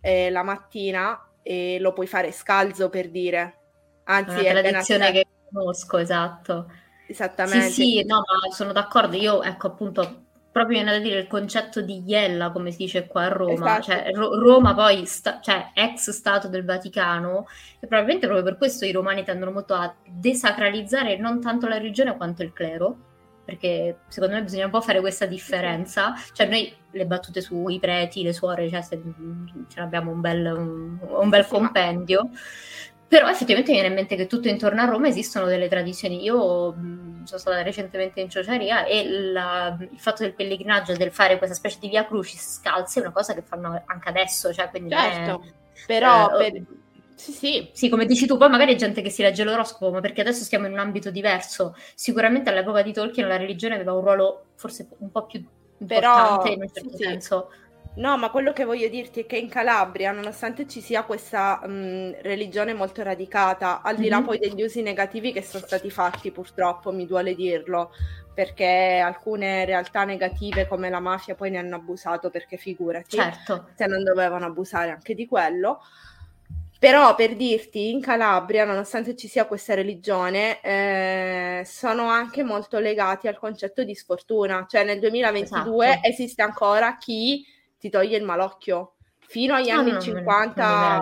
eh, 0.00 0.28
la 0.28 0.42
mattina 0.42 1.18
e 1.44 1.78
lo 1.78 1.92
puoi 1.92 2.08
fare 2.08 2.32
scalzo 2.32 2.88
per 2.88 3.10
dire. 3.10 3.58
Anzi, 4.04 4.44
è 4.44 4.50
una 4.50 4.60
tradizione 4.62 5.12
che 5.12 5.26
conosco, 5.52 5.98
esatto. 5.98 6.70
Esattamente. 7.06 7.68
Sì, 7.68 7.82
sì, 7.98 8.04
no, 8.04 8.16
ma 8.16 8.50
sono 8.50 8.72
d'accordo. 8.72 9.14
Io, 9.16 9.42
ecco, 9.42 9.66
appunto, 9.66 10.22
proprio 10.50 10.78
viene 10.78 10.92
da 10.92 10.98
dire 10.98 11.20
il 11.20 11.26
concetto 11.26 11.82
di 11.82 12.02
Iella, 12.06 12.50
come 12.50 12.70
si 12.70 12.78
dice 12.78 13.06
qua 13.06 13.24
a 13.24 13.28
Roma, 13.28 13.78
esatto. 13.78 13.82
cioè 13.82 14.10
Ro- 14.14 14.38
Roma 14.40 14.74
poi, 14.74 15.04
sta- 15.04 15.40
cioè 15.40 15.70
ex 15.74 16.10
Stato 16.10 16.48
del 16.48 16.64
Vaticano, 16.64 17.46
e 17.78 17.86
probabilmente 17.86 18.26
proprio 18.26 18.44
per 18.46 18.56
questo 18.56 18.84
i 18.84 18.92
romani 18.92 19.22
tendono 19.22 19.50
molto 19.50 19.74
a 19.74 19.94
desacralizzare 20.06 21.18
non 21.18 21.40
tanto 21.40 21.68
la 21.68 21.76
religione 21.76 22.16
quanto 22.16 22.42
il 22.42 22.52
clero, 22.52 22.96
perché 23.44 23.98
secondo 24.08 24.34
me 24.34 24.42
bisogna 24.42 24.64
un 24.64 24.70
po' 24.70 24.80
fare 24.80 25.00
questa 25.00 25.26
differenza. 25.26 26.14
Cioè, 26.32 26.46
noi 26.46 26.74
le 26.90 27.06
battute 27.06 27.40
sui 27.40 27.78
preti, 27.78 28.22
le 28.22 28.32
suore, 28.32 28.68
cioè, 28.70 28.82
se, 28.82 29.00
ce 29.68 29.80
l'abbiamo 29.80 30.10
un 30.10 30.20
bel, 30.20 30.46
un, 30.46 30.98
un 31.00 31.28
bel 31.28 31.46
compendio. 31.46 32.30
Però 33.06 33.28
effettivamente 33.28 33.70
mi 33.70 33.78
viene 33.78 33.94
in 33.94 34.00
mente 34.00 34.16
che 34.16 34.26
tutto 34.26 34.48
intorno 34.48 34.80
a 34.80 34.86
Roma 34.86 35.08
esistono 35.08 35.46
delle 35.46 35.68
tradizioni. 35.68 36.22
Io 36.22 36.72
mh, 36.72 37.24
sono 37.24 37.38
stata 37.38 37.62
recentemente 37.62 38.20
in 38.20 38.30
Ciociaria 38.30 38.84
e 38.86 39.08
la, 39.08 39.76
il 39.78 40.00
fatto 40.00 40.22
del 40.22 40.34
pellegrinaggio, 40.34 40.96
del 40.96 41.12
fare 41.12 41.38
questa 41.38 41.54
specie 41.54 41.78
di 41.80 41.88
via 41.88 42.06
crucis 42.06 42.58
scalzi, 42.60 42.98
è 42.98 43.02
una 43.02 43.12
cosa 43.12 43.34
che 43.34 43.42
fanno 43.42 43.82
anche 43.86 44.08
adesso. 44.08 44.52
Cioè, 44.52 44.70
certo, 44.88 45.42
è, 45.42 45.48
però 45.86 46.38
eh, 46.38 46.50
per 46.50 46.62
Sì, 47.14 47.32
sì. 47.32 47.70
Sì, 47.72 47.88
come 47.88 48.06
dici 48.06 48.26
tu, 48.26 48.36
poi 48.36 48.48
magari 48.48 48.74
è 48.74 48.76
gente 48.76 49.00
che 49.02 49.10
si 49.10 49.22
legge 49.22 49.44
l'oroscopo, 49.44 49.90
ma 49.92 50.00
perché 50.00 50.20
adesso 50.20 50.44
stiamo 50.44 50.66
in 50.66 50.72
un 50.72 50.78
ambito 50.78 51.10
diverso. 51.10 51.76
Sicuramente 51.94 52.50
all'epoca 52.50 52.82
di 52.82 52.92
Tolkien 52.92 53.28
la 53.28 53.36
religione 53.36 53.74
aveva 53.74 53.92
un 53.92 54.00
ruolo 54.00 54.46
forse 54.56 54.88
un 54.98 55.10
po' 55.10 55.26
più 55.26 55.44
importante 55.78 56.48
Però, 56.48 56.52
in 56.52 56.60
un 56.62 56.70
certo 56.72 56.96
sì, 56.96 57.02
senso. 57.02 57.50
No, 57.96 58.18
ma 58.18 58.30
quello 58.30 58.52
che 58.52 58.64
voglio 58.64 58.88
dirti 58.88 59.20
è 59.20 59.26
che 59.26 59.36
in 59.36 59.48
Calabria, 59.48 60.10
nonostante 60.10 60.66
ci 60.66 60.80
sia 60.80 61.04
questa 61.04 61.64
mh, 61.64 62.22
religione 62.22 62.74
molto 62.74 63.04
radicata, 63.04 63.82
al 63.82 63.94
di 63.94 64.08
là 64.08 64.16
mm-hmm. 64.16 64.26
poi 64.26 64.38
degli 64.38 64.62
usi 64.62 64.82
negativi 64.82 65.32
che 65.32 65.42
sono 65.42 65.64
stati 65.64 65.90
fatti, 65.90 66.32
purtroppo 66.32 66.90
mi 66.90 67.06
duole 67.06 67.36
dirlo, 67.36 67.92
perché 68.34 69.00
alcune 69.04 69.64
realtà 69.64 70.02
negative 70.02 70.66
come 70.66 70.90
la 70.90 70.98
mafia 70.98 71.36
poi 71.36 71.50
ne 71.50 71.58
hanno 71.58 71.76
abusato, 71.76 72.30
perché 72.30 72.56
figurati, 72.56 73.16
certo. 73.16 73.68
se 73.76 73.86
non 73.86 74.02
dovevano 74.02 74.46
abusare 74.46 74.90
anche 74.90 75.14
di 75.14 75.28
quello. 75.28 75.80
Però 76.84 77.14
per 77.14 77.34
dirti, 77.34 77.88
in 77.88 78.02
Calabria, 78.02 78.66
nonostante 78.66 79.16
ci 79.16 79.26
sia 79.26 79.46
questa 79.46 79.72
religione, 79.72 80.60
eh, 80.60 81.62
sono 81.64 82.08
anche 82.08 82.42
molto 82.42 82.78
legati 82.78 83.26
al 83.26 83.38
concetto 83.38 83.84
di 83.84 83.94
sfortuna. 83.94 84.66
Cioè 84.68 84.84
nel 84.84 85.00
2022 85.00 85.86
esatto. 85.86 86.06
esiste 86.06 86.42
ancora 86.42 86.98
chi 86.98 87.42
ti 87.78 87.88
toglie 87.88 88.18
il 88.18 88.22
malocchio. 88.22 88.96
Fino 89.18 89.54
agli 89.54 89.70
ah, 89.70 89.78
anni 89.78 89.92
no, 89.92 89.98
50, 89.98 91.00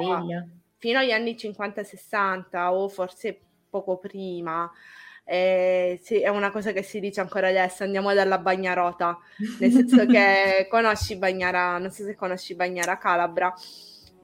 fino 0.76 1.00
agli 1.00 1.10
anni 1.10 1.34
50-60 1.34 2.68
o 2.68 2.88
forse 2.88 3.40
poco 3.68 3.98
prima. 3.98 4.70
Eh, 5.24 5.98
sì, 6.00 6.20
è 6.20 6.28
una 6.28 6.52
cosa 6.52 6.70
che 6.70 6.84
si 6.84 7.00
dice 7.00 7.20
ancora 7.20 7.48
adesso, 7.48 7.82
andiamo 7.82 8.14
dalla 8.14 8.38
Bagnarota, 8.38 9.18
nel 9.58 9.72
senso 9.72 10.06
che 10.06 10.68
conosci 10.70 11.16
Bagnara, 11.16 11.78
non 11.78 11.90
so 11.90 12.04
se 12.04 12.14
conosci 12.14 12.54
Bagnara 12.54 12.98
Calabra, 12.98 13.52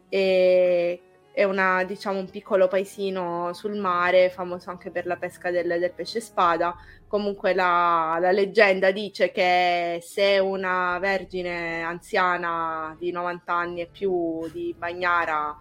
e 0.08 1.02
è 1.38 1.44
una, 1.44 1.84
diciamo, 1.84 2.18
un 2.18 2.28
piccolo 2.28 2.66
paesino 2.66 3.52
sul 3.52 3.76
mare, 3.76 4.28
famoso 4.28 4.70
anche 4.70 4.90
per 4.90 5.06
la 5.06 5.14
pesca 5.14 5.52
del, 5.52 5.68
del 5.68 5.92
pesce 5.92 6.20
spada. 6.20 6.74
Comunque 7.06 7.54
la, 7.54 8.18
la, 8.20 8.32
leggenda 8.32 8.90
dice 8.90 9.30
che 9.30 10.00
se 10.02 10.40
una 10.40 10.98
vergine 10.98 11.84
anziana 11.84 12.96
di 12.98 13.12
90 13.12 13.52
anni 13.52 13.82
e 13.82 13.86
più 13.86 14.50
di 14.50 14.74
Bagnara 14.76 15.56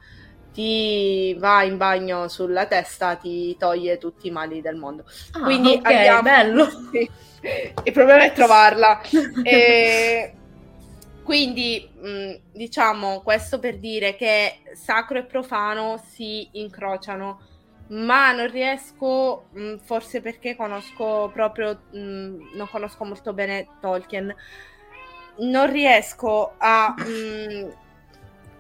ti 0.51 1.35
va 1.37 1.61
in 1.61 1.77
bagno 1.77 2.27
sulla 2.27 2.65
testa, 2.65 3.13
ti 3.13 3.55
toglie 3.55 3.99
tutti 3.99 4.25
i 4.25 4.31
mali 4.31 4.61
del 4.61 4.77
mondo. 4.77 5.03
Ah, 5.33 5.41
Quindi 5.41 5.73
okay, 5.73 5.93
andiamo... 5.93 6.21
bello. 6.23 6.67
Il 7.83 7.91
problema 7.93 8.23
è 8.23 8.33
trovarla. 8.33 8.99
e 9.45 10.36
quindi, 11.27 11.85
mh, 11.93 12.35
diciamo, 12.53 13.19
questo 13.19 13.59
per 13.59 13.79
dire 13.79 14.15
che 14.15 14.61
sacro 14.75 15.17
e 15.17 15.25
profano 15.25 16.01
si 16.01 16.47
incrociano, 16.53 17.41
ma 17.89 18.31
non 18.31 18.49
riesco, 18.49 19.47
mh, 19.51 19.75
forse 19.79 20.21
perché 20.21 20.55
conosco 20.55 21.29
proprio, 21.33 21.81
mh, 21.91 22.55
non 22.55 22.69
conosco 22.71 23.03
molto 23.03 23.33
bene 23.33 23.67
Tolkien, 23.81 24.33
non 25.39 25.69
riesco 25.69 26.53
a 26.59 26.95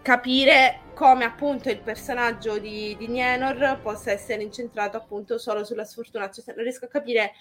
capire 0.01 0.79
come 0.93 1.23
appunto 1.23 1.69
il 1.69 1.79
personaggio 1.79 2.57
di, 2.59 2.97
di 2.97 3.07
Nienor 3.07 3.79
possa 3.81 4.11
essere 4.11 4.43
incentrato 4.43 4.97
appunto 4.97 5.37
solo 5.37 5.63
sulla 5.63 5.85
sfortuna, 5.85 6.29
cioè 6.29 6.43
non 6.53 6.63
riesco 6.65 6.83
a 6.83 6.89
capire 6.89 7.31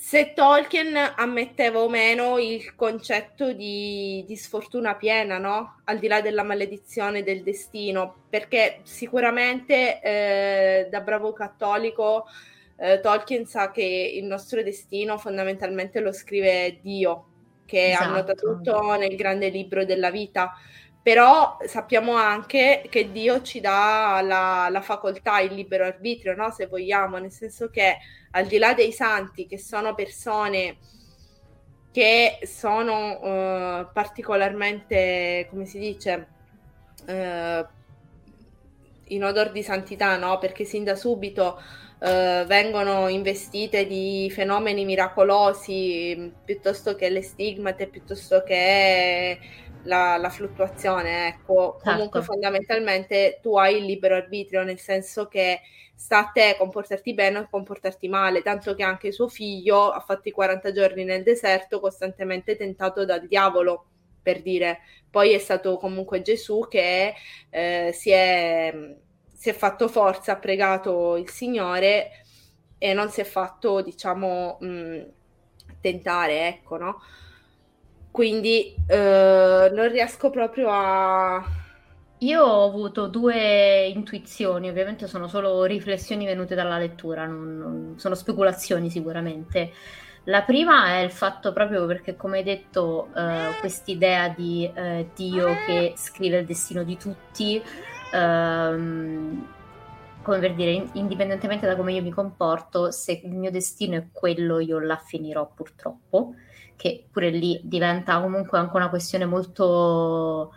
se 0.00 0.32
Tolkien 0.32 0.96
ammetteva 0.96 1.80
o 1.80 1.88
meno 1.90 2.38
il 2.38 2.74
concetto 2.74 3.52
di, 3.52 4.24
di, 4.26 4.34
sfortuna 4.34 4.94
piena, 4.94 5.36
no? 5.36 5.82
Al 5.84 5.98
di 5.98 6.08
là 6.08 6.22
della 6.22 6.42
maledizione 6.42 7.22
del 7.22 7.42
destino, 7.42 8.22
perché 8.30 8.80
sicuramente 8.84 10.00
eh, 10.00 10.88
da 10.90 11.02
bravo 11.02 11.34
cattolico 11.34 12.24
eh, 12.78 12.98
Tolkien 13.00 13.44
sa 13.44 13.70
che 13.70 13.84
il 14.14 14.24
nostro 14.24 14.62
destino 14.62 15.18
fondamentalmente 15.18 16.00
lo 16.00 16.12
scrive 16.12 16.78
Dio, 16.80 17.26
che 17.66 17.90
esatto. 17.90 18.04
annota 18.08 18.32
tutto 18.32 18.94
nel 18.96 19.14
grande 19.16 19.50
libro 19.50 19.84
della 19.84 20.10
vita. 20.10 20.54
Però 21.02 21.56
sappiamo 21.66 22.14
anche 22.14 22.84
che 22.90 23.10
Dio 23.10 23.40
ci 23.42 23.60
dà 23.60 24.20
la, 24.22 24.68
la 24.70 24.80
facoltà, 24.82 25.40
il 25.40 25.54
libero 25.54 25.84
arbitrio, 25.84 26.34
no? 26.34 26.50
se 26.50 26.66
vogliamo, 26.66 27.16
nel 27.16 27.32
senso 27.32 27.70
che 27.70 27.96
al 28.32 28.46
di 28.46 28.58
là 28.58 28.74
dei 28.74 28.92
santi, 28.92 29.46
che 29.46 29.58
sono 29.58 29.94
persone 29.94 30.76
che 31.92 32.38
sono 32.42 33.18
uh, 33.20 33.88
particolarmente, 33.92 35.46
come 35.50 35.64
si 35.64 35.78
dice, 35.78 36.26
uh, 37.06 37.66
in 39.08 39.24
odor 39.24 39.50
di 39.50 39.62
santità, 39.62 40.16
no? 40.16 40.38
Perché 40.38 40.64
sin 40.64 40.84
da 40.84 40.94
subito 40.94 41.60
uh, 41.98 42.44
vengono 42.46 43.08
investite 43.08 43.86
di 43.86 44.30
fenomeni 44.32 44.84
miracolosi 44.84 46.32
piuttosto 46.44 46.94
che 46.94 47.08
le 47.08 47.22
stigmate, 47.22 47.88
piuttosto 47.88 48.44
che 48.44 49.38
la, 49.84 50.16
la 50.16 50.30
fluttuazione, 50.30 51.28
ecco. 51.28 51.76
Certo. 51.76 51.90
Comunque 51.90 52.22
fondamentalmente 52.22 53.38
tu 53.42 53.56
hai 53.56 53.76
il 53.76 53.84
libero 53.84 54.16
arbitrio, 54.16 54.62
nel 54.62 54.78
senso 54.78 55.26
che 55.28 55.60
sta 55.94 56.20
a 56.20 56.30
te 56.32 56.54
comportarti 56.58 57.12
bene 57.12 57.38
o 57.40 57.48
comportarti 57.50 58.08
male, 58.08 58.42
tanto 58.42 58.74
che 58.74 58.82
anche 58.82 59.12
suo 59.12 59.28
figlio 59.28 59.90
ha 59.90 60.00
fatto 60.00 60.28
i 60.28 60.32
40 60.32 60.72
giorni 60.72 61.04
nel 61.04 61.22
deserto 61.22 61.78
costantemente 61.78 62.56
tentato 62.56 63.04
dal 63.04 63.26
diavolo, 63.26 63.84
per 64.22 64.42
dire. 64.42 64.80
Poi 65.10 65.32
è 65.32 65.38
stato 65.38 65.76
comunque 65.76 66.22
Gesù 66.22 66.66
che 66.68 67.14
eh, 67.50 67.90
si, 67.92 68.10
è, 68.10 68.94
si, 69.32 69.50
è, 69.50 69.52
fatto 69.52 69.88
forza, 69.88 70.32
ha 70.32 70.38
pregato 70.38 71.16
il 71.16 71.28
Signore 71.28 72.24
e 72.78 72.94
non 72.94 73.10
si 73.10 73.20
è 73.20 73.24
fatto, 73.24 73.82
diciamo, 73.82 74.56
mh, 74.60 75.00
tentare, 75.80 76.48
ecco, 76.48 76.76
no? 76.76 77.02
Quindi 78.10 78.74
eh, 78.86 79.70
non 79.72 79.88
riesco 79.88 80.30
proprio 80.30 80.68
a 80.70 81.44
io 82.22 82.42
ho 82.42 82.66
avuto 82.66 83.06
due 83.06 83.86
intuizioni, 83.86 84.68
ovviamente 84.68 85.06
sono 85.06 85.26
solo 85.26 85.64
riflessioni 85.64 86.26
venute 86.26 86.54
dalla 86.54 86.76
lettura, 86.76 87.24
non, 87.24 87.56
non, 87.56 87.94
sono 87.96 88.14
speculazioni 88.14 88.90
sicuramente. 88.90 89.72
La 90.24 90.42
prima 90.42 90.88
è 90.88 90.98
il 90.98 91.10
fatto 91.10 91.52
proprio 91.54 91.86
perché, 91.86 92.16
come 92.16 92.38
hai 92.38 92.44
detto, 92.44 93.08
eh, 93.16 93.54
quest'idea 93.60 94.28
di 94.28 94.70
eh, 94.74 95.08
Dio 95.14 95.46
che 95.64 95.94
scrive 95.96 96.40
il 96.40 96.46
destino 96.46 96.82
di 96.82 96.98
tutti, 96.98 97.62
ehm, 98.12 99.46
come 100.22 100.38
per 100.40 100.54
dire, 100.54 100.88
indipendentemente 100.92 101.66
da 101.66 101.74
come 101.74 101.94
io 101.94 102.02
mi 102.02 102.10
comporto, 102.10 102.90
se 102.90 103.22
il 103.24 103.34
mio 103.34 103.50
destino 103.50 103.96
è 103.96 104.08
quello, 104.12 104.58
io 104.58 104.78
la 104.78 104.98
finirò 104.98 105.50
purtroppo, 105.54 106.34
che 106.80 107.04
pure 107.10 107.28
lì 107.28 107.60
diventa 107.62 108.18
comunque 108.20 108.58
anche 108.58 108.76
una 108.76 108.88
questione 108.88 109.26
molto 109.26 110.52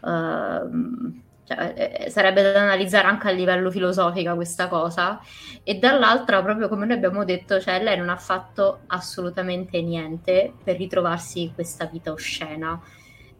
Uh, 0.00 1.20
cioè, 1.44 1.72
eh, 1.74 2.04
eh, 2.04 2.10
sarebbe 2.10 2.42
da 2.52 2.60
analizzare 2.60 3.06
anche 3.06 3.28
a 3.28 3.30
livello 3.30 3.70
filosofico 3.70 4.34
questa 4.34 4.68
cosa. 4.68 5.20
E 5.62 5.78
dall'altra 5.78 6.42
proprio 6.42 6.68
come 6.68 6.84
noi 6.84 6.96
abbiamo 6.96 7.24
detto 7.24 7.60
cioè 7.60 7.82
lei 7.82 7.96
non 7.96 8.10
ha 8.10 8.16
fatto 8.16 8.80
assolutamente 8.88 9.80
niente 9.80 10.52
per 10.62 10.76
ritrovarsi 10.76 11.42
in 11.42 11.54
questa 11.54 11.86
vita 11.86 12.12
oscena. 12.12 12.80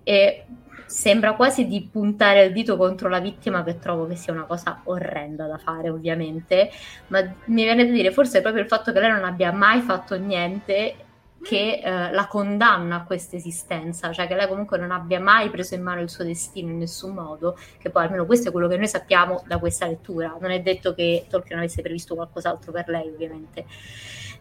E 0.03 0.47
sembra 0.87 1.35
quasi 1.35 1.67
di 1.67 1.87
puntare 1.93 2.45
il 2.45 2.53
dito 2.53 2.79
contro 2.79 3.11
la 3.11 3.21
vittima 3.21 3.63
che 3.63 3.79
trovo 3.79 4.07
che 4.07 4.17
sia 4.17 4.33
una 4.33 4.45
cosa 4.45 4.81
orrenda 4.85 5.47
da 5.47 5.59
fare 5.59 5.91
ovviamente. 5.91 6.71
Ma 7.09 7.21
mi 7.47 7.65
viene 7.65 7.85
da 7.85 7.93
dire 7.93 8.11
forse 8.11 8.41
proprio 8.41 8.63
il 8.63 8.69
fatto 8.69 8.91
che 8.93 9.01
lei 9.01 9.11
non 9.11 9.25
abbia 9.25 9.53
mai 9.53 9.81
fatto 9.83 10.17
niente 10.19 11.08
che 11.43 11.81
eh, 11.83 12.11
la 12.13 12.27
condanna 12.27 12.97
a 12.97 13.05
questa 13.05 13.37
esistenza, 13.37 14.13
cioè 14.13 14.27
che 14.27 14.35
lei 14.35 14.49
comunque 14.49 14.79
non 14.79 14.91
abbia 14.91 15.21
mai 15.21 15.51
preso 15.51 15.75
in 15.75 15.83
mano 15.83 16.01
il 16.01 16.11
suo 16.11 16.25
destino 16.25 16.71
in 16.71 16.79
nessun 16.79 17.15
modo, 17.15 17.57
che 17.79 17.91
poi 17.91 18.05
almeno 18.05 18.27
questo 18.27 18.49
è 18.49 18.53
quello 18.53 18.69
che 18.69 18.77
noi 18.77 18.89
sappiamo 18.89 19.43
da 19.47 19.59
questa 19.59 19.87
lettura, 19.87 20.37
non 20.41 20.51
è 20.51 20.61
detto 20.61 20.95
che 20.95 21.27
Tolkien 21.29 21.59
avesse 21.59 21.83
previsto 21.83 22.15
qualcos'altro 22.15 22.73
per 22.73 22.89
lei 22.89 23.09
ovviamente. 23.09 23.67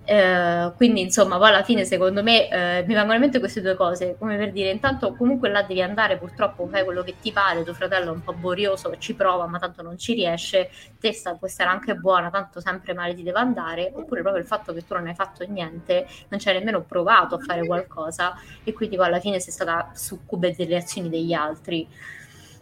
Eh, 0.10 0.72
quindi 0.78 1.02
insomma 1.02 1.38
poi 1.38 1.50
alla 1.50 1.64
fine 1.64 1.84
secondo 1.84 2.24
me 2.24 2.48
eh, 2.48 2.86
mi 2.88 2.94
vengono 2.94 3.16
in 3.16 3.20
mente 3.20 3.40
queste 3.40 3.60
due 3.60 3.76
cose 3.76 4.16
come 4.18 4.38
per 4.38 4.54
dire 4.54 4.72
intanto 4.72 5.14
comunque 5.14 5.50
là 5.50 5.64
devi 5.64 5.82
andare 5.82 6.18
purtroppo 6.18 6.66
fai 6.68 6.86
quello 6.86 7.04
che 7.04 7.16
ti 7.20 7.34
pare 7.34 7.62
tuo 7.64 7.74
fratello 7.74 8.12
è 8.12 8.14
un 8.14 8.24
po' 8.24 8.32
borioso 8.32 8.96
ci 9.00 9.16
prova 9.16 9.48
ma 9.48 9.60
tanto 9.60 9.82
non 9.82 9.98
ci 9.98 10.14
riesce 10.14 10.70
te 10.98 11.12
sta, 11.12 11.34
può 11.36 11.46
essere 11.48 11.68
anche 11.68 11.96
buona 11.96 12.30
tanto 12.30 12.62
sempre 12.62 12.94
male 12.94 13.16
ti 13.16 13.24
deve 13.24 13.40
andare 13.40 13.92
oppure 13.94 14.22
proprio 14.22 14.42
il 14.42 14.48
fatto 14.48 14.72
che 14.72 14.86
tu 14.86 14.94
non 14.94 15.08
hai 15.08 15.14
fatto 15.14 15.44
niente 15.46 16.08
non 16.30 16.40
ci 16.40 16.48
hai 16.48 16.54
nemmeno 16.54 16.84
provato 16.84 17.36
a 17.36 17.40
fare 17.40 17.66
qualcosa 17.66 18.34
e 18.64 18.72
quindi 18.72 18.96
poi 18.96 19.08
alla 19.08 19.20
fine 19.20 19.42
sei 19.42 19.52
stata 19.52 19.92
succube 19.94 20.56
delle 20.56 20.78
azioni 20.78 21.10
degli 21.10 21.34
altri 21.34 21.86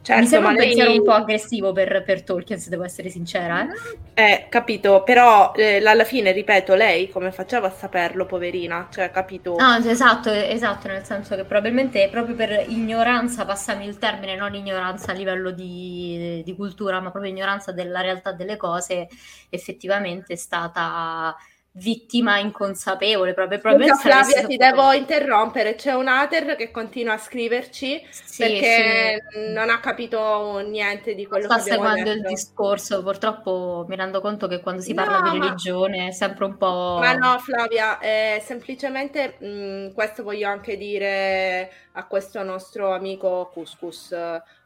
Certo, 0.06 0.22
Mi 0.22 0.28
sembra 0.28 0.50
un 0.50 0.56
lei... 0.58 0.66
pensiero 0.68 0.92
un 0.92 1.04
po' 1.04 1.14
aggressivo 1.14 1.72
per, 1.72 2.04
per, 2.04 2.22
Tolkien, 2.22 2.60
se 2.60 2.70
devo 2.70 2.84
essere 2.84 3.10
sincera. 3.10 3.66
Eh, 4.14 4.24
eh 4.24 4.46
capito, 4.50 5.02
però 5.02 5.52
eh, 5.56 5.84
alla 5.84 6.04
fine, 6.04 6.32
ripeto, 6.32 6.76
lei 6.76 7.10
come 7.10 7.32
faceva 7.32 7.66
a 7.66 7.72
saperlo, 7.72 8.28
poverina? 8.28 8.88
Cioè, 8.92 9.10
capito? 9.10 9.56
No, 9.58 9.78
esatto, 9.78 10.30
esatto, 10.30 10.90
nel 10.90 11.04
senso 11.04 11.36
che 11.36 11.44
probabilmente 11.44 12.08
proprio 12.12 12.36
per 12.36 12.66
ignoranza, 12.68 13.46
passami 13.46 13.88
il 13.88 13.98
termine, 13.98 14.36
non 14.36 14.54
ignoranza 14.54 15.10
a 15.10 15.16
livello 15.16 15.50
di, 15.50 16.44
di 16.46 16.56
cultura, 16.56 17.00
ma 17.00 17.10
proprio 17.10 17.32
ignoranza 17.32 17.72
della 17.72 18.02
realtà 18.02 18.32
delle 18.32 18.58
cose, 18.58 19.08
effettivamente 19.50 20.34
è 20.34 20.38
stata 20.38 21.36
vittima 21.78 22.38
inconsapevole 22.38 23.34
proprio 23.34 23.60
Scusa, 23.60 23.96
Flavia 23.96 24.46
ti 24.46 24.56
devo 24.56 24.94
interrompere 24.94 25.76
c'è 25.76 25.94
un 25.94 26.08
Ater 26.08 26.56
che 26.56 26.72
continua 26.72 27.14
a 27.14 27.18
scriverci 27.18 28.02
sì, 28.10 28.44
perché 28.44 29.26
sì. 29.30 29.52
non 29.52 29.70
ha 29.70 29.80
capito 29.82 30.60
niente 30.60 31.14
di 31.16 31.26
quello 31.26 31.46
Sta 31.46 31.62
che 31.62 31.72
abbiamo 31.72 31.94
seguendo 31.96 32.12
il 32.12 32.22
discorso 32.22 33.04
purtroppo 33.04 33.86
mi 33.90 33.96
rendo 33.98 34.22
conto 34.22 34.48
che 34.48 34.62
quando 34.62 34.82
si 34.82 34.94
parla 34.94 35.20
no, 35.20 35.32
di 35.32 35.40
religione 35.40 35.98
ma... 35.98 36.08
è 36.08 36.12
sempre 36.12 36.46
un 36.46 36.56
po' 36.56 36.98
ma 37.02 37.14
no 37.14 37.40
Flavia 37.40 38.00
eh, 38.00 38.42
semplicemente 38.46 39.36
mh, 39.38 39.48
mm, 39.48 39.94
questo 39.94 40.24
voglio 40.24 40.48
anche 40.48 40.78
dire 40.78 41.72
a 41.92 42.06
questo 42.06 42.42
nostro 42.44 42.94
amico 42.94 43.50
Couscous 43.54 44.16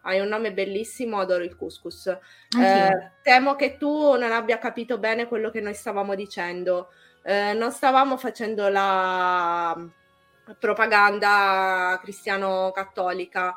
hai 0.02 0.20
un 0.20 0.28
nome 0.28 0.54
bellissimo, 0.54 1.20
adoro 1.20 1.44
il 1.44 1.56
couscous. 1.56 2.08
Eh, 2.08 3.12
temo 3.22 3.56
che 3.56 3.78
tu 3.78 4.16
non 4.18 4.32
abbia 4.32 4.58
capito 4.58 4.98
bene 4.98 5.28
quello 5.28 5.50
che 5.50 5.62
noi 5.62 5.74
stavamo 5.74 6.16
dicendo. 6.16 6.90
Eh, 7.24 7.54
non 7.54 7.72
stavamo 7.72 8.18
facendo 8.18 8.70
la 8.70 9.78
propaganda 10.58 12.00
cristiano-cattolica. 12.02 13.56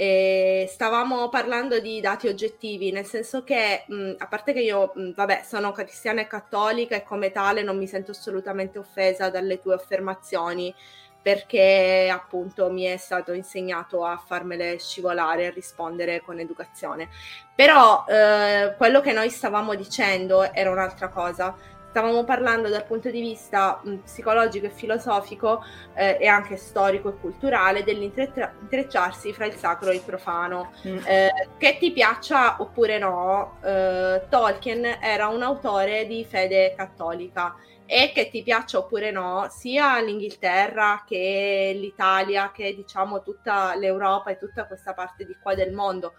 E 0.00 0.68
stavamo 0.70 1.28
parlando 1.28 1.80
di 1.80 2.00
dati 2.00 2.28
oggettivi, 2.28 2.92
nel 2.92 3.04
senso 3.04 3.42
che, 3.42 3.84
mh, 3.84 4.12
a 4.18 4.28
parte 4.28 4.52
che 4.52 4.60
io, 4.60 4.92
mh, 4.94 5.10
vabbè, 5.14 5.42
sono 5.44 5.72
cristiana 5.72 6.20
e 6.20 6.28
cattolica 6.28 6.94
e 6.94 7.02
come 7.02 7.32
tale 7.32 7.64
non 7.64 7.76
mi 7.76 7.88
sento 7.88 8.12
assolutamente 8.12 8.78
offesa 8.78 9.28
dalle 9.28 9.60
tue 9.60 9.74
affermazioni, 9.74 10.72
perché 11.20 12.08
appunto 12.10 12.70
mi 12.70 12.84
è 12.84 12.96
stato 12.96 13.32
insegnato 13.32 14.04
a 14.04 14.16
farmele 14.16 14.78
scivolare 14.78 15.46
e 15.46 15.50
rispondere 15.50 16.22
con 16.22 16.38
educazione. 16.38 17.08
Però 17.54 18.04
eh, 18.08 18.74
quello 18.76 19.00
che 19.00 19.12
noi 19.12 19.28
stavamo 19.28 19.74
dicendo 19.74 20.52
era 20.52 20.70
un'altra 20.70 21.08
cosa. 21.08 21.54
Stavamo 21.90 22.22
parlando 22.22 22.68
dal 22.68 22.84
punto 22.84 23.10
di 23.10 23.20
vista 23.20 23.80
mh, 23.82 23.94
psicologico 24.04 24.66
e 24.66 24.70
filosofico 24.70 25.64
eh, 25.94 26.18
e 26.20 26.26
anche 26.26 26.56
storico 26.56 27.08
e 27.08 27.16
culturale 27.18 27.82
dell'intrecciarsi 27.82 29.32
fra 29.32 29.46
il 29.46 29.54
sacro 29.54 29.90
e 29.90 29.94
il 29.96 30.02
profano. 30.02 30.72
Mm. 30.86 30.98
Eh, 31.04 31.48
che 31.56 31.78
ti 31.78 31.90
piaccia 31.90 32.56
oppure 32.60 32.98
no, 32.98 33.58
eh, 33.64 34.22
Tolkien 34.28 34.98
era 35.00 35.28
un 35.28 35.42
autore 35.42 36.06
di 36.06 36.24
fede 36.24 36.74
cattolica 36.76 37.56
e 37.90 38.12
che 38.12 38.28
ti 38.28 38.42
piaccia 38.42 38.76
oppure 38.76 39.10
no, 39.10 39.46
sia 39.48 39.98
l'Inghilterra 40.02 41.04
che 41.06 41.72
l'Italia, 41.74 42.52
che 42.52 42.74
diciamo 42.74 43.22
tutta 43.22 43.74
l'Europa 43.76 44.30
e 44.30 44.36
tutta 44.36 44.66
questa 44.66 44.92
parte 44.92 45.24
di 45.24 45.34
qua 45.40 45.54
del 45.54 45.72
mondo. 45.72 46.12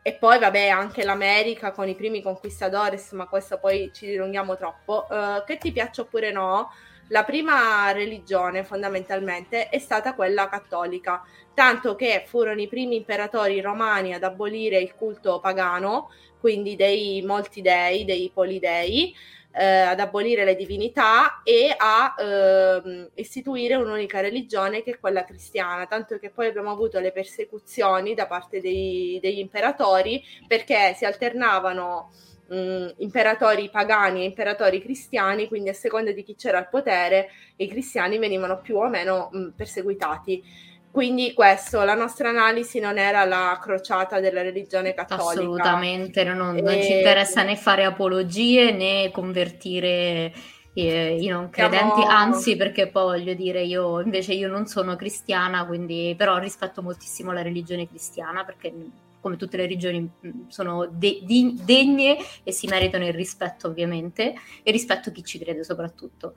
E 0.00 0.14
poi, 0.14 0.38
vabbè, 0.38 0.68
anche 0.68 1.04
l'America 1.04 1.70
con 1.72 1.86
i 1.86 1.94
primi 1.94 2.22
conquistadores, 2.22 3.12
ma 3.12 3.28
questo 3.28 3.58
poi 3.58 3.90
ci 3.92 4.06
dilunghiamo 4.06 4.56
troppo. 4.56 5.06
Uh, 5.10 5.44
che 5.44 5.58
ti 5.58 5.70
piaccia 5.70 6.00
oppure 6.00 6.32
no, 6.32 6.70
la 7.08 7.24
prima 7.24 7.92
religione 7.92 8.64
fondamentalmente 8.64 9.68
è 9.68 9.78
stata 9.78 10.14
quella 10.14 10.48
cattolica, 10.48 11.22
tanto 11.52 11.94
che 11.94 12.24
furono 12.26 12.62
i 12.62 12.68
primi 12.68 12.96
imperatori 12.96 13.60
romani 13.60 14.14
ad 14.14 14.22
abolire 14.22 14.78
il 14.78 14.94
culto 14.94 15.40
pagano, 15.40 16.08
quindi 16.40 16.74
dei 16.74 17.20
molti 17.20 17.60
dei, 17.60 18.06
dei 18.06 18.30
polidei, 18.32 19.14
eh, 19.52 19.64
ad 19.64 20.00
abolire 20.00 20.44
le 20.44 20.56
divinità 20.56 21.42
e 21.44 21.74
a 21.76 22.14
eh, 22.18 23.10
istituire 23.14 23.74
un'unica 23.74 24.20
religione 24.20 24.82
che 24.82 24.92
è 24.92 24.98
quella 24.98 25.24
cristiana, 25.24 25.86
tanto 25.86 26.18
che 26.18 26.30
poi 26.30 26.46
abbiamo 26.46 26.70
avuto 26.70 26.98
le 26.98 27.12
persecuzioni 27.12 28.14
da 28.14 28.26
parte 28.26 28.60
dei, 28.60 29.18
degli 29.20 29.38
imperatori 29.38 30.22
perché 30.46 30.94
si 30.94 31.04
alternavano 31.04 32.10
mh, 32.48 32.94
imperatori 32.98 33.70
pagani 33.70 34.22
e 34.22 34.24
imperatori 34.26 34.80
cristiani, 34.80 35.48
quindi 35.48 35.70
a 35.70 35.74
seconda 35.74 36.12
di 36.12 36.22
chi 36.22 36.34
c'era 36.34 36.58
al 36.58 36.68
potere 36.68 37.30
i 37.56 37.68
cristiani 37.68 38.18
venivano 38.18 38.60
più 38.60 38.76
o 38.76 38.88
meno 38.88 39.28
mh, 39.32 39.48
perseguitati. 39.56 40.70
Quindi 40.92 41.32
questo, 41.32 41.82
la 41.84 41.94
nostra 41.94 42.28
analisi 42.28 42.78
non 42.78 42.98
era 42.98 43.24
la 43.24 43.58
crociata 43.60 44.20
della 44.20 44.42
religione 44.42 44.92
cattolica. 44.92 45.30
Assolutamente, 45.30 46.22
non, 46.22 46.54
non 46.54 46.68
e... 46.68 46.82
ci 46.82 46.92
interessa 46.92 47.42
né 47.42 47.56
fare 47.56 47.84
apologie 47.84 48.72
né 48.72 49.10
convertire 49.10 50.30
eh, 50.74 51.16
i 51.18 51.26
non 51.28 51.48
credenti, 51.48 52.00
Siamo... 52.00 52.10
anzi 52.10 52.56
perché 52.56 52.88
poi 52.88 53.18
voglio 53.18 53.32
dire 53.32 53.62
io 53.62 54.00
invece 54.00 54.34
io 54.34 54.48
non 54.48 54.66
sono 54.66 54.94
cristiana, 54.94 55.64
quindi 55.64 56.14
però 56.14 56.36
rispetto 56.36 56.82
moltissimo 56.82 57.32
la 57.32 57.40
religione 57.40 57.88
cristiana 57.88 58.44
perché 58.44 58.70
come 59.18 59.36
tutte 59.36 59.56
le 59.56 59.62
religioni 59.62 60.10
sono 60.48 60.86
de- 60.90 61.20
di- 61.22 61.58
degne 61.64 62.18
e 62.42 62.52
si 62.52 62.66
meritano 62.66 63.06
il 63.06 63.14
rispetto 63.14 63.68
ovviamente 63.68 64.34
e 64.62 64.70
rispetto 64.70 65.10
chi 65.10 65.24
ci 65.24 65.38
crede 65.38 65.64
soprattutto. 65.64 66.34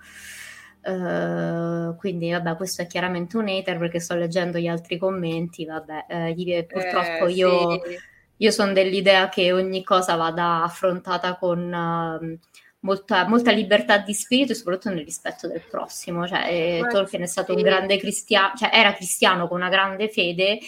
Uh, 0.88 1.96
quindi 1.96 2.30
vabbè 2.30 2.56
questo 2.56 2.84
è 2.84 2.86
chiaramente 2.86 3.38
un 3.38 3.48
hater 3.48 3.80
perché 3.80 4.00
sto 4.00 4.14
leggendo 4.14 4.60
gli 4.60 4.68
altri 4.68 5.00
commenti 5.00 5.66
vabbè 5.66 6.06
eh, 6.08 6.68
purtroppo 6.70 7.26
eh, 7.26 7.32
io, 7.32 7.82
sì. 7.84 7.98
io 8.38 8.52
sono 8.52 8.72
dell'idea 8.72 9.28
che 9.28 9.52
ogni 9.52 9.84
cosa 9.84 10.14
vada 10.16 10.62
affrontata 10.62 11.38
con 11.38 11.60
uh, 11.60 12.38
molta, 12.82 13.28
molta, 13.28 13.50
libertà 13.50 13.98
di 13.98 14.14
spirito 14.14 14.52
e 14.52 14.56
soprattutto 14.56 14.94
nel 14.94 15.06
rispetto 15.06 15.48
del 15.48 15.64
prossimo 15.68 16.28
cioè 16.28 16.48
eh, 16.52 16.88
Tolkien 16.88 17.24
è 17.24 17.26
stato 17.26 17.56
un 17.56 17.64
grande 17.64 17.98
cristiano 17.98 18.54
cioè 18.56 18.70
era 18.72 18.94
cristiano 18.94 19.48
con 19.48 19.58
una 19.58 19.70
grande 19.70 20.08
fede 20.10 20.60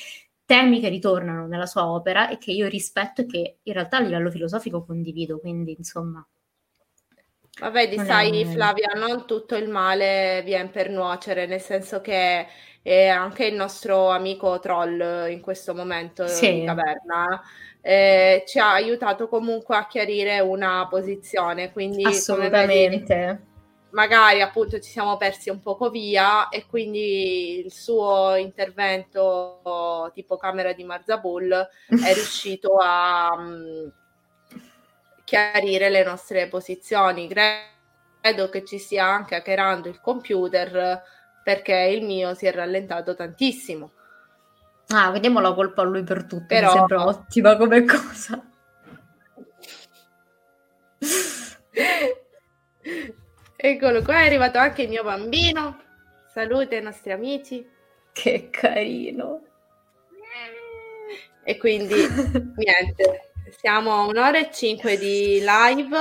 temi 0.45 0.79
che 0.79 0.89
ritornano 0.89 1.45
nella 1.45 1.67
sua 1.67 1.87
opera 1.87 2.29
e 2.29 2.39
che 2.39 2.51
io 2.51 2.67
rispetto 2.67 3.21
e 3.21 3.27
che 3.27 3.57
in 3.61 3.73
realtà 3.73 3.97
a 3.97 3.99
livello 3.99 4.31
filosofico 4.31 4.83
condivido 4.83 5.37
quindi 5.39 5.75
insomma 5.77 6.27
ma 7.59 7.69
vedi, 7.69 7.97
sai, 7.99 8.45
Flavia, 8.45 8.89
non 8.95 9.25
tutto 9.25 9.55
il 9.55 9.69
male 9.69 10.41
viene 10.43 10.69
per 10.69 10.89
nuocere, 10.89 11.45
nel 11.45 11.61
senso 11.61 12.01
che 12.01 12.47
eh, 12.81 13.07
anche 13.07 13.45
il 13.45 13.55
nostro 13.55 14.09
amico 14.09 14.59
troll 14.59 15.27
in 15.29 15.41
questo 15.41 15.75
momento 15.75 16.27
sì. 16.27 16.59
in 16.59 16.65
caverna 16.65 17.41
eh, 17.81 18.43
ci 18.45 18.59
ha 18.59 18.73
aiutato 18.73 19.27
comunque 19.27 19.75
a 19.75 19.87
chiarire 19.87 20.39
una 20.39 20.87
posizione. 20.89 21.71
Quindi, 21.71 22.03
assolutamente. 22.03 23.15
Vedi, 23.15 23.45
magari 23.91 24.41
appunto 24.41 24.79
ci 24.79 24.91
siamo 24.91 25.17
persi 25.17 25.49
un 25.49 25.61
poco 25.61 25.89
via 25.89 26.49
e 26.49 26.65
quindi 26.67 27.59
il 27.59 27.71
suo 27.71 28.35
intervento 28.35 30.11
tipo 30.13 30.37
camera 30.37 30.73
di 30.73 30.83
Marzabul 30.83 31.51
è 31.51 32.13
riuscito 32.13 32.77
a. 32.81 33.35
Chiarire 35.27 35.89
le 35.89 36.05
nostre 36.05 36.47
posizioni. 36.47 37.27
Credo 37.27 38.47
che 38.47 38.63
ci 38.63 38.77
stia 38.77 39.05
anche 39.07 39.35
hackerando 39.35 39.89
il 39.89 39.99
computer 39.99 41.03
perché 41.43 41.75
il 41.75 42.05
mio 42.05 42.33
si 42.33 42.45
è 42.45 42.53
rallentato 42.53 43.13
tantissimo. 43.13 43.91
Ah, 44.87 45.11
vediamo 45.11 45.41
la 45.41 45.53
colpa 45.53 45.81
a 45.81 45.83
lui 45.83 46.03
per 46.03 46.23
tutto, 46.23 46.45
Però... 46.47 46.71
mi 46.71 46.77
sembra 46.77 47.05
ottima 47.05 47.57
come 47.57 47.83
cosa. 47.83 48.41
Eccolo 53.57 54.01
qua, 54.03 54.21
è 54.21 54.25
arrivato 54.27 54.59
anche 54.59 54.83
il 54.83 54.89
mio 54.89 55.03
bambino. 55.03 55.81
Salute 56.31 56.77
ai 56.77 56.83
nostri 56.83 57.11
amici. 57.11 57.69
Che 58.13 58.49
carino. 58.49 59.41
E 61.43 61.57
quindi, 61.57 61.95
niente, 62.55 63.26
siamo 63.55 63.91
a 63.93 64.05
un'ora 64.05 64.37
e 64.37 64.49
cinque 64.51 64.97
di 64.97 65.39
live, 65.39 65.97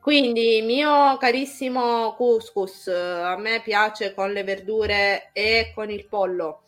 quindi 0.00 0.62
mio 0.62 1.16
carissimo 1.18 2.14
couscous, 2.14 2.88
a 2.88 3.36
me 3.36 3.60
piace 3.62 4.14
con 4.14 4.32
le 4.32 4.44
verdure 4.44 5.30
e 5.32 5.72
con 5.74 5.90
il 5.90 6.06
pollo. 6.06 6.62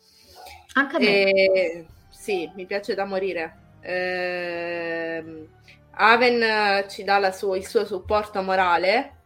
Anche 0.73 0.95
a 0.95 0.99
me. 0.99 1.23
E, 1.23 1.85
sì, 2.09 2.49
mi 2.55 2.65
piace 2.65 2.93
da 2.93 3.05
morire. 3.05 3.57
Eh, 3.81 5.47
Aven 5.91 6.85
ci 6.89 7.03
dà 7.03 7.31
sua, 7.31 7.57
il 7.57 7.67
suo 7.67 7.85
supporto 7.85 8.41
morale 8.41 9.21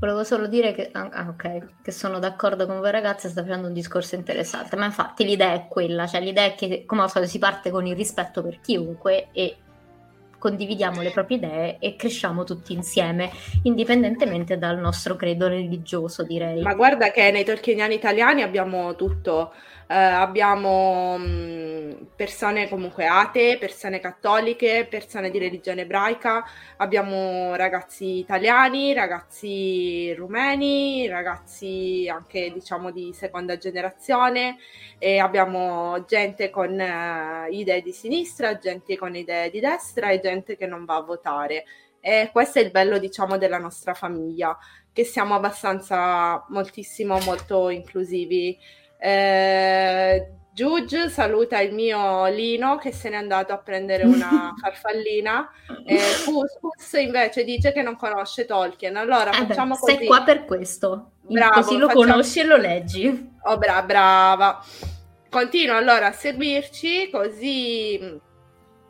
Volevo 0.00 0.22
solo 0.22 0.46
dire 0.46 0.74
che, 0.74 0.90
ah, 0.92 1.08
ah, 1.10 1.28
okay, 1.28 1.60
che, 1.82 1.90
sono 1.90 2.20
d'accordo 2.20 2.66
con 2.66 2.78
voi 2.78 2.92
ragazzi, 2.92 3.28
sta 3.28 3.42
facendo 3.42 3.66
un 3.66 3.72
discorso 3.72 4.14
interessante, 4.14 4.76
ma 4.76 4.84
infatti 4.84 5.24
l'idea 5.24 5.54
è 5.54 5.66
quella, 5.66 6.06
cioè 6.06 6.20
l'idea 6.20 6.44
è 6.44 6.54
che 6.54 6.84
come 6.86 7.02
al 7.02 7.10
solito 7.10 7.32
si 7.32 7.40
parte 7.40 7.70
con 7.70 7.84
il 7.84 7.96
rispetto 7.96 8.40
per 8.40 8.60
chiunque 8.60 9.30
e 9.32 9.56
condividiamo 10.38 11.02
le 11.02 11.10
proprie 11.10 11.36
idee 11.36 11.76
e 11.78 11.96
cresciamo 11.96 12.44
tutti 12.44 12.72
insieme, 12.72 13.30
indipendentemente 13.62 14.56
dal 14.56 14.78
nostro 14.78 15.16
credo 15.16 15.48
religioso, 15.48 16.22
direi. 16.22 16.62
Ma 16.62 16.74
guarda 16.74 17.10
che 17.10 17.30
nei 17.30 17.44
tolkieniani 17.44 17.94
italiani 17.94 18.42
abbiamo 18.42 18.94
tutto. 18.94 19.52
Uh, 19.88 19.94
abbiamo 19.94 21.16
mh, 21.16 22.08
persone 22.14 22.68
comunque 22.68 23.06
atee, 23.06 23.56
persone 23.56 24.00
cattoliche, 24.00 24.86
persone 24.86 25.30
di 25.30 25.38
religione 25.38 25.80
ebraica, 25.80 26.44
abbiamo 26.76 27.54
ragazzi 27.54 28.18
italiani, 28.18 28.92
ragazzi 28.92 30.12
rumeni, 30.12 31.08
ragazzi 31.08 32.06
anche 32.06 32.52
diciamo 32.52 32.90
di 32.90 33.14
seconda 33.14 33.56
generazione 33.56 34.58
e 34.98 35.20
abbiamo 35.20 36.04
gente 36.04 36.50
con 36.50 36.70
uh, 36.78 37.50
idee 37.50 37.80
di 37.80 37.92
sinistra, 37.92 38.58
gente 38.58 38.94
con 38.98 39.16
idee 39.16 39.48
di 39.48 39.60
destra 39.60 40.10
e 40.10 40.20
gente 40.20 40.58
che 40.58 40.66
non 40.66 40.84
va 40.84 40.96
a 40.96 41.02
votare. 41.02 41.64
E 42.00 42.28
questo 42.30 42.58
è 42.58 42.62
il 42.62 42.70
bello 42.70 42.98
diciamo 42.98 43.38
della 43.38 43.58
nostra 43.58 43.94
famiglia, 43.94 44.56
che 44.92 45.04
siamo 45.04 45.34
abbastanza 45.34 46.44
moltissimo 46.50 47.18
molto 47.20 47.70
inclusivi. 47.70 48.58
Eh, 48.98 50.32
Giuge 50.58 51.08
saluta 51.08 51.60
il 51.60 51.72
mio 51.72 52.26
Lino 52.26 52.78
che 52.78 52.90
se 52.90 53.08
n'è 53.08 53.14
andato 53.14 53.52
a 53.52 53.58
prendere 53.58 54.02
una 54.02 54.52
farfallina. 54.60 55.48
E 55.86 55.98
Cuscus 56.24 57.00
invece 57.00 57.44
dice 57.44 57.70
che 57.70 57.82
non 57.82 57.94
conosce 57.94 58.44
Tolkien. 58.44 58.96
Allora 58.96 59.30
eh 59.30 59.46
facciamo 59.46 59.74
beh, 59.74 59.80
così. 59.80 59.96
Sei 59.96 60.06
qua 60.06 60.22
per 60.22 60.44
questo. 60.44 61.12
Bravo, 61.20 61.60
così 61.60 61.76
lo 61.76 61.86
facciamo... 61.86 62.06
conosci 62.06 62.40
e 62.40 62.44
lo 62.44 62.56
leggi. 62.56 63.30
Oh, 63.42 63.56
bra- 63.56 63.82
brava. 63.82 64.60
Continua 65.30 65.76
allora 65.76 66.06
a 66.08 66.12
seguirci 66.12 67.08
così 67.10 68.20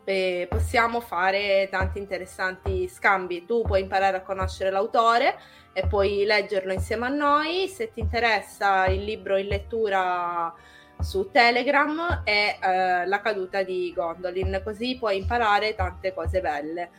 eh, 0.09 0.47
possiamo 0.49 1.01
fare 1.01 1.67
tanti 1.69 1.99
interessanti 1.99 2.87
scambi. 2.87 3.45
Tu 3.45 3.61
puoi 3.61 3.81
imparare 3.81 4.17
a 4.17 4.21
conoscere 4.21 4.71
l'autore 4.71 5.37
e 5.71 5.85
puoi 5.85 6.25
leggerlo 6.25 6.73
insieme 6.73 7.05
a 7.05 7.09
noi. 7.09 7.67
Se 7.67 7.91
ti 7.93 7.99
interessa 7.99 8.87
il 8.87 9.03
libro 9.03 9.37
in 9.37 9.45
lettura 9.45 10.51
su 10.99 11.29
Telegram 11.29 12.23
è 12.23 12.57
eh, 12.59 13.05
La 13.05 13.21
caduta 13.21 13.61
di 13.61 13.93
Gondolin, 13.95 14.61
così 14.63 14.97
puoi 14.97 15.17
imparare 15.17 15.75
tante 15.75 16.11
cose 16.11 16.41
belle. 16.41 16.89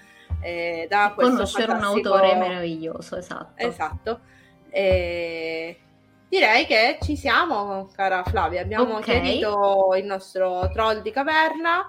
Eh, 0.40 0.86
da 0.88 1.12
conoscere 1.14 1.66
fantastico... 1.66 2.10
un 2.10 2.16
autore 2.16 2.36
meraviglioso, 2.36 3.16
esatto. 3.16 3.54
Esatto. 3.56 4.20
Eh, 4.70 5.76
direi 6.28 6.64
che 6.64 6.98
ci 7.02 7.16
siamo, 7.16 7.90
cara 7.92 8.22
Flavia. 8.22 8.60
Abbiamo 8.60 8.98
okay. 8.98 9.20
chiarito 9.20 9.94
il 9.96 10.04
nostro 10.04 10.70
troll 10.72 11.02
di 11.02 11.10
caverna 11.10 11.88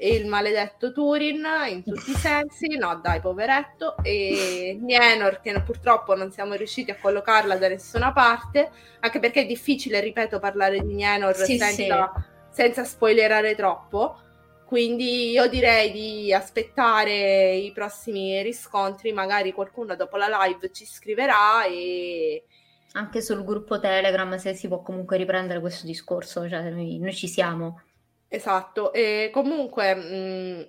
il 0.00 0.26
maledetto 0.26 0.92
Turin 0.92 1.44
in 1.68 1.82
tutti 1.82 2.10
i 2.10 2.14
sensi, 2.14 2.76
no 2.76 3.00
dai 3.02 3.20
poveretto, 3.20 3.96
e 4.02 4.78
Nienor 4.80 5.40
che 5.40 5.60
purtroppo 5.62 6.14
non 6.14 6.30
siamo 6.30 6.54
riusciti 6.54 6.90
a 6.90 6.98
collocarla 7.00 7.56
da 7.56 7.68
nessuna 7.68 8.12
parte, 8.12 8.70
anche 9.00 9.18
perché 9.18 9.42
è 9.42 9.46
difficile, 9.46 10.00
ripeto, 10.00 10.38
parlare 10.38 10.80
di 10.80 10.94
Nienor 10.94 11.34
sì, 11.34 11.58
senza, 11.58 12.12
sì. 12.14 12.22
senza 12.50 12.84
spoilerare 12.84 13.56
troppo, 13.56 14.20
quindi 14.64 15.30
io 15.30 15.48
direi 15.48 15.90
di 15.90 16.32
aspettare 16.32 17.54
i 17.54 17.72
prossimi 17.72 18.40
riscontri, 18.42 19.12
magari 19.12 19.52
qualcuno 19.52 19.96
dopo 19.96 20.16
la 20.16 20.44
live 20.44 20.70
ci 20.72 20.84
scriverà 20.84 21.64
e... 21.64 22.44
Anche 22.92 23.20
sul 23.20 23.44
gruppo 23.44 23.80
Telegram 23.80 24.36
se 24.36 24.54
si 24.54 24.68
può 24.68 24.80
comunque 24.82 25.16
riprendere 25.16 25.60
questo 25.60 25.86
discorso, 25.86 26.48
cioè 26.48 26.70
noi, 26.70 26.98
noi 26.98 27.14
ci 27.14 27.28
siamo. 27.28 27.82
Esatto, 28.28 28.92
e 28.92 29.30
comunque 29.32 29.94
mh, 29.94 30.14
mm, 30.14 30.60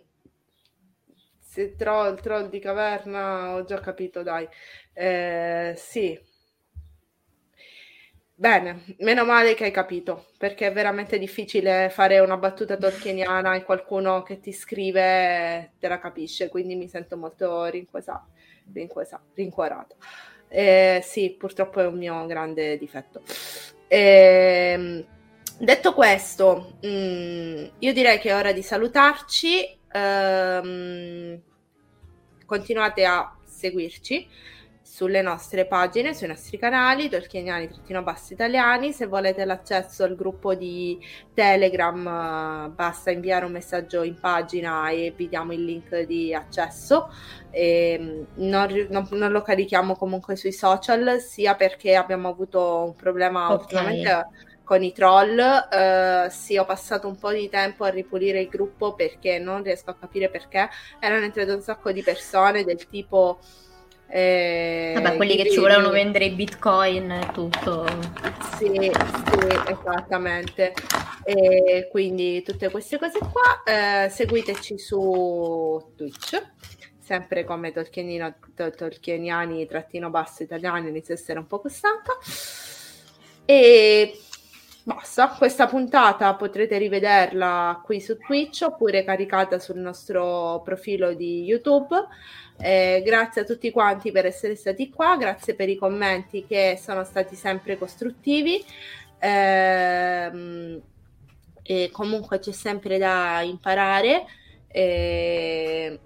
se 1.39 1.75
troll, 1.75 2.19
troll 2.21 2.47
di 2.49 2.59
caverna 2.59 3.53
ho 3.55 3.63
già 3.65 3.79
capito, 3.79 4.23
dai. 4.23 4.47
Eh, 4.93 5.73
sì. 5.75 6.17
Bene, 8.33 8.85
meno 8.99 9.25
male 9.25 9.53
che 9.53 9.65
hai 9.65 9.71
capito, 9.71 10.27
perché 10.37 10.67
è 10.67 10.71
veramente 10.71 11.17
difficile 11.19 11.89
fare 11.89 12.19
una 12.19 12.37
battuta 12.37 12.77
tolkieniana 12.77 13.55
e 13.55 13.63
qualcuno 13.63 14.23
che 14.23 14.39
ti 14.39 14.53
scrive 14.53 15.73
te 15.77 15.87
la 15.89 15.99
capisce, 15.99 16.47
quindi 16.47 16.75
mi 16.75 16.87
sento 16.87 17.17
molto 17.17 17.65
rincuosa, 17.65 18.25
rincuosa, 18.71 19.21
rincuorato. 19.33 19.97
Eh, 20.47 21.01
sì, 21.03 21.35
purtroppo 21.37 21.81
è 21.81 21.85
un 21.85 21.97
mio 21.97 22.25
grande 22.27 22.77
difetto. 22.77 23.21
Eh, 23.87 25.05
Detto 25.61 25.93
questo, 25.93 26.77
mh, 26.81 26.87
mm, 26.87 27.65
io 27.79 27.93
direi 27.93 28.17
che 28.17 28.29
è 28.29 28.35
ora 28.35 28.53
di 28.53 28.61
salutarci. 28.61 29.77
Um, 29.93 31.41
continuate 32.45 33.03
a 33.05 33.35
seguirci 33.43 34.27
sulle 34.81 35.21
nostre 35.21 35.65
pagine, 35.65 36.13
sui 36.13 36.27
nostri 36.27 36.57
canali, 36.57 37.09
Tolkieniani-Basso 37.09 38.31
Italiani. 38.31 38.93
Se 38.93 39.05
volete 39.05 39.43
l'accesso 39.43 40.05
al 40.05 40.15
gruppo 40.15 40.55
di 40.55 40.97
Telegram, 41.33 42.71
basta 42.73 43.11
inviare 43.11 43.43
un 43.43 43.51
messaggio 43.51 44.03
in 44.03 44.17
pagina 44.17 44.89
e 44.89 45.13
vi 45.15 45.27
diamo 45.27 45.51
il 45.51 45.65
link 45.65 45.99
di 46.03 46.33
accesso. 46.33 47.11
E 47.51 48.25
non, 48.35 48.87
non, 48.89 49.07
non, 49.11 49.31
lo 49.31 49.41
carichiamo 49.41 49.97
comunque 49.97 50.37
sui 50.37 50.53
social, 50.53 51.19
sia 51.19 51.55
perché 51.55 51.95
abbiamo 51.95 52.29
avuto 52.29 52.85
un 52.85 52.95
problema 52.95 53.51
okay. 53.51 53.57
ultimamente 53.57 54.27
con 54.69 54.83
i 54.83 54.93
troll. 54.93 55.39
Uh, 55.39 56.29
sì, 56.29 56.55
ho 56.55 56.63
passato 56.63 57.07
un 57.07 57.17
po' 57.17 57.31
di 57.31 57.49
tempo 57.49 57.85
a 57.85 57.89
ripulire 57.89 58.39
il 58.39 58.49
gruppo 58.49 58.93
perché 58.93 59.39
non 59.39 59.63
riesco 59.63 59.89
a 59.89 59.95
capire 59.95 60.29
perché. 60.29 60.69
Erano 60.99 61.25
entrate 61.25 61.51
un 61.51 61.61
sacco 61.61 61.91
di 61.91 62.03
persone 62.03 62.63
del 62.63 62.87
tipo. 62.87 63.39
Eh, 64.07 64.91
Vabbè, 64.93 65.15
quelli 65.15 65.35
che 65.35 65.49
ci 65.49 65.57
volevano 65.57 65.89
vendere 65.89 66.25
i 66.25 66.29
bitcoin 66.29 67.09
e 67.09 67.31
tutto. 67.33 67.87
Sì, 68.59 68.67
sì, 68.67 68.91
esattamente. 69.69 70.73
E 71.23 71.87
quindi 71.89 72.43
tutte 72.43 72.69
queste 72.69 72.99
cose 72.99 73.17
qua. 73.17 73.63
Eh, 73.65 74.09
seguiteci 74.09 74.77
su 74.77 75.93
Twitch 75.95 76.43
sempre 76.99 77.43
come 77.43 77.71
Tolkienino, 77.71 78.35
Tolkieniani 78.53 79.65
trattino 79.65 80.11
basso 80.11 80.43
italiano 80.43 80.89
inizio 80.89 81.15
a 81.15 81.17
essere 81.17 81.39
un 81.39 81.47
po' 81.47 81.59
stanca 81.67 82.15
e 83.45 84.15
Basta, 84.83 85.35
questa 85.37 85.67
puntata 85.67 86.33
potrete 86.35 86.77
rivederla 86.77 87.81
qui 87.83 87.99
su 87.99 88.17
Twitch 88.17 88.63
oppure 88.65 89.03
caricata 89.03 89.59
sul 89.59 89.77
nostro 89.77 90.61
profilo 90.63 91.13
di 91.13 91.43
YouTube. 91.43 91.95
Eh, 92.57 93.01
grazie 93.05 93.41
a 93.41 93.43
tutti 93.43 93.71
quanti 93.71 94.11
per 94.11 94.25
essere 94.25 94.55
stati 94.55 94.89
qua, 94.89 95.15
grazie 95.17 95.53
per 95.53 95.69
i 95.69 95.75
commenti 95.75 96.45
che 96.47 96.79
sono 96.81 97.03
stati 97.03 97.35
sempre 97.35 97.77
costruttivi. 97.77 98.63
Eh, 99.19 100.81
comunque 101.91 102.39
c'è 102.39 102.51
sempre 102.51 102.97
da 102.97 103.41
imparare. 103.41 104.25
Eh, 104.67 105.99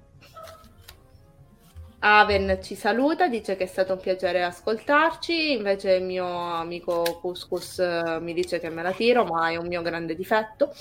Aven 2.06 2.60
ci 2.62 2.76
saluta, 2.76 3.30
dice 3.30 3.56
che 3.56 3.64
è 3.64 3.68
stato 3.68 3.94
un 3.94 4.00
piacere 4.02 4.44
ascoltarci, 4.44 5.54
invece 5.54 5.94
il 5.94 6.04
mio 6.04 6.28
amico 6.28 7.20
Cuscus 7.22 7.80
eh, 7.80 8.18
mi 8.20 8.34
dice 8.34 8.60
che 8.60 8.70
me 8.70 8.84
la 8.84 8.92
tiro, 8.92 9.24
ma 9.24 9.50
è 9.50 9.56
un 9.56 9.68
mio 9.68 9.82
grande 9.82 10.14
difetto. 10.14 10.74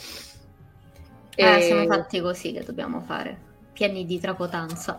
Eh, 1.37 1.59
e... 1.59 1.61
siamo 1.61 1.87
fatti 1.87 2.21
così 2.21 2.53
che 2.53 2.65
dobbiamo 2.65 3.01
fare, 3.03 3.39
pieni 3.73 4.05
di 4.05 4.19
tracotanza. 4.19 4.99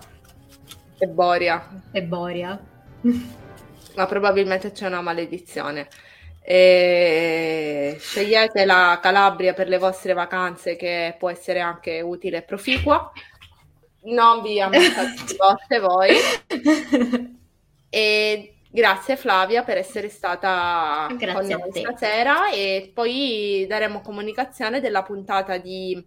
E 0.98 1.08
boria. 1.08 1.82
E 1.91 2.04
boria. 2.04 2.58
ma 3.95 4.06
probabilmente 4.06 4.72
c'è 4.72 4.88
una 4.88 5.02
maledizione. 5.02 5.90
E 6.40 7.98
scegliete 8.00 8.64
la 8.64 8.98
Calabria 9.02 9.54
per 9.54 9.68
le 9.68 9.78
vostre 9.78 10.14
vacanze 10.14 10.78
che 10.78 11.16
può 11.20 11.30
essere 11.30 11.60
anche 11.60 12.00
utile 12.00 12.38
e 12.38 12.41
proficua 12.44 13.12
non 14.06 14.42
vi 14.42 14.60
ammazzate 14.60 15.36
volte 15.38 15.80
voi. 15.80 16.16
E 17.96 18.56
grazie 18.72 19.16
Flavia 19.16 19.62
per 19.62 19.78
essere 19.78 20.10
stata 20.10 21.06
grazie 21.16 21.56
con 21.56 21.70
noi 21.70 21.80
stasera 21.80 22.52
e 22.52 22.90
poi 22.92 23.68
daremo 23.70 24.02
comunicazione 24.02 24.82
della 24.82 25.04
puntata 25.04 25.60
di 25.60 26.04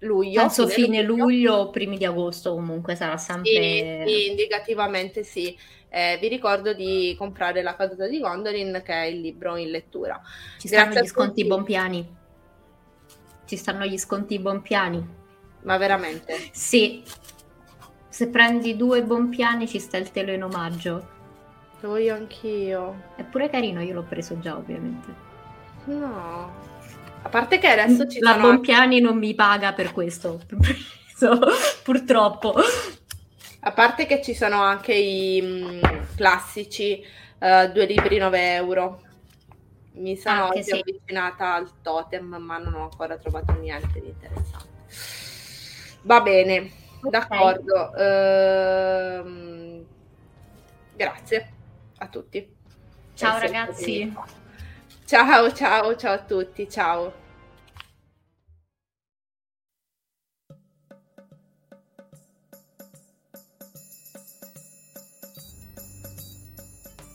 luglio. 0.00 0.40
Penso 0.42 0.66
fine 0.66 1.00
luglio. 1.00 1.24
luglio, 1.24 1.70
primi 1.70 1.96
di 1.96 2.04
agosto 2.04 2.52
comunque 2.52 2.96
sarà 2.96 3.16
sempre... 3.16 4.04
Sì, 4.06 4.12
sì 4.12 4.30
indicativamente 4.30 5.22
sì. 5.22 5.56
Eh, 5.88 6.18
vi 6.20 6.28
ricordo 6.28 6.74
di 6.74 7.14
comprare 7.16 7.62
La 7.62 7.76
caduta 7.76 8.06
di 8.08 8.18
Gondolin 8.18 8.82
che 8.84 8.92
è 8.92 9.04
il 9.06 9.20
libro 9.20 9.56
in 9.56 9.70
lettura. 9.70 10.20
Ci 10.58 10.68
stanno 10.68 10.90
Grazie 10.90 11.02
gli 11.02 11.06
sconti 11.06 11.46
Bonpiani. 11.46 12.16
Ci 13.46 13.56
stanno 13.56 13.86
gli 13.86 13.96
sconti 13.96 14.38
Bonpiani. 14.38 15.22
Ma 15.64 15.76
veramente? 15.76 16.48
Sì. 16.52 17.02
Se 18.08 18.28
prendi 18.28 18.76
due 18.76 19.02
Bonpiani 19.02 19.66
ci 19.66 19.80
sta 19.80 19.96
il 19.96 20.10
telo 20.10 20.32
in 20.32 20.44
omaggio. 20.44 21.12
Lo 21.80 21.88
voglio 21.90 22.14
anch'io. 22.14 23.12
È 23.16 23.24
pure 23.24 23.50
carino, 23.50 23.82
io 23.82 23.94
l'ho 23.94 24.04
preso 24.04 24.38
già 24.38 24.56
ovviamente. 24.56 25.12
No. 25.86 26.52
A 27.22 27.28
parte 27.28 27.58
che 27.58 27.68
adesso 27.68 28.06
ci 28.06 28.20
La 28.20 28.32
sono... 28.32 28.48
Bonpiani 28.48 29.00
non 29.00 29.18
mi 29.18 29.34
paga 29.34 29.72
per 29.74 29.92
questo. 29.92 30.40
purtroppo. 31.82 32.54
A 33.60 33.72
parte 33.72 34.06
che 34.06 34.22
ci 34.22 34.34
sono 34.34 34.60
anche 34.62 34.94
i 34.94 35.40
mh, 35.40 35.46
mm, 35.46 35.80
classici 36.16 37.02
uh, 37.38 37.72
due 37.72 37.86
libri 37.86 38.18
9 38.18 38.54
euro. 38.54 39.02
Mi 39.94 40.16
sono 40.16 40.48
oggi 40.48 40.62
sì. 40.64 40.72
avvicinata 40.72 41.54
al 41.54 41.70
totem, 41.80 42.34
ma 42.34 42.58
non 42.58 42.74
ho 42.74 42.82
ancora 42.82 43.16
trovato 43.16 43.52
niente 43.52 44.00
di 44.00 44.08
interessante. 44.08 44.72
Va 46.04 46.20
bene, 46.20 46.70
okay. 47.00 47.10
d'accordo. 47.10 47.90
Uh, 47.96 49.86
grazie 50.94 51.52
a 51.98 52.06
tutti. 52.08 52.54
Ciao 53.14 53.38
ragazzi. 53.38 54.12
Ciao, 55.06 55.52
ciao, 55.52 55.96
ciao 55.96 56.12
a 56.12 56.18
tutti, 56.18 56.68
ciao. 56.68 57.22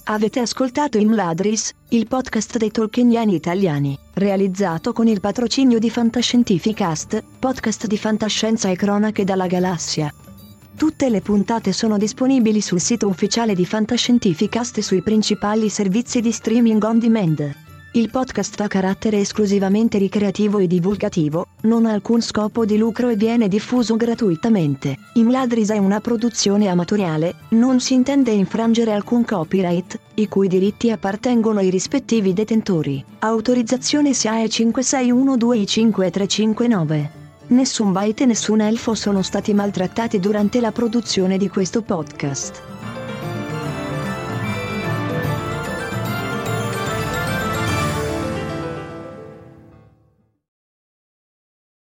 Avete 0.05 0.39
ascoltato 0.39 0.97
Imladris, 0.97 1.71
il 1.89 2.07
podcast 2.07 2.57
dei 2.57 2.71
tolkieniani 2.71 3.35
italiani, 3.35 3.95
realizzato 4.19 4.93
con 4.93 5.07
il 5.07 5.19
patrocinio 5.19 5.79
di 5.79 5.89
Fantascientificast, 5.89 7.23
podcast 7.39 7.87
di 7.87 7.97
fantascienza 7.97 8.69
e 8.69 8.75
cronache 8.75 9.23
dalla 9.23 9.47
galassia. 9.47 10.13
Tutte 10.75 11.09
le 11.09 11.21
puntate 11.21 11.73
sono 11.73 11.97
disponibili 11.97 12.61
sul 12.61 12.79
sito 12.79 13.07
ufficiale 13.07 13.55
di 13.55 13.65
Fantascientificast 13.65 14.77
e 14.77 14.81
sui 14.81 15.01
principali 15.01 15.69
servizi 15.69 16.21
di 16.21 16.31
streaming 16.31 16.83
on 16.83 16.99
demand. 16.99 17.68
Il 17.93 18.11
podcast 18.11 18.61
ha 18.61 18.67
carattere 18.67 19.19
esclusivamente 19.19 19.97
ricreativo 19.97 20.59
e 20.59 20.67
divulgativo, 20.67 21.47
non 21.61 21.87
ha 21.87 21.91
alcun 21.91 22.21
scopo 22.21 22.63
di 22.63 22.77
lucro 22.77 23.09
e 23.09 23.15
viene 23.15 23.47
diffuso 23.47 23.95
gratuitamente. 23.95 24.95
Imladris 25.13 25.71
è 25.71 25.79
una 25.79 25.99
produzione 25.99 26.67
amatoriale, 26.67 27.33
non 27.49 27.79
si 27.79 27.95
intende 27.95 28.29
infrangere 28.29 28.93
alcun 28.93 29.25
copyright, 29.25 29.99
i 30.15 30.27
cui 30.27 30.47
diritti 30.47 30.91
appartengono 30.91 31.57
ai 31.57 31.71
rispettivi 31.71 32.31
detentori. 32.31 33.03
Autorizzazione 33.17 34.13
SIAE 34.13 34.45
56125359. 34.45 37.09
Nessun 37.47 37.91
byte 37.91 38.21
e 38.21 38.27
nessun 38.27 38.61
elfo 38.61 38.93
sono 38.93 39.23
stati 39.23 39.51
maltrattati 39.55 40.19
durante 40.19 40.61
la 40.61 40.71
produzione 40.71 41.37
di 41.37 41.49
questo 41.49 41.81
podcast. 41.81 42.78